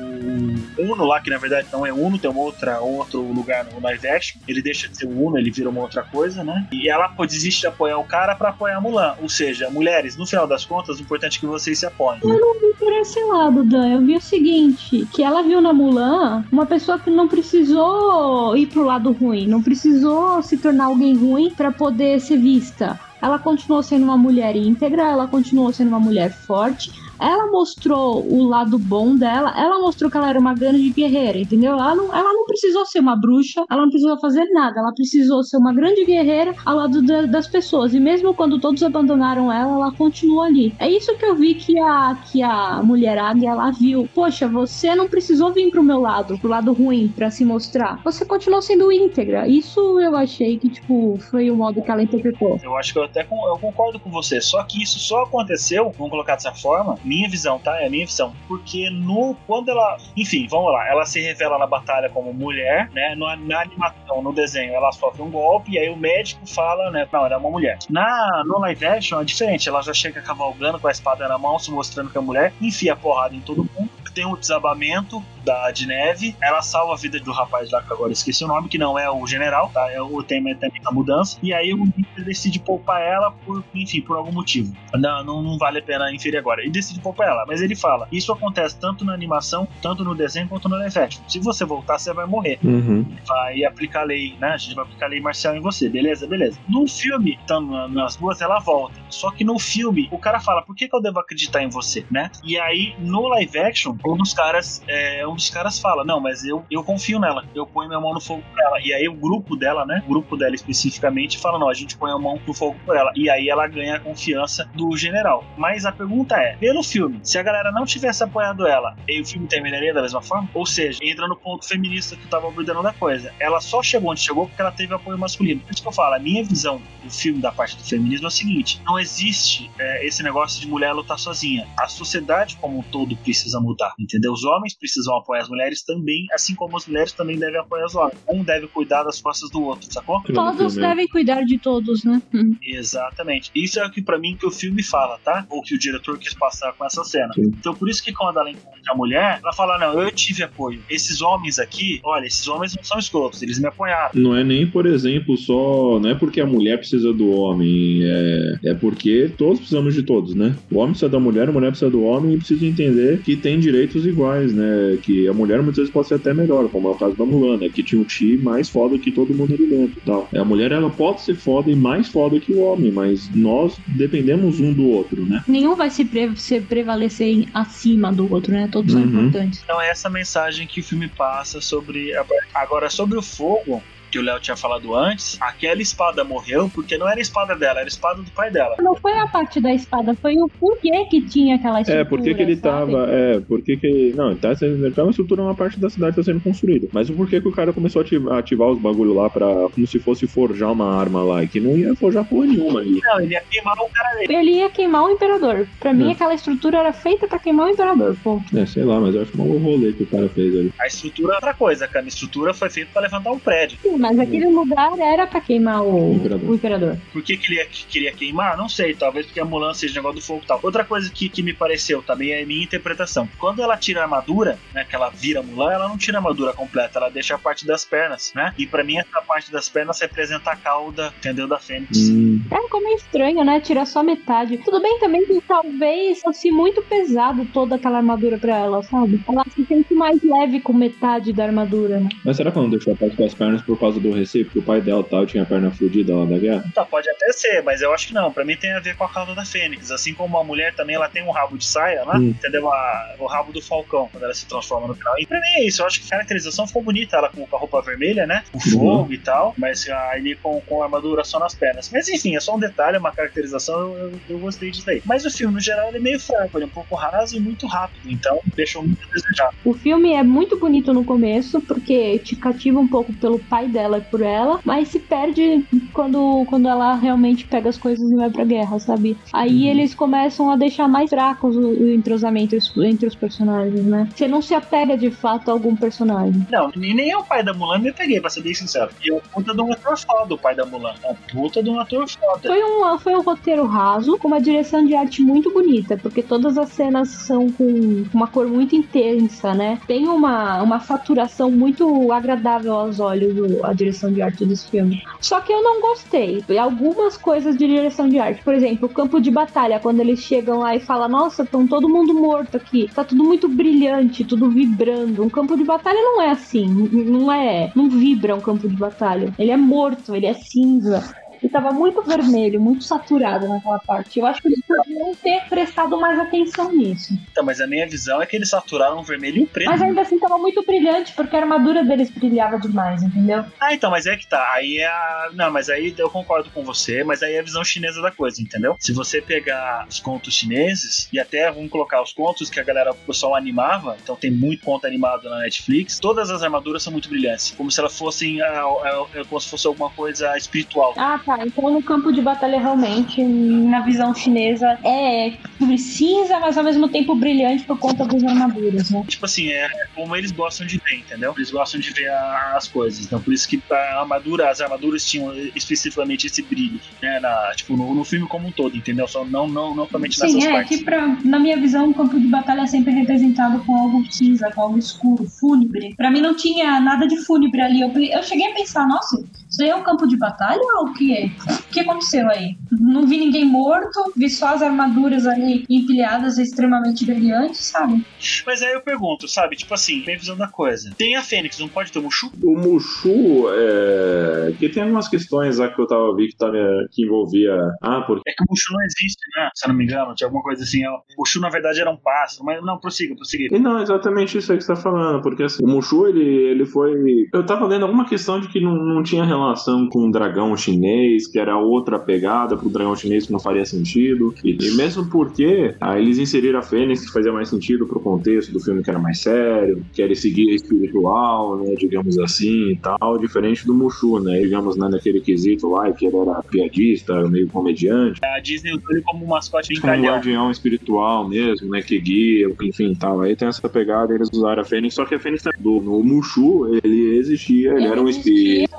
Uno 0.78 1.06
lá, 1.06 1.20
que 1.20 1.30
na 1.30 1.38
verdade 1.38 1.68
não 1.72 1.86
é 1.86 1.92
Uno, 1.92 2.18
tem 2.18 2.30
uma 2.30 2.42
outra, 2.42 2.80
outro 2.80 3.22
lugar 3.22 3.66
no 3.66 3.82
live 3.82 4.08
action. 4.08 4.40
Ele 4.48 4.62
deixa 4.62 4.88
de 4.88 4.98
ser 4.98 5.06
o 5.06 5.26
Uno, 5.26 5.38
ele 5.38 5.52
vira 5.52 5.70
uma 5.70 5.82
outra 5.82 6.04
coisa, 6.04 6.44
né? 6.44 6.68
E 6.72 6.90
ela 6.90 7.08
desiste 7.26 7.62
de 7.62 7.68
apoiar 7.68 7.98
o 7.98 8.04
cara 8.04 8.36
pra 8.36 8.50
apoiar 8.50 8.78
a 8.78 8.82
Mulan. 8.82 9.16
Ou 9.22 9.30
seja, 9.30 9.70
mulheres, 9.70 10.16
no 10.16 10.26
final 10.26 10.48
das 10.48 10.66
contas, 10.66 11.00
o 11.00 11.02
importante 11.02 11.38
é 11.38 11.40
que 11.40 11.46
vocês 11.46 11.80
se 11.80 11.86
apoiem. 11.86 12.20
Eu 12.24 12.40
não 12.40 12.54
vi 12.60 12.74
por 12.78 12.94
esse 12.94 13.20
lado, 13.24 13.64
Dan. 13.64 13.88
Eu 13.88 14.02
vi 14.02 14.16
o 14.16 14.22
seguinte: 14.22 15.08
que 15.12 15.24
ela 15.24 15.42
viu 15.42 15.62
na 15.62 15.74
Mulan 15.74 16.44
uma 16.52 16.66
pessoa 16.66 17.00
que 17.00 17.10
não 17.10 17.28
precisou 17.28 18.56
ir 18.56 18.68
pro 18.68 18.84
lado 18.84 19.12
ruim, 19.12 19.48
não 19.48 19.62
precisou 19.62 20.42
se 20.42 20.58
tornar 20.58 20.86
alguém 20.86 21.16
ruim 21.16 21.52
pra 21.52 21.72
poder 21.72 22.20
ser 22.20 22.38
vista. 22.38 23.00
Ela 23.22 23.40
continuou 23.40 23.82
sendo 23.82 24.04
uma 24.04 24.18
mulher 24.18 24.56
íntegra, 24.56 25.04
ela 25.04 25.28
continuou 25.28 25.74
sendo 25.74 25.88
uma 25.88 26.00
mulher 26.00 26.32
forte. 26.32 26.92
Ela 27.20 27.52
mostrou 27.52 28.26
o 28.26 28.44
lado 28.48 28.78
bom 28.78 29.16
dela, 29.16 29.54
ela 29.58 29.80
mostrou 29.80 30.10
que 30.12 30.18
ela 30.18 30.30
era 30.30 30.40
uma 30.40 30.54
grande 30.54 30.90
guerreira, 30.92 31.40
entendeu? 31.40 31.74
Ela 31.74 31.96
não, 31.96 32.14
ela 32.14 32.34
não 32.34 32.46
precisou 32.46 32.86
ser 32.86 33.00
uma 33.00 33.16
bruxa, 33.16 33.64
ela 33.70 33.82
não 33.82 33.90
precisou 33.90 34.20
fazer 34.20 34.46
nada, 34.52 34.80
ela 34.80 34.94
precisou 34.94 35.44
ser 35.44 35.58
uma 35.58 35.74
grande 35.74 36.06
guerreira 36.06 36.54
ao 36.66 36.76
lado 36.76 37.02
da- 37.02 37.24
das 37.26 37.48
pessoas. 37.48 37.94
E 37.94 38.00
mesmo 38.00 38.34
quando 38.34 38.60
todos 38.60 38.82
abandonaram 38.84 39.52
ela, 39.52 39.74
ela 39.74 39.92
continuou 39.94 40.42
ali. 40.44 40.74
É 40.80 40.90
isso 40.90 41.16
que 41.18 41.26
eu 41.26 41.36
vi 41.36 41.56
que 41.56 41.78
a, 41.80 42.16
que 42.32 42.42
a 42.44 42.82
mulher 42.84 43.18
águia 43.18 43.50
ela 43.52 43.72
viu. 43.72 44.08
Poxa, 44.14 44.48
você 44.48 44.94
não 44.96 45.08
precisou 45.08 45.52
vir 45.54 45.70
pro 45.72 45.84
meu 45.84 46.00
lado, 46.02 46.38
pro 46.40 46.50
lado 46.50 46.74
ruim, 46.74 47.08
pra 47.16 47.30
se 47.32 47.44
mostrar. 47.46 48.02
Você 48.04 48.26
continuou 48.26 48.62
sendo 48.62 48.92
íntegra. 48.92 49.48
Isso 49.48 50.00
eu 50.00 50.16
achei 50.16 50.58
que, 50.58 50.70
tipo, 50.70 51.18
foi 51.30 51.50
o 51.50 51.56
modo 51.56 51.82
que 51.82 51.90
ela 51.92 52.04
interpretou. 52.04 52.60
Eu 52.64 52.76
acho 52.78 52.94
que 52.94 53.00
eu 53.00 53.04
até 53.04 53.22
eu 53.22 53.58
concordo 53.60 54.00
com 54.00 54.10
você. 54.10 54.40
Só 54.42 54.64
que 54.64 54.82
isso 54.82 55.00
só 55.00 55.24
aconteceu, 55.24 55.92
vamos 55.98 56.12
colocar 56.12 56.36
dessa 56.36 56.54
forma, 56.54 56.98
minha 57.06 57.30
visão, 57.30 57.60
tá? 57.60 57.80
É 57.82 57.88
a 57.88 57.90
minha 57.90 58.06
visão. 58.06 58.34
Porque 58.48 58.90
no 58.90 59.36
quando 59.48 59.70
ela, 59.70 59.98
enfim, 60.16 60.48
vamos 60.50 60.72
lá, 60.72 60.88
ela 60.90 61.06
se 61.06 61.22
revela 61.22 61.58
na 61.58 61.68
batalha 61.68 62.10
como 62.10 62.34
mulher, 62.34 62.90
né? 62.92 63.16
Na, 63.16 63.36
na 63.36 63.62
animação, 63.62 64.22
no 64.22 64.34
desenho, 64.34 64.74
ela 64.74 64.92
sofre 64.92 65.22
um 65.22 65.30
golpe 65.30 65.72
e 65.72 65.80
aí 65.80 65.90
o 65.90 65.96
médico 65.96 66.46
fala, 66.48 66.92
né? 66.92 67.08
Não, 67.12 67.26
ela 67.26 67.36
é 67.36 67.38
uma 67.38 67.50
mulher. 67.50 67.78
Na 67.90 68.44
no 68.46 68.60
live 68.60 68.86
action 68.86 69.22
é 69.22 69.24
diferente. 69.24 69.70
Ela 69.70 69.82
já 69.82 69.94
chega 69.94 70.22
cavalgando 70.22 70.80
com 70.80 70.88
a 70.88 70.92
espada 70.92 71.28
na 71.28 71.38
mão, 71.38 71.60
se 71.60 71.72
mostrando 71.72 72.10
que 72.10 72.18
é 72.18 72.22
mulher, 72.22 72.54
enfia 72.62 72.96
porrada 72.96 73.36
em 73.36 73.42
todo 73.42 73.70
mundo. 73.76 73.85
Tem 74.16 74.26
um 74.26 74.36
desabamento 74.36 75.24
da 75.44 75.70
de 75.70 75.86
neve. 75.86 76.36
Ela 76.42 76.62
salva 76.64 76.94
a 76.94 76.98
vida 76.98 77.20
do 77.20 77.32
rapaz 77.32 77.70
lá 77.70 77.82
que 77.84 77.94
agora 77.94 78.12
esqueci 78.12 78.44
o 78.44 78.48
nome, 78.48 78.68
que 78.68 78.78
não 78.80 78.98
é 78.98 79.10
o 79.12 79.28
general, 79.28 79.70
tá? 79.72 79.92
É 79.92 80.02
o 80.02 80.24
tema 80.24 80.56
também 80.56 80.82
da 80.82 80.92
mudança. 80.92 81.38
E 81.44 81.54
aí 81.54 81.72
o 81.74 81.84
Hitler 81.84 82.26
decide 82.26 82.58
poupar 82.60 83.00
ela 83.02 83.30
por, 83.32 83.64
enfim, 83.76 84.02
por 84.02 84.18
algum 84.18 84.32
motivo. 84.32 84.74
Não, 84.96 85.24
não, 85.24 85.42
não 85.44 85.58
vale 85.60 85.80
a 85.80 85.84
pena 85.84 86.12
inferir 86.12 86.38
agora. 86.40 86.62
Ele 86.62 86.72
decide 86.72 87.00
poupar 87.00 87.28
ela, 87.28 87.46
mas 87.48 87.62
ele 87.62 87.76
fala: 87.76 88.08
Isso 88.12 88.32
acontece 88.32 88.80
tanto 88.80 89.06
na 89.06 89.14
animação, 89.14 89.68
tanto 89.82 90.04
no 90.04 90.16
desenho 90.16 90.48
quanto 90.48 90.68
no 90.68 90.78
live 90.78 90.98
action. 90.98 91.22
Se 91.28 91.40
você 91.40 91.64
voltar, 91.66 92.00
você 92.00 92.12
vai 92.14 92.26
morrer. 92.26 92.58
Uhum. 92.64 93.06
Vai 93.28 93.64
aplicar 93.66 94.02
a 94.02 94.06
lei, 94.06 94.36
né? 94.40 94.48
A 94.54 94.58
gente 94.58 94.74
vai 94.76 94.86
aplicar 94.86 95.06
a 95.06 95.10
lei 95.10 95.20
marcial 95.22 95.56
em 95.56 95.62
você, 95.62 95.88
beleza? 95.90 96.26
Beleza. 96.26 96.58
No 96.68 96.88
filme, 96.88 97.38
na- 97.50 97.88
nas 97.88 98.16
duas, 98.16 98.42
ela 98.42 98.60
volta. 98.60 98.96
Só 99.10 99.30
que 99.32 99.44
no 99.44 99.60
filme, 99.60 100.08
o 100.12 100.18
cara 100.18 100.40
fala: 100.40 100.62
Por 100.64 100.76
que, 100.76 100.88
que 100.88 100.96
eu 100.96 101.02
devo 101.02 101.20
acreditar 101.20 101.62
em 101.62 101.70
você, 101.70 102.06
né? 102.10 102.32
E 102.44 102.58
aí, 102.58 102.96
no 103.00 103.28
live 103.28 103.60
action, 103.60 103.96
um 104.08 104.18
dos 104.18 104.34
caras, 104.34 104.82
é, 104.88 105.26
um 105.28 105.36
dos 105.36 105.50
caras 105.50 105.80
fala: 105.80 106.04
Não, 106.04 106.20
mas 106.20 106.44
eu, 106.44 106.66
eu 106.70 106.84
confio 106.84 107.20
nela, 107.20 107.44
eu 107.54 107.66
ponho 107.66 107.90
minha 107.90 108.00
mão 108.00 108.14
no 108.14 108.22
fogo 108.22 108.44
por 108.52 108.62
ela. 108.62 108.80
E 108.82 108.94
aí, 108.94 109.08
o 109.08 109.14
grupo 109.14 109.56
dela, 109.56 109.86
né? 109.86 110.04
O 110.06 110.10
grupo 110.10 110.38
dela 110.38 110.56
especificamente 110.56 111.38
fala: 111.38 111.60
Não, 111.60 111.70
a 111.70 111.74
gente 111.74 111.98
põe 111.98 112.12
a 112.12 112.18
mão 112.18 112.40
no 112.46 112.54
fogo 112.54 112.78
por 112.86 112.96
ela. 112.96 113.12
E 113.16 113.30
aí, 113.30 113.50
ela 113.50 113.68
ganha 113.68 113.96
a 113.96 114.00
confiança 114.00 114.70
do 114.74 114.96
general. 114.96 115.44
Mas 115.58 115.86
a 115.86 115.92
pergunta 115.92 116.36
é: 116.38 116.56
pelo 116.58 116.84
filme, 116.84 117.20
se 117.24 117.38
a 117.38 117.44
galera 117.44 117.72
não 117.72 117.86
tivesse 117.86 118.24
apoiado 118.24 118.68
ela, 118.68 118.96
e 119.08 119.22
o 119.22 119.26
filme 119.26 119.48
terminaria 119.48 119.94
da 119.94 120.02
mesma 120.02 120.22
forma? 120.22 120.50
Ou 120.54 120.66
seja, 120.66 121.00
entra 121.02 121.28
no 121.28 121.36
ponto 121.36 121.68
feminista 121.68 122.16
que 122.16 122.24
eu 122.24 122.30
tava 122.30 122.48
abordando 122.48 122.84
da 122.84 122.94
coisa. 122.94 123.34
Ela 123.40 123.60
só 123.62 123.82
chegou 123.82 124.12
onde 124.12 124.22
chegou 124.22 124.48
porque 124.48 124.62
ela 124.62 124.72
teve 124.72 124.94
apoio 124.94 125.18
masculino. 125.18 125.62
Por 125.62 125.72
isso 125.72 125.82
que 125.82 125.88
eu 125.88 125.94
falo: 125.94 126.16
a 126.16 126.20
minha 126.20 126.44
visão 126.44 126.82
do 127.04 127.10
filme, 127.10 127.40
da 127.40 127.52
parte 127.52 127.78
do 127.78 127.84
feminismo, 127.84 128.26
é 128.26 128.30
o 128.30 128.32
seguinte: 128.32 128.82
não 128.86 129.00
existe 129.00 129.72
é, 129.80 130.06
esse 130.06 130.22
negócio 130.24 130.62
de 130.62 130.68
mulher 130.68 130.94
lutar 130.94 131.18
sozinha. 131.18 131.68
A 131.78 131.88
sociedade 131.88 132.58
como 132.58 132.80
um 132.80 132.84
todo 132.84 133.16
precisa 133.18 133.60
mudar, 133.60 133.94
entendeu? 134.00 134.32
Os 134.32 134.44
homens 134.44 134.78
precisam 134.78 135.16
apoiar 135.18 135.42
as 135.42 135.50
mulheres 135.50 135.84
também, 135.84 136.26
assim 136.34 136.56
como 136.56 136.78
as 136.78 136.88
mulheres 136.88 137.12
também 137.12 137.38
devem 137.38 137.60
apoiar 137.60 137.86
os 137.86 137.96
homens. 137.96 138.18
Um 138.30 138.44
deve 138.44 138.68
cuidar 138.68 139.04
das 139.04 139.22
costas 139.22 139.50
do 139.50 139.64
outro, 139.64 139.92
sacou? 139.92 140.22
Todos 140.24 140.76
devem 140.76 141.08
cuidar 141.08 141.44
de 141.44 141.58
todos, 141.58 142.04
né? 142.04 142.22
Hum. 142.34 142.56
Exatamente. 142.64 143.52
Isso 143.56 143.80
é 143.80 143.86
o 143.86 143.92
que 143.92 144.02
para 144.02 144.18
mim 144.18 144.36
que 144.38 144.46
o 144.46 144.52
filme 144.52 144.84
fala, 144.84 145.20
tá? 145.24 145.46
Ou 145.50 145.62
que 145.62 145.76
o 145.76 145.80
diretor 145.80 146.18
quis 146.18 146.34
passar 146.34 146.74
com 146.74 146.86
essa 146.86 147.04
cena. 147.04 147.34
Sim. 147.34 147.52
Então 147.60 147.74
por 147.74 147.90
isso 147.90 148.04
que 148.04 148.14
quando 148.14 148.40
ela 148.40 148.50
encontra 148.50 148.92
a 148.92 148.96
mulher, 148.96 149.40
ela 149.42 149.54
fala: 149.54 149.78
"Não, 149.78 150.00
eu 150.02 150.12
tive 150.12 150.44
apoio. 150.44 150.82
Esses 150.90 151.22
homens 151.22 151.60
aqui, 151.60 152.00
olha, 152.04 152.26
esses 152.26 152.48
homens 152.48 152.76
não 152.76 152.84
são 152.84 153.00
escrotos, 153.00 153.42
eles 153.42 153.60
me 153.60 153.68
apoiaram". 153.68 154.12
Não 154.14 154.36
é 154.36 154.44
nem, 154.44 154.68
por 154.68 154.86
exemplo, 154.86 155.38
só. 155.38 156.00
Não 156.00 156.10
é 156.10 156.16
porque 156.16 156.42
a 156.42 156.46
mulher 156.46 156.78
precisa 156.78 157.14
do 157.14 157.30
homem, 157.32 158.02
é, 158.04 158.60
é 158.66 158.74
porque 158.74 159.32
todos 159.38 159.60
precisamos 159.60 159.94
de 159.94 160.04
todos, 160.04 160.34
né? 160.36 160.56
O 160.72 160.78
homem 160.78 160.92
precisa 160.92 161.10
da 161.10 161.20
mulher, 161.20 161.50
a 161.50 161.52
mulher 161.52 161.70
precisa 161.70 161.92
do 161.92 162.04
homem 162.04 162.34
e 162.34 162.38
precisa 162.38 162.66
entender 162.66 163.22
que 163.22 163.36
tem 163.36 163.60
direitos 163.86 164.06
iguais, 164.06 164.54
né? 164.54 164.98
Que 165.04 165.28
a 165.28 165.34
mulher 165.34 165.58
muitas 165.62 165.78
vezes 165.78 165.92
pode 165.94 166.08
ser 166.08 166.16
até 166.16 166.34
melhor, 166.34 166.70
como 166.70 166.88
é 166.88 166.92
o 166.92 166.96
caso 166.98 167.16
da 167.16 167.26
Mulan, 167.26 167.58
né? 167.58 167.70
Que 167.74 167.84
tinha 167.84 168.02
um 168.02 168.08
chi 168.08 168.38
mais 168.38 168.70
foda 168.70 168.98
que 169.00 169.12
todo 169.12 169.36
mundo 169.36 169.54
ali 169.54 169.68
dentro 169.68 170.00
e 170.00 170.04
tal. 170.06 170.30
A 170.36 170.46
mulher, 170.46 170.72
ela 170.72 170.90
pode 170.90 171.24
ser 171.24 171.36
foda 171.36 171.72
e 171.72 171.76
mais 171.76 172.10
foda 172.10 172.40
que 172.40 172.54
o 172.54 172.60
homem, 172.60 172.92
mas 172.92 173.30
nós 173.34 173.74
dependemos 173.88 174.60
um 174.60 174.74
do 174.74 174.86
outro, 174.86 175.26
né? 175.26 175.40
Nenhum 175.48 175.76
vai 175.76 175.90
se, 175.90 176.06
pre- 176.06 176.36
se 176.36 176.62
prevalecer 176.62 177.46
acima 177.54 178.12
do 178.14 178.32
outro, 178.32 178.52
né? 178.52 178.68
Todos 178.72 178.94
são 178.94 179.02
Uhum. 179.02 179.08
importantes. 179.10 179.60
Então 179.64 179.82
é 179.82 179.90
essa 179.90 180.10
mensagem 180.10 180.68
que 180.68 180.82
o 180.82 180.84
filme 180.84 181.10
passa 181.16 181.62
sobre 181.62 182.14
a... 182.16 182.26
agora 182.56 182.90
sobre 182.90 183.18
o 183.18 183.22
fogo 183.22 183.88
que 184.12 184.20
o 184.20 184.22
Léo 184.22 184.40
tinha 184.40 184.56
falado 184.56 184.96
antes, 184.96 185.38
aquela 185.42 185.82
espada 185.82 186.24
morreu 186.24 186.70
porque 186.74 186.98
não 186.98 187.08
era 187.08 187.20
a 187.20 187.22
espada 187.22 187.56
dela, 187.56 187.80
era 187.80 187.88
a 187.88 187.88
espada 187.88 188.22
do 188.22 188.32
pai 188.32 188.50
dela. 188.52 188.76
Não 188.80 188.96
foi 188.96 189.14
a 189.18 189.28
parte 189.28 189.60
da 189.60 189.74
espada, 189.74 190.14
foi 190.22 190.36
o 190.38 190.48
porquê 190.60 191.06
que 191.10 191.22
tinha 191.22 191.56
aquela 191.56 191.82
estrutura. 191.82 192.02
É, 192.02 192.06
porque 192.06 192.34
que 192.34 192.42
ele 192.42 192.56
sabe? 192.56 192.92
tava. 192.92 193.08
É, 193.12 193.40
porque 193.42 193.78
que. 193.78 194.14
Não, 194.16 194.32
ele 194.32 194.40
tá 194.40 194.56
sendo. 194.56 194.86
Ele 194.86 194.94
tá 194.94 195.04
uma 195.04 195.10
estrutura, 195.12 195.42
uma 195.42 195.56
parte 195.56 195.80
da 195.80 195.90
cidade 195.90 196.16
tá 196.16 196.24
sendo 196.24 196.40
construída. 196.42 196.88
Mas 196.92 197.10
o 197.10 197.14
porquê 197.14 197.42
que 197.42 197.48
o 197.48 197.52
cara 197.52 197.74
começou 197.74 198.02
a 198.02 198.06
ativar, 198.06 198.38
ativar 198.40 198.70
os 198.70 198.80
bagulho 198.80 199.14
lá 199.14 199.30
pra. 199.30 199.46
como 199.74 199.86
se 199.88 200.00
fosse 200.00 200.28
forjar 200.28 200.72
uma 200.72 201.00
arma 201.00 201.24
lá. 201.24 201.44
E 201.44 201.48
que 201.48 201.60
não 201.60 201.78
ia 201.78 201.96
forjar 201.96 202.26
porra 202.26 202.48
nenhuma 202.48 202.80
ali. 202.80 203.02
Não, 203.04 203.20
ele 203.20 203.34
ia 203.34 203.42
queimar 203.50 203.76
o 203.80 203.90
cara 203.90 204.16
dele. 204.20 204.36
Ele 204.36 204.52
ia 204.52 204.70
queimar 204.70 205.04
o 205.04 205.10
imperador. 205.12 205.68
Pra 205.80 205.94
mim, 205.94 206.10
É. 206.10 206.12
aquela 206.14 206.34
estrutura 206.34 206.80
era 206.80 206.94
feita 206.94 207.28
pra 207.28 207.40
queimar 207.40 207.68
o 207.68 207.70
imperador. 207.70 208.16
Ponto. 208.24 208.58
É, 208.58 208.66
sei 208.66 208.84
lá, 208.84 209.00
mas 209.00 209.16
eu 209.16 209.22
acho 209.22 209.32
que 209.32 209.40
é 209.40 209.44
um 209.44 209.58
rolê 209.58 209.94
que 209.94 210.04
o 210.04 210.08
cara 210.08 210.28
fez 210.30 210.54
ali. 210.54 210.74
A 210.80 210.88
estrutura 210.88 211.34
é 211.34 211.36
outra 211.36 211.54
coisa, 211.54 211.88
cara. 211.88 212.06
A 212.06 212.08
estrutura 212.08 212.54
foi 212.54 212.70
feita 212.70 212.90
pra 212.94 213.02
levantar 213.02 213.32
um 213.32 213.40
prédio. 213.40 213.78
Sim, 213.82 213.98
Mas 214.10 214.20
aquele 214.20 214.48
lugar 214.48 214.98
era 215.00 215.26
pra 215.28 215.42
queimar 215.42 215.84
o, 215.84 216.14
Imperador. 216.14 216.50
o 216.50 216.56
imperador. 216.56 216.98
Por 217.12 217.24
que, 217.24 217.38
que 217.38 217.48
ele 217.52 217.60
ia- 217.60 217.66
que 217.66 217.86
queria 217.88 218.12
queimar? 218.14 218.58
Não 218.58 218.70
sei, 218.70 218.94
talvez 218.94 219.26
porque 219.26 219.40
a 219.40 219.46
Mulan 219.46 219.74
seja 219.74 219.94
o 219.94 219.96
negócio 220.04 220.20
do 220.20 220.26
fogo 220.26 220.42
e 220.44 220.48
tal. 220.48 220.60
Outra 220.64 220.84
coisa 220.84 221.10
que, 221.12 221.30
que 221.30 221.42
me 221.44 221.54
pareceu 221.54 222.02
também 222.04 222.32
é 222.32 222.44
a 222.44 222.46
minha 222.46 222.64
interpretação. 222.64 223.28
Quando 223.40 223.62
ela 223.62 223.78
tira 223.78 224.02
a 224.02 224.04
armadura, 224.04 224.58
né, 224.74 224.86
que 224.88 224.96
ela 224.96 225.10
vira 225.10 225.42
Mulan, 225.42 225.72
ela 225.72 225.88
não 225.90 225.98
tira 225.98 226.18
a 226.18 226.20
armadura 226.20 226.54
completa, 226.54 227.00
ela 227.00 227.10
deixa 227.10 227.36
a 227.36 227.38
parte 227.38 227.66
das 227.66 227.84
pernas, 227.86 228.32
né? 228.36 228.54
E 228.58 228.66
pra 228.68 228.84
mim 228.84 228.98
essa 228.98 229.22
parte 229.22 229.52
das 229.52 229.68
pernas 229.70 230.00
representa 230.00 230.52
a 230.52 230.56
cauda, 230.56 231.14
entendeu, 231.18 231.48
da 231.48 231.60
Fênix. 231.60 232.10
Hum, 232.10 232.42
É, 232.52 232.62
ficou 232.62 232.82
meio 232.84 232.96
estranho, 232.96 233.44
né? 233.44 233.60
Tirar 233.60 233.86
só 233.86 234.04
metade. 234.04 234.58
Tudo 234.60 234.82
bem 234.82 235.00
também 235.00 235.26
que 235.26 235.40
talvez 235.48 236.20
fosse 236.22 236.52
muito 236.52 236.82
pesado 236.84 237.46
toda 237.54 237.76
aquela 237.76 237.98
armadura 237.98 238.38
pra 238.38 238.58
ela, 238.58 238.84
sabe? 238.84 239.20
Ela 239.28 239.44
se 239.54 239.66
sente 239.66 239.94
mais 239.94 240.20
leve 240.24 240.60
com 240.62 240.74
metade 240.74 241.34
da 241.34 241.46
armadura, 241.46 242.00
né? 242.00 242.10
Mas 242.24 242.38
será 242.38 242.52
que 242.52 242.58
ela 242.58 242.66
não 242.68 242.72
deixou 242.72 242.94
a 242.94 242.98
parte 242.98 243.18
das 243.18 243.34
pernas 243.34 243.62
por 243.62 243.78
causa 243.86 244.00
do 244.00 244.12
receio? 244.12 244.46
Porque 244.46 244.60
o 244.60 244.64
pai 244.64 244.82
dela 244.82 245.04
tal 245.04 245.26
tinha 245.26 245.44
a 245.44 245.46
perna 245.46 245.72
fudida 245.72 246.16
lá 246.16 246.26
da 246.26 246.38
guerra? 246.38 246.64
Tá, 246.74 246.84
pode 246.86 247.10
até 247.10 247.32
ser, 247.34 247.62
mas 247.64 247.82
eu 247.82 247.94
acho 247.94 248.08
que 248.08 248.14
não. 248.14 248.32
Pra 248.32 248.44
mim 248.46 248.56
tem 248.56 248.72
a 248.74 248.80
ver 248.80 248.96
com 248.96 249.04
a 249.04 249.10
cauda 249.10 249.34
da 249.36 249.46
Fênix. 249.46 249.92
Assim 249.92 250.14
como 250.14 250.38
a 250.38 250.44
mulher 250.44 250.74
também, 250.76 250.96
ela 250.96 251.08
tem 251.10 251.24
um 251.24 251.32
rabo 251.32 251.58
de 251.58 251.66
saia, 251.66 252.04
né? 252.06 252.14
Hum. 252.18 252.30
Entendeu? 252.30 252.68
A- 252.72 253.16
o 253.20 253.26
rabo 253.26 253.52
do 253.52 253.62
falcão, 253.62 254.10
quando 254.12 254.24
ela 254.24 254.34
se 254.34 254.48
transforma 254.48 254.88
no 254.88 254.96
final. 254.96 255.14
E 255.20 255.26
pra 255.26 255.40
mim 255.40 255.48
é 255.62 255.66
isso. 255.68 255.82
Eu 255.82 255.86
acho 255.88 256.00
que 256.02 256.08
a 256.08 256.10
caracterização 256.12 256.68
ficou 256.68 256.84
bonita. 256.84 257.18
Ela 257.18 257.30
com 257.30 257.48
a 257.56 257.60
roupa 257.60 257.82
vermelha, 257.82 258.26
né? 258.26 258.44
O 258.54 258.60
fogo 258.60 259.14
e 259.14 259.18
tal. 259.18 259.54
Mas 259.58 259.88
aí 259.90 260.36
com, 260.42 260.60
com 260.62 260.82
a 260.82 260.86
armadura 260.86 261.24
só 261.24 261.40
nas 261.40 261.54
pernas. 261.54 261.90
Mas 261.92 262.08
enfim, 262.10 262.36
é 262.36 262.40
só 262.40 262.56
um 262.56 262.60
detalhe, 262.60 262.98
uma 262.98 263.12
caracterização. 263.12 263.80
Eu, 263.80 263.98
eu, 264.10 264.12
eu 264.30 264.40
gostei 264.40 264.72
disso 264.72 264.86
daí. 264.86 265.02
Mas 265.06 265.26
o 265.26 265.30
filme, 265.32 265.54
no 265.54 265.60
geral, 265.60 265.90
ele 265.90 265.98
é 265.98 266.02
meio 266.02 266.20
fraco. 266.20 266.58
Ele 266.58 266.64
é 266.66 266.68
um 266.68 266.72
pouco 266.72 266.96
raso 266.96 267.36
e 267.36 267.40
muito 267.40 267.68
rápido. 267.68 268.10
Então, 268.10 268.40
deixou 268.56 268.82
muito 268.84 269.00
a 269.10 269.14
desejar. 269.14 269.50
O 269.64 269.74
filme 269.74 270.14
é 270.14 270.24
muito 270.24 270.58
bonito 270.60 270.94
no 270.94 271.04
começo, 271.06 271.62
porque 271.62 272.20
te 272.20 272.36
cativa 272.36 272.80
um 272.80 272.88
pouco 272.88 273.14
pelo 273.14 273.40
pai 273.40 273.68
dela 273.76 274.00
por 274.10 274.22
ela, 274.22 274.60
mas 274.64 274.88
se 274.88 275.00
perde 275.00 275.66
quando, 275.94 276.46
quando 276.48 276.68
ela 276.68 276.96
realmente 276.96 277.46
pega 277.46 277.70
as 277.70 277.78
coisas 277.78 278.10
e 278.10 278.16
vai 278.16 278.30
pra 278.30 278.44
guerra, 278.46 278.80
sabe? 278.80 279.18
Aí 279.34 279.68
eles 279.68 279.94
começam 279.94 280.50
a 280.50 280.56
deixar 280.56 280.88
mais 280.88 281.10
fracos 281.10 281.56
o, 281.58 281.70
o 281.84 281.90
entrosamento 281.94 282.56
entre 282.84 283.06
os 283.08 283.16
personagens, 283.16 283.84
né? 283.86 284.08
Você 284.16 284.28
não 284.28 284.42
se 284.42 284.54
apega 284.54 284.98
de 284.98 285.12
fato 285.12 285.50
a 285.50 285.54
algum 285.54 285.76
personagem. 285.76 286.46
Não, 286.50 286.72
nem 286.76 287.14
o 287.16 287.24
pai 287.24 287.44
da 287.44 287.54
Mulan 287.54 287.80
me 287.80 287.92
peguei, 287.92 288.20
pra 288.22 288.30
ser 288.30 288.42
bem 288.42 288.54
sincero. 288.54 288.90
E 289.04 289.12
é 289.12 289.14
um 289.16 289.20
puta 289.34 289.54
de 289.54 289.62
um 289.62 289.72
ator 289.74 289.98
foda, 289.98 290.34
o 290.34 290.38
pai 290.38 290.56
da 290.56 290.66
Mulan. 290.66 290.94
É 291.04 291.12
um 291.12 291.16
puta 291.32 291.62
de 291.62 291.70
um 291.70 291.80
ator 291.80 292.06
foda. 292.10 292.48
Foi 292.48 292.64
um, 292.64 292.98
foi 293.00 293.16
um 293.16 293.22
roteiro 293.22 293.66
raso, 293.66 294.18
com 294.18 294.28
uma 294.30 294.40
direção 294.40 294.86
de 294.86 294.96
arte 294.96 295.22
muito 295.22 295.52
bonita, 295.52 295.98
porque 295.98 296.24
todas 296.24 296.58
as 296.58 296.70
cenas 296.70 297.10
são 297.10 297.50
com 297.52 298.06
uma 298.14 298.28
cor 298.28 298.48
muito 298.48 298.76
intensa, 298.76 299.54
né? 299.54 299.80
Tem 299.88 300.08
uma, 300.08 300.62
uma 300.62 300.80
saturação 300.80 301.52
muito 301.52 302.12
agradável 302.12 302.74
aos 302.74 303.00
olhos 303.00 303.36
o- 303.38 303.65
a 303.66 303.74
direção 303.74 304.12
de 304.12 304.22
arte 304.22 304.46
desse 304.46 304.70
filme. 304.70 305.04
Só 305.20 305.42
que 305.42 305.52
eu 305.52 305.64
não 305.64 305.82
gostei. 305.82 306.44
Algumas 306.60 307.18
coisas 307.18 307.58
de 307.58 307.68
direção 307.68 308.08
de 308.08 308.20
arte, 308.20 308.44
por 308.44 308.54
exemplo, 308.54 308.88
o 308.88 308.94
campo 308.94 309.20
de 309.20 309.32
batalha, 309.32 309.80
quando 309.80 310.00
eles 310.00 310.20
chegam 310.20 310.60
lá 310.60 310.76
e 310.76 310.80
falam, 310.80 311.10
nossa, 311.10 311.44
estão 311.44 311.68
todo 311.68 311.90
mundo 311.90 312.14
morto 312.14 312.58
aqui, 312.58 312.90
tá 312.94 313.04
tudo 313.04 313.24
muito 313.24 313.48
brilhante, 313.48 314.24
tudo 314.24 314.50
vibrando. 314.50 315.24
Um 315.24 315.30
campo 315.30 315.58
de 315.58 315.64
batalha 315.64 316.00
não 316.00 316.22
é 316.22 316.32
assim, 316.32 316.68
não 316.68 317.32
é, 317.32 317.72
não 317.76 317.90
vibra 317.90 318.36
um 318.36 318.42
campo 318.42 318.68
de 318.68 318.76
batalha. 318.76 319.34
Ele 319.38 319.52
é 319.52 319.58
morto, 319.58 320.16
ele 320.16 320.26
é 320.26 320.34
cinza. 320.34 321.04
E 321.46 321.50
tava 321.50 321.72
muito 321.72 322.02
vermelho, 322.02 322.60
muito 322.60 322.84
saturado 322.84 323.48
naquela 323.48 323.78
parte. 323.78 324.20
Eu 324.20 324.26
acho 324.26 324.42
que 324.42 324.48
eles 324.48 324.60
poderiam 324.68 325.14
ter 325.14 325.48
prestado 325.48 325.96
mais 326.00 326.20
atenção 326.20 326.74
nisso. 326.74 327.14
Então, 327.32 327.46
mas 327.46 327.62
a 327.62 327.68
minha 327.68 327.88
visão 327.88 328.20
é 328.20 328.26
que 328.26 328.36
eles 328.36 328.50
saturaram 328.50 328.98
o 328.98 329.04
vermelho 329.04 329.42
e 329.42 329.44
o 329.44 329.48
preto. 329.48 329.70
Mas 329.70 329.80
ainda 329.80 330.02
assim 330.02 330.18
tava 330.18 330.40
muito 330.40 330.66
brilhante, 330.66 331.14
porque 331.14 331.36
a 331.36 331.42
armadura 331.42 331.84
deles 331.84 332.10
brilhava 332.10 332.58
demais, 332.58 333.04
entendeu? 333.04 333.46
Ah, 333.60 333.76
então, 333.76 333.92
mas 333.92 334.08
é 334.08 334.18
que 334.18 334.26
tá. 334.26 334.54
Aí 334.54 334.80
é 334.80 334.88
a. 334.88 335.30
Não, 335.34 335.52
mas 335.52 335.70
aí 335.70 335.94
eu 335.96 336.10
concordo 336.10 336.50
com 336.50 336.64
você, 336.64 337.04
mas 337.04 337.22
aí 337.22 337.36
é 337.36 337.42
a 337.42 337.44
visão 337.44 337.64
chinesa 337.64 338.02
da 338.02 338.10
coisa, 338.12 338.42
entendeu? 338.42 338.76
Se 338.80 338.92
você 338.92 339.22
pegar 339.22 339.86
os 339.88 340.00
contos 340.00 340.34
chineses, 340.34 341.08
e 341.14 341.20
até 341.20 341.52
vamos 341.52 341.70
colocar 341.70 342.02
os 342.02 342.12
contos 342.12 342.50
que 342.50 342.60
a 342.60 342.64
galera, 342.64 342.90
o 342.90 342.96
pessoal 342.96 343.36
animava, 343.36 343.96
então 344.02 344.16
tem 344.16 344.32
muito 344.32 344.66
conto 344.66 344.88
animado 344.88 345.30
na 345.30 345.42
Netflix, 345.42 346.00
todas 346.00 346.32
as 346.32 346.42
armaduras 346.42 346.82
são 346.82 346.92
muito 346.92 347.08
brilhantes. 347.08 347.52
Como 347.52 347.70
se 347.70 347.80
elas 347.80 347.96
fossem. 347.96 348.42
ah, 348.42 348.64
ah, 348.64 349.06
ah, 349.14 349.26
como 349.30 349.40
se 349.40 349.48
fosse 349.48 349.68
alguma 349.68 349.92
coisa 349.92 350.36
espiritual. 350.36 350.96
Ah, 350.98 351.20
tá. 351.24 351.35
Então 351.46 351.74
no 351.74 351.82
campo 351.84 352.12
de 352.12 352.22
batalha, 352.22 352.60
realmente, 352.60 353.24
na 353.24 353.82
visão 353.82 354.14
chinesa, 354.14 354.68
é 354.86 355.38
cinza, 355.78 356.40
mas 356.40 356.58
ao 356.58 356.64
mesmo 356.64 356.90
tempo 356.90 357.16
brilhante 357.16 357.66
por 357.66 357.80
conta 357.80 358.06
das 358.06 358.24
armaduras, 358.24 358.90
né? 358.92 359.02
Tipo 359.08 359.26
assim, 359.26 359.50
é 359.50 359.68
como 359.94 360.16
eles 360.16 360.32
gostam 360.32 360.66
de 360.68 360.78
ver, 360.84 361.00
entendeu? 361.00 361.34
Eles 361.38 361.52
gostam 361.52 361.80
de 361.80 361.92
ver 361.94 362.08
a- 362.08 362.54
as 362.56 362.68
coisas. 362.68 363.06
Então, 363.06 363.22
por 363.22 363.34
isso 363.34 363.48
que 363.48 363.62
a 363.72 364.02
armadura, 364.02 364.50
as 364.50 364.62
armaduras 364.62 365.04
tinham 365.04 365.32
especificamente 365.56 366.26
esse 366.28 366.46
brilho, 366.48 366.80
né? 367.02 367.20
Na, 367.20 367.52
tipo, 367.56 367.76
no, 367.76 367.94
no 367.96 368.04
filme 368.04 368.28
como 368.28 368.48
um 368.48 368.52
todo, 368.52 368.76
entendeu? 368.76 369.08
Só 369.08 369.26
não, 369.26 369.48
não, 369.48 369.76
não 369.76 369.88
somente 369.88 370.20
nessas 370.20 370.44
Sim, 370.44 370.48
é 370.48 370.52
partes. 370.52 370.78
que 370.78 370.84
pra, 370.84 371.18
na 371.24 371.40
minha 371.40 371.60
visão 371.60 371.90
o 371.90 371.94
campo 371.94 372.20
de 372.20 372.28
batalha 372.28 372.62
é 372.62 372.68
sempre 372.68 372.94
representado 372.94 373.64
com 373.66 373.76
algo 373.76 374.04
cinza, 374.12 374.50
com 374.54 374.62
algo 374.62 374.78
escuro, 374.78 375.26
fúnebre. 375.40 375.96
Pra 375.96 376.12
mim 376.12 376.22
não 376.22 376.36
tinha 376.36 376.80
nada 376.80 377.08
de 377.08 377.18
fúnebre 377.26 377.62
ali. 377.62 377.82
Eu, 377.82 377.90
eu 377.90 378.24
cheguei 378.24 378.48
a 378.52 378.54
pensar, 378.54 378.88
nossa, 378.88 379.18
isso 379.50 379.64
aí 379.64 379.70
é 379.70 379.76
um 379.76 379.84
campo 379.84 380.08
de 380.08 380.18
batalha 380.18 380.62
ou 380.80 380.90
o 380.90 380.94
que 380.94 381.16
é? 381.16 381.26
O 381.26 381.72
que 381.72 381.80
aconteceu 381.80 382.28
aí? 382.30 382.56
Não 382.72 383.06
vi 383.06 383.18
ninguém 383.18 383.46
morto, 383.46 384.12
vi 384.16 384.30
só 384.30 384.48
as 384.54 384.62
armaduras 384.62 385.26
ali 385.26 385.66
empilhadas 385.70 386.38
extremamente 386.38 387.06
brilhantes, 387.06 387.60
sabe? 387.60 388.06
Mas 388.46 388.62
aí 388.62 388.74
eu 388.74 388.82
pergunto, 388.82 389.28
sabe? 389.28 389.56
Tipo 389.56 389.74
assim, 389.74 390.04
minha 390.06 390.18
visão 390.18 390.36
da 390.36 390.48
coisa. 390.48 390.94
Tem 390.98 391.16
a 391.16 391.22
Fênix, 391.22 391.60
não 391.60 391.68
pode 391.68 391.92
ter 391.92 392.00
o 392.00 392.04
Mushu? 392.04 392.32
O 392.44 392.58
Mushu, 392.58 393.50
é... 393.54 394.54
que 394.58 394.70
tem 394.70 394.84
algumas 394.84 395.08
questões 395.08 395.58
lá 395.58 395.70
que 395.70 395.80
eu 395.82 395.88
tava 395.88 396.16
vi 396.16 396.28
que, 396.28 396.38
tava, 396.38 396.54
que 396.92 397.04
envolvia. 397.04 397.56
Ah, 397.82 398.02
porque 398.02 398.30
É 398.30 398.34
que 398.34 398.44
o 398.44 398.48
Mushu 398.50 398.74
não 398.74 398.84
existe, 398.84 399.22
né? 399.38 399.50
Se 399.54 399.66
eu 399.66 399.70
não 399.70 399.76
me 399.78 399.84
engano, 399.84 400.16
tinha 400.16 400.28
alguma 400.28 400.44
coisa 400.44 400.64
assim. 400.64 400.86
ó. 400.86 400.96
O 400.96 401.20
Mushu, 401.20 401.40
na 401.40 401.50
verdade, 401.50 401.80
era 401.80 401.90
um 401.92 401.98
pássaro. 401.98 402.46
Mas 402.46 402.64
não, 402.64 402.80
prossiga, 402.80 403.16
prossiga. 403.16 403.56
E 403.56 403.60
não, 403.60 403.82
exatamente 403.82 404.38
isso 404.38 404.52
aí 404.52 404.58
que 404.58 404.64
você 404.64 404.74
tá 404.74 404.80
falando, 404.80 405.22
porque 405.22 405.44
assim, 405.44 405.64
o 405.64 405.68
Mushu, 405.68 406.08
ele, 406.08 406.24
ele 406.24 406.66
foi. 406.66 406.94
Eu 407.34 407.46
tava 407.46 407.66
lendo 407.68 407.84
alguma 407.84 408.06
questão 408.08 408.40
de 408.40 408.48
que 408.48 408.60
não, 408.60 408.76
não 408.76 409.04
tinha 409.04 409.24
relação 409.40 409.88
com 409.90 410.08
o 410.08 410.12
dragão 410.12 410.56
chinês, 410.56 411.28
que 411.28 411.40
era 411.40 411.58
outra 411.58 412.00
pegada 412.00 412.58
pro 412.58 412.70
dragão 412.70 412.96
chinês 412.96 413.26
que 413.26 413.32
não 413.32 413.40
faria 413.40 413.66
sentido. 413.66 414.34
E, 414.44 414.58
e 414.60 414.72
mesmo 414.72 415.06
porque 415.10 415.76
aí 415.80 416.02
eles 416.02 416.18
inseriram 416.18 416.60
a 416.60 416.62
Fênix, 416.62 417.06
que 417.06 417.12
fazia 417.12 417.32
mais 417.32 417.50
sentido 417.50 417.86
pro 417.86 418.00
contexto 418.00 418.52
do 418.52 418.60
filme, 418.60 418.84
que 418.84 418.90
era 418.90 419.00
mais 419.00 419.20
sério, 419.20 419.84
que 419.94 420.02
era 420.02 420.12
esse 420.12 420.30
guia 420.30 420.54
espiritual, 420.54 421.58
né, 421.58 421.76
digamos 421.76 422.18
assim 422.20 422.72
e 422.72 422.78
tal, 422.78 423.18
diferente 423.18 423.66
do 423.66 423.74
Mushu, 423.74 424.20
né, 424.20 424.40
digamos, 424.42 424.76
né, 424.78 424.88
naquele 424.90 425.22
quesito 425.22 425.70
lá, 425.70 425.92
que 425.92 426.06
ele 426.06 426.18
era 426.18 426.42
piadista, 426.44 427.28
meio 427.28 427.48
comediante. 427.48 428.20
A 428.24 428.40
Disney 428.40 428.72
usou 428.72 428.92
ele 428.92 429.02
como 429.02 429.26
um 429.26 429.28
mascote 429.28 429.74
Tipo 429.74 429.88
um 429.88 430.02
guardião 430.02 430.52
espiritual 430.52 431.28
mesmo, 431.28 431.70
né? 431.70 431.82
Que 431.82 432.00
guia, 432.00 432.52
enfim, 432.62 432.94
tal. 432.96 433.22
Aí 433.22 433.36
tem 433.36 433.48
essa 433.48 433.68
pegada, 433.68 434.14
eles 434.14 434.30
usaram 434.32 434.62
a 434.62 434.66
Fênix, 434.66 434.96
só 434.96 435.06
que 435.06 435.16
a 435.16 435.20
Fênix 435.20 435.44
do, 435.60 435.82
no 435.82 436.04
Mushu, 436.04 436.80
ele 436.84 437.18
existia, 437.18 437.72
ele, 437.72 437.86
era 437.86 438.02
um 438.02 438.08
espírito. 438.08 438.74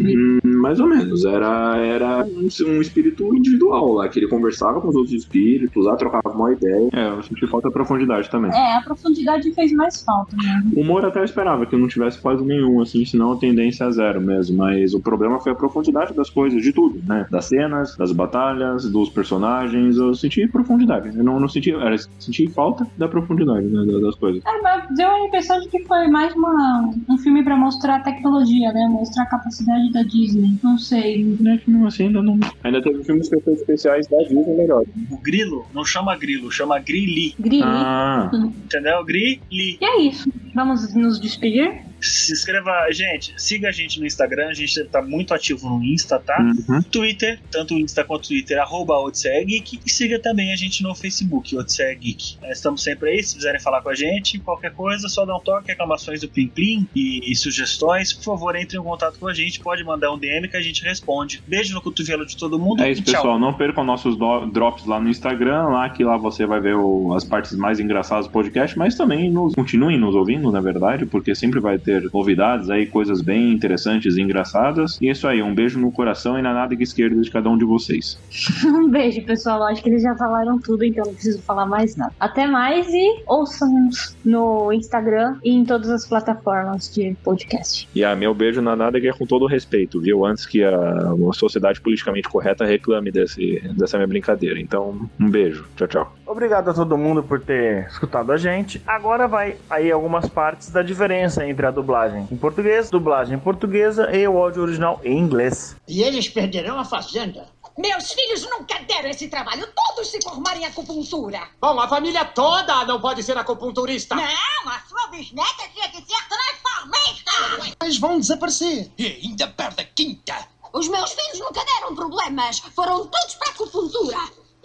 Hum, 0.00 0.38
mais 0.44 0.80
ou 0.80 0.86
menos, 0.86 1.24
era, 1.24 1.76
era 1.78 2.24
um, 2.26 2.48
um 2.68 2.80
espírito 2.80 3.34
individual 3.34 3.92
lá, 3.94 4.08
que 4.08 4.18
ele 4.18 4.28
conversava 4.28 4.80
com 4.80 4.88
os 4.88 4.94
outros 4.96 5.12
espíritos 5.14 5.84
lá, 5.84 5.96
trocava 5.96 6.34
uma 6.34 6.52
ideia. 6.52 6.88
É, 6.92 7.08
eu 7.10 7.22
senti 7.22 7.46
falta 7.46 7.68
de 7.68 7.74
profundidade 7.74 8.30
também. 8.30 8.50
É, 8.52 8.76
a 8.76 8.82
profundidade 8.82 9.52
fez 9.54 9.72
mais 9.72 10.02
falta, 10.02 10.36
né? 10.36 10.62
O 10.74 10.80
humor 10.80 11.04
até 11.04 11.20
eu 11.20 11.24
esperava 11.24 11.66
que 11.66 11.76
não 11.76 11.88
tivesse 11.88 12.20
quase 12.20 12.44
nenhum, 12.44 12.80
assim, 12.80 13.04
senão 13.04 13.32
a 13.32 13.38
tendência 13.38 13.84
é 13.84 13.90
zero 13.90 14.20
mesmo. 14.20 14.56
Mas 14.56 14.94
o 14.94 15.00
problema 15.00 15.40
foi 15.40 15.52
a 15.52 15.54
profundidade 15.54 16.14
das 16.14 16.30
coisas, 16.30 16.62
de 16.62 16.72
tudo, 16.72 17.00
né? 17.06 17.26
Das 17.30 17.46
cenas, 17.46 17.96
das 17.96 18.12
batalhas, 18.12 18.90
dos 18.90 19.08
personagens. 19.10 19.96
Eu 19.96 20.14
senti 20.14 20.46
profundidade. 20.48 21.16
Eu 21.16 21.24
não, 21.24 21.38
não 21.40 21.48
senti. 21.48 21.72
Era, 21.72 21.96
senti 22.18 22.48
falta 22.52 22.86
da 22.96 23.08
profundidade, 23.08 23.66
né? 23.66 23.84
da- 23.86 24.00
Das 24.00 24.16
coisas. 24.16 24.42
É, 24.44 24.60
mas 24.62 24.84
deu 24.96 25.08
a 25.08 25.20
impressão 25.26 25.58
de 25.60 25.68
que 25.68 25.84
foi 25.86 26.08
mais 26.08 26.34
uma, 26.34 26.90
um 27.08 27.16
filme 27.18 27.42
pra 27.44 27.56
mostrar 27.56 27.96
a 27.96 28.00
tecnologia, 28.00 28.72
né? 28.72 28.86
Mostrar 28.90 29.22
a 29.24 29.26
capacidade 29.26 29.81
da 29.90 30.02
Disney. 30.02 30.58
Não 30.62 30.78
sei. 30.78 31.24
Mesmo 31.24 31.86
assim, 31.86 32.06
ainda 32.06 32.22
não. 32.22 32.38
Ainda 32.62 32.82
teve 32.82 33.02
filmes 33.04 33.28
que 33.28 33.36
efeitos 33.36 33.60
especiais 33.62 34.06
da 34.08 34.18
Disney 34.18 34.44
melhor. 34.56 34.84
O 35.10 35.16
grilo 35.18 35.64
não 35.74 35.84
chama 35.84 36.16
grilo, 36.16 36.50
chama 36.50 36.78
grilli. 36.78 37.34
Grilli. 37.38 37.62
Ah, 37.64 38.30
Entendeu? 38.32 39.04
Grilli. 39.04 39.40
E 39.80 39.84
é 39.84 40.00
isso. 40.02 40.30
Vamos 40.54 40.94
nos 40.94 41.20
despedir? 41.20 41.91
Se 42.02 42.32
inscreva, 42.32 42.72
gente, 42.90 43.32
siga 43.36 43.68
a 43.68 43.72
gente 43.72 44.00
no 44.00 44.06
Instagram, 44.06 44.48
a 44.48 44.54
gente 44.54 44.82
tá 44.84 45.00
muito 45.00 45.32
ativo 45.32 45.68
no 45.68 45.82
Insta, 45.84 46.18
tá? 46.18 46.36
uhum. 46.68 46.82
Twitter, 46.82 47.38
tanto 47.50 47.74
o 47.74 47.78
Insta 47.78 48.04
quanto 48.04 48.24
o 48.24 48.28
Twitter, 48.28 48.58
arroba 48.60 48.98
Odisseia 48.98 49.44
Geek, 49.44 49.80
e 49.86 49.90
siga 49.90 50.18
também 50.18 50.52
a 50.52 50.56
gente 50.56 50.82
no 50.82 50.94
Facebook, 50.94 51.56
Odisseia 51.56 51.94
Geek. 51.94 52.36
É, 52.42 52.52
Estamos 52.52 52.82
sempre 52.82 53.10
aí, 53.10 53.22
se 53.22 53.34
quiserem 53.36 53.60
falar 53.60 53.80
com 53.82 53.88
a 53.90 53.94
gente, 53.94 54.38
qualquer 54.38 54.72
coisa, 54.72 55.08
só 55.08 55.24
dá 55.24 55.36
um 55.36 55.40
toque, 55.40 55.68
reclamações 55.68 56.20
do 56.20 56.28
Plim 56.28 56.48
Plim 56.48 56.88
e, 56.94 57.30
e 57.30 57.36
sugestões, 57.36 58.12
por 58.12 58.24
favor, 58.24 58.56
entre 58.56 58.78
em 58.78 58.82
contato 58.82 59.18
com 59.18 59.28
a 59.28 59.34
gente, 59.34 59.60
pode 59.60 59.84
mandar 59.84 60.12
um 60.12 60.18
DM 60.18 60.48
que 60.48 60.56
a 60.56 60.60
gente 60.62 60.82
responde. 60.82 61.42
Beijo 61.46 61.74
no 61.74 61.80
cotovelo 61.80 62.26
de 62.26 62.36
todo 62.36 62.58
mundo 62.58 62.82
É 62.82 62.90
isso, 62.90 63.02
pessoal. 63.02 63.38
Não 63.38 63.52
percam 63.52 63.84
nossos 63.84 64.16
drops 64.52 64.86
lá 64.86 65.00
no 65.00 65.08
Instagram, 65.08 65.68
lá 65.68 65.88
que 65.90 66.02
lá 66.04 66.16
você 66.16 66.46
vai 66.46 66.60
ver 66.60 66.74
o- 66.76 67.14
as 67.14 67.24
partes 67.24 67.52
mais 67.56 67.78
engraçadas 67.80 68.26
do 68.26 68.32
podcast, 68.32 68.76
mas 68.78 68.94
também 68.94 69.30
nos, 69.30 69.54
continuem 69.54 69.98
nos 69.98 70.14
ouvindo, 70.14 70.50
na 70.50 70.60
verdade, 70.60 71.06
porque 71.06 71.34
sempre 71.34 71.60
vai 71.60 71.78
ter 71.78 71.91
ter 72.00 72.10
novidades 72.12 72.70
aí, 72.70 72.86
coisas 72.86 73.20
bem 73.20 73.52
interessantes 73.52 74.16
e 74.16 74.22
engraçadas. 74.22 74.98
E 75.00 75.08
é 75.08 75.12
isso 75.12 75.28
aí, 75.28 75.42
um 75.42 75.54
beijo 75.54 75.78
no 75.78 75.92
coração 75.92 76.38
e 76.38 76.42
na 76.42 76.52
nádega 76.52 76.82
esquerda 76.82 77.20
de 77.20 77.30
cada 77.30 77.50
um 77.50 77.58
de 77.58 77.64
vocês. 77.64 78.18
Um 78.72 78.88
beijo, 78.88 79.22
pessoal. 79.24 79.62
Acho 79.64 79.82
que 79.82 79.88
eles 79.88 80.02
já 80.02 80.14
falaram 80.16 80.58
tudo, 80.58 80.84
então 80.84 81.04
não 81.04 81.14
preciso 81.14 81.40
falar 81.42 81.66
mais 81.66 81.94
nada. 81.94 82.12
Até 82.18 82.46
mais 82.46 82.88
e 82.88 83.22
ouçam-nos 83.26 84.16
no 84.24 84.72
Instagram 84.72 85.36
e 85.44 85.50
em 85.50 85.64
todas 85.64 85.90
as 85.90 86.06
plataformas 86.06 86.92
de 86.92 87.14
podcast. 87.22 87.88
E 87.94 88.04
a 88.04 88.16
meu 88.16 88.34
beijo 88.34 88.60
na 88.62 88.74
nádega 88.74 89.10
é 89.10 89.12
com 89.12 89.26
todo 89.26 89.42
o 89.42 89.48
respeito, 89.48 90.00
viu? 90.00 90.24
Antes 90.24 90.46
que 90.46 90.64
a 90.64 91.14
sociedade 91.32 91.80
politicamente 91.80 92.28
correta 92.28 92.64
reclame 92.64 93.10
desse, 93.10 93.60
dessa 93.76 93.96
minha 93.98 94.08
brincadeira. 94.08 94.60
Então, 94.60 95.08
um 95.20 95.30
beijo. 95.30 95.66
Tchau, 95.76 95.88
tchau. 95.88 96.14
Obrigado 96.26 96.70
a 96.70 96.74
todo 96.74 96.96
mundo 96.96 97.22
por 97.22 97.40
ter 97.40 97.86
escutado 97.88 98.32
a 98.32 98.36
gente. 98.36 98.82
Agora 98.86 99.28
vai 99.28 99.56
aí 99.68 99.90
algumas 99.90 100.28
partes 100.28 100.70
da 100.70 100.82
diferença 100.82 101.46
entre 101.46 101.66
a 101.66 101.70
dublagem 101.82 102.28
em 102.30 102.36
português, 102.36 102.88
dublagem 102.88 103.38
portuguesa 103.38 104.14
e 104.14 104.26
o 104.26 104.38
áudio 104.38 104.62
original 104.62 105.00
em 105.04 105.18
inglês. 105.18 105.76
E 105.86 106.02
eles 106.02 106.28
perderão 106.28 106.78
a 106.78 106.84
fazenda. 106.84 107.48
Meus 107.76 108.12
filhos 108.12 108.44
nunca 108.48 108.78
deram 108.86 109.08
esse 109.10 109.28
trabalho. 109.28 109.66
Todos 109.74 110.08
se 110.08 110.22
formaram 110.22 110.60
em 110.60 110.66
acupuntura. 110.66 111.40
Bom, 111.60 111.80
a 111.80 111.88
família 111.88 112.24
toda 112.24 112.84
não 112.84 113.00
pode 113.00 113.22
ser 113.22 113.36
acupunturista. 113.36 114.14
Não, 114.14 114.22
a 114.24 114.80
sua 114.88 115.08
bisneta 115.08 115.68
tinha 115.72 115.88
que 115.88 115.96
ser 115.96 116.28
transformista. 116.28 117.74
Eles 117.82 117.98
vão 117.98 118.20
desaparecer. 118.20 118.90
E 118.98 119.06
ainda 119.06 119.48
perde 119.48 119.80
a 119.80 119.84
quinta. 119.84 120.46
Os 120.72 120.88
meus 120.88 121.12
filhos 121.12 121.40
nunca 121.40 121.64
deram 121.64 121.94
problemas. 121.94 122.58
Foram 122.74 123.06
todos 123.06 123.34
para 123.36 123.50
acupuntura. 123.50 124.18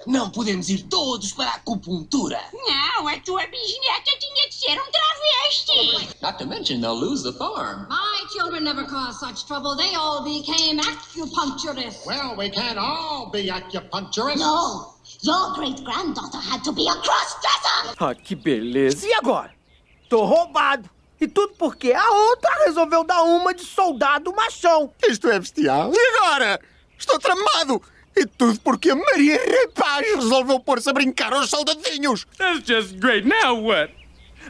Não 0.07 0.29
podemos 0.29 0.69
ir 0.69 0.83
todos 0.83 1.33
para 1.33 1.49
a 1.49 1.55
acupuntura. 1.55 2.39
Não, 2.53 3.09
a 3.09 3.19
tua 3.19 3.45
bisneta 3.45 4.11
tinha 4.17 4.47
de 4.47 4.55
ser 4.55 4.81
um 4.81 4.89
travesti. 4.89 6.15
Not 6.21 6.37
to 6.37 6.45
mention 6.45 6.79
they'll 6.79 6.95
lose 6.97 7.23
the 7.23 7.37
farm. 7.37 7.89
My 7.89 8.23
children 8.31 8.63
never 8.63 8.85
caused 8.85 9.19
such 9.19 9.45
trouble. 9.45 9.75
They 9.75 9.95
all 9.95 10.23
became 10.23 10.79
acupuncturists. 10.79 12.05
Well, 12.05 12.37
we 12.37 12.49
can't 12.49 12.77
all 12.79 13.29
be 13.29 13.49
acupuncturists. 13.49 14.39
No, 14.39 14.93
your 15.23 15.53
great 15.55 15.83
granddaughter 15.83 16.39
had 16.39 16.63
to 16.63 16.71
be 16.71 16.87
a 16.87 16.93
cross-dresser. 16.93 17.95
Ah, 17.99 18.15
que 18.15 18.33
beleza. 18.33 19.05
E 19.05 19.13
agora? 19.13 19.53
Tô 20.07 20.23
roubado. 20.23 20.89
E 21.19 21.27
tudo 21.27 21.53
porque 21.57 21.91
a 21.91 22.09
outra 22.11 22.63
resolveu 22.65 23.03
dar 23.03 23.23
uma 23.23 23.53
de 23.53 23.65
soldado 23.65 24.33
machão. 24.33 24.89
Isto 25.05 25.27
é 25.29 25.37
bestial. 25.37 25.91
E 25.93 25.99
agora? 26.15 26.61
Estou 26.97 27.19
tramado. 27.19 27.81
E 28.17 28.25
tudo 28.25 28.59
porque 28.61 28.89
a 28.89 28.95
Maria 28.95 29.39
Rapaz 29.39 30.15
resolveu 30.15 30.59
pôr-se 30.59 30.89
a 30.89 30.93
brincar 30.93 31.31
aos 31.33 31.51
soldadinhos. 31.51 32.25
That's 32.35 32.65
just 32.65 32.97
great. 32.99 33.27
Now 33.27 33.61
what? 33.61 33.91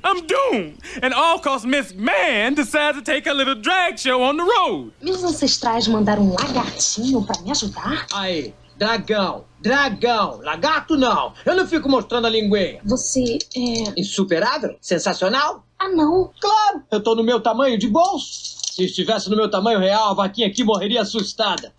I'm 0.06 0.26
doomed. 0.26 0.80
And 1.04 1.14
all 1.14 1.40
cause 1.40 1.66
Miss 1.66 1.92
Man 1.94 2.54
decides 2.54 2.98
to 2.98 3.04
take 3.04 3.28
a 3.28 3.34
little 3.34 3.56
drag 3.56 4.00
show 4.00 4.24
on 4.24 4.38
the 4.38 4.44
road. 4.44 4.94
Meus 5.02 5.22
ancestrais 5.22 5.86
mandaram 5.90 6.24
um 6.24 6.34
lagartinho 6.34 7.26
pra 7.26 7.42
me 7.42 7.52
ajudar? 7.52 8.06
Aí, 8.14 8.54
dragão, 8.78 9.44
dragão, 9.60 10.40
lagarto 10.42 10.96
não. 10.96 11.34
Eu 11.46 11.56
não 11.56 11.68
fico 11.68 11.90
mostrando 11.90 12.28
a 12.28 12.30
linguinha. 12.30 12.80
Você 12.86 13.38
é. 13.54 14.00
Insuperável? 14.00 14.78
Sensacional? 14.80 15.66
Ah, 15.78 15.90
não. 15.90 16.32
Claro, 16.40 16.84
eu 16.90 17.04
tô 17.04 17.16
no 17.16 17.24
meu 17.24 17.42
tamanho 17.42 17.78
de 17.78 17.90
bolso. 17.90 18.56
Se 18.72 18.86
estivesse 18.86 19.30
no 19.30 19.36
meu 19.36 19.50
tamanho 19.50 19.80
real, 19.80 20.12
a 20.12 20.14
vaquinha 20.14 20.48
aqui 20.48 20.64
morreria 20.64 21.02
assustada. 21.02 21.74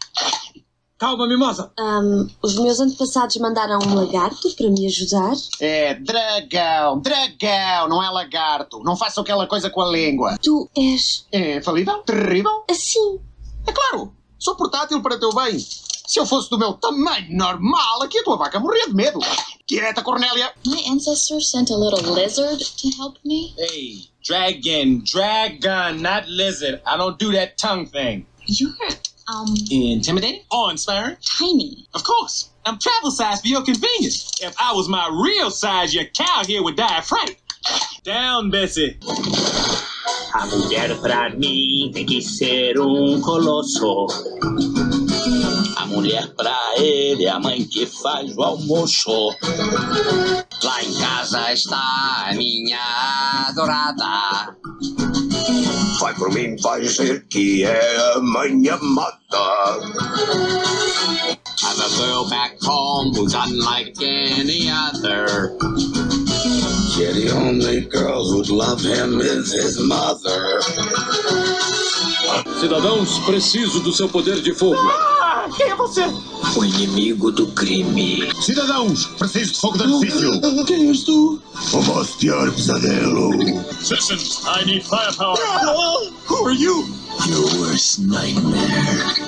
Calma, 0.99 1.29
mimosa. 1.29 1.71
Ahn, 1.79 2.27
os 2.43 2.57
meus 2.57 2.81
antepassados 2.81 3.37
mandaram 3.37 3.79
um 3.79 3.95
lagarto 3.95 4.53
para 4.57 4.69
me 4.69 4.85
ajudar. 4.87 5.33
É 5.61 5.95
dragão, 5.95 6.99
dragão, 6.99 7.89
não 7.89 8.03
é 8.03 8.11
lagarto. 8.11 8.83
Não 8.83 8.97
faça 8.97 9.21
aquela 9.21 9.47
coisa 9.47 9.71
com 9.71 9.81
a 9.81 9.89
língua. 9.89 10.37
Tu 10.43 10.69
és. 10.77 11.25
É 11.31 11.61
falível? 11.63 11.99
Terrível? 11.99 12.65
Assim. 12.69 13.21
É 13.65 13.71
claro, 13.73 14.13
sou 14.41 14.57
portátil 14.57 15.01
para 15.01 15.21
teu 15.21 15.33
bem. 15.33 15.57
Se 15.61 16.19
eu 16.19 16.27
fosse 16.27 16.51
do 16.51 16.59
meu 16.59 16.73
tamanho 16.73 17.37
normal, 17.37 18.03
aqui 18.03 18.19
a 18.19 18.25
tua 18.25 18.37
vaca 18.37 18.59
morria 18.59 18.89
de 18.89 18.95
medo. 18.95 19.21
Quieta, 19.69 20.03
Cornélia. 20.03 20.51
My 20.67 20.83
ancestors 20.91 21.51
sent 21.51 21.71
a 21.71 21.77
little 21.77 22.15
lizard 22.15 22.59
to 22.59 22.89
help 22.99 23.19
me. 23.25 23.55
Hey, 23.57 24.09
dragon, 24.25 25.05
dragon, 25.05 26.01
not 26.03 26.27
lizard. 26.27 26.81
I 26.87 26.97
don't 26.97 27.19
do 27.19 27.31
that 27.33 27.57
tongue 27.57 27.87
thing. 27.87 28.27
You're, 28.49 28.75
um, 29.33 29.55
Intimidating? 29.71 30.43
Awe-inspiring? 30.51 31.17
tiny. 31.39 31.87
Of 31.95 32.05
course. 32.05 32.51
I'm 32.65 32.79
travel 32.79 33.11
size 33.11 33.41
for 33.41 33.49
your 33.49 33.63
convenience. 33.65 34.31
If 34.43 34.55
I 34.61 34.73
was 34.73 34.89
my 34.89 35.09
real 35.11 35.51
size, 35.51 35.95
your 35.95 36.05
cow 36.05 36.43
here 36.47 36.63
would 36.63 36.77
die 36.77 36.99
of 36.99 37.07
fright. 37.07 37.37
Down, 38.05 38.51
Bessie. 38.51 38.99
A 40.35 40.47
mulher 40.47 40.95
pra 41.01 41.31
mim 41.31 41.91
tem 41.93 42.07
que 42.07 42.23
ser 42.23 42.79
um 42.81 43.21
colosso. 43.21 44.07
A 45.77 45.87
mulher 45.87 46.29
pra 46.35 46.59
ele 46.77 47.25
é 47.25 47.31
a 47.31 47.41
mãe 47.41 47.65
que 47.65 47.87
faz 47.87 48.37
o 48.37 48.43
almoço. 48.43 49.31
Lá 50.63 50.83
em 50.83 50.95
casa 50.95 51.53
está 51.53 52.27
a 52.29 52.35
minha 52.35 53.47
adorada. 53.49 54.57
I've 61.65 61.79
a 61.79 61.97
girl 61.99 62.31
back 62.31 62.57
home 62.63 63.15
who's 63.15 63.35
unlike 63.35 63.97
any 64.01 64.69
other. 64.71 65.57
Yeah, 66.97 67.13
the 67.13 67.33
only 67.35 67.81
girl 67.81 68.31
who'd 68.31 68.49
love 68.49 68.81
him 68.81 69.21
is 69.21 69.53
his 69.53 69.81
mother. 69.81 70.61
Cidadãos, 72.61 73.19
preciso 73.21 73.81
do 73.81 73.93
seu 73.93 74.09
poder 74.09 74.41
de 74.41 74.55
fogo. 74.55 74.77
Ah, 74.77 75.47
quem 75.57 75.71
é 75.71 75.75
você? 75.77 76.05
O 76.57 76.65
inimigo 76.65 77.31
do 77.31 77.47
crime. 77.49 78.31
Cidadãos, 78.43 79.07
preciso 79.19 79.53
de 79.55 79.61
fogo 79.61 79.79
de 79.79 79.85
artifício. 79.85 80.65
Quem 80.67 80.89
és 80.89 81.05
tu? 81.05 81.41
O 81.73 81.81
vosso 81.81 82.17
pior 82.19 82.51
pesadelo. 82.53 83.31
Citizens, 83.83 84.41
I 84.47 84.65
need 84.65 84.85
firepower. 84.85 85.39
Who 86.29 86.47
are 86.47 86.55
you? 86.57 86.87
Your 87.27 87.45
worst 87.59 87.99
nightmare. 88.01 89.19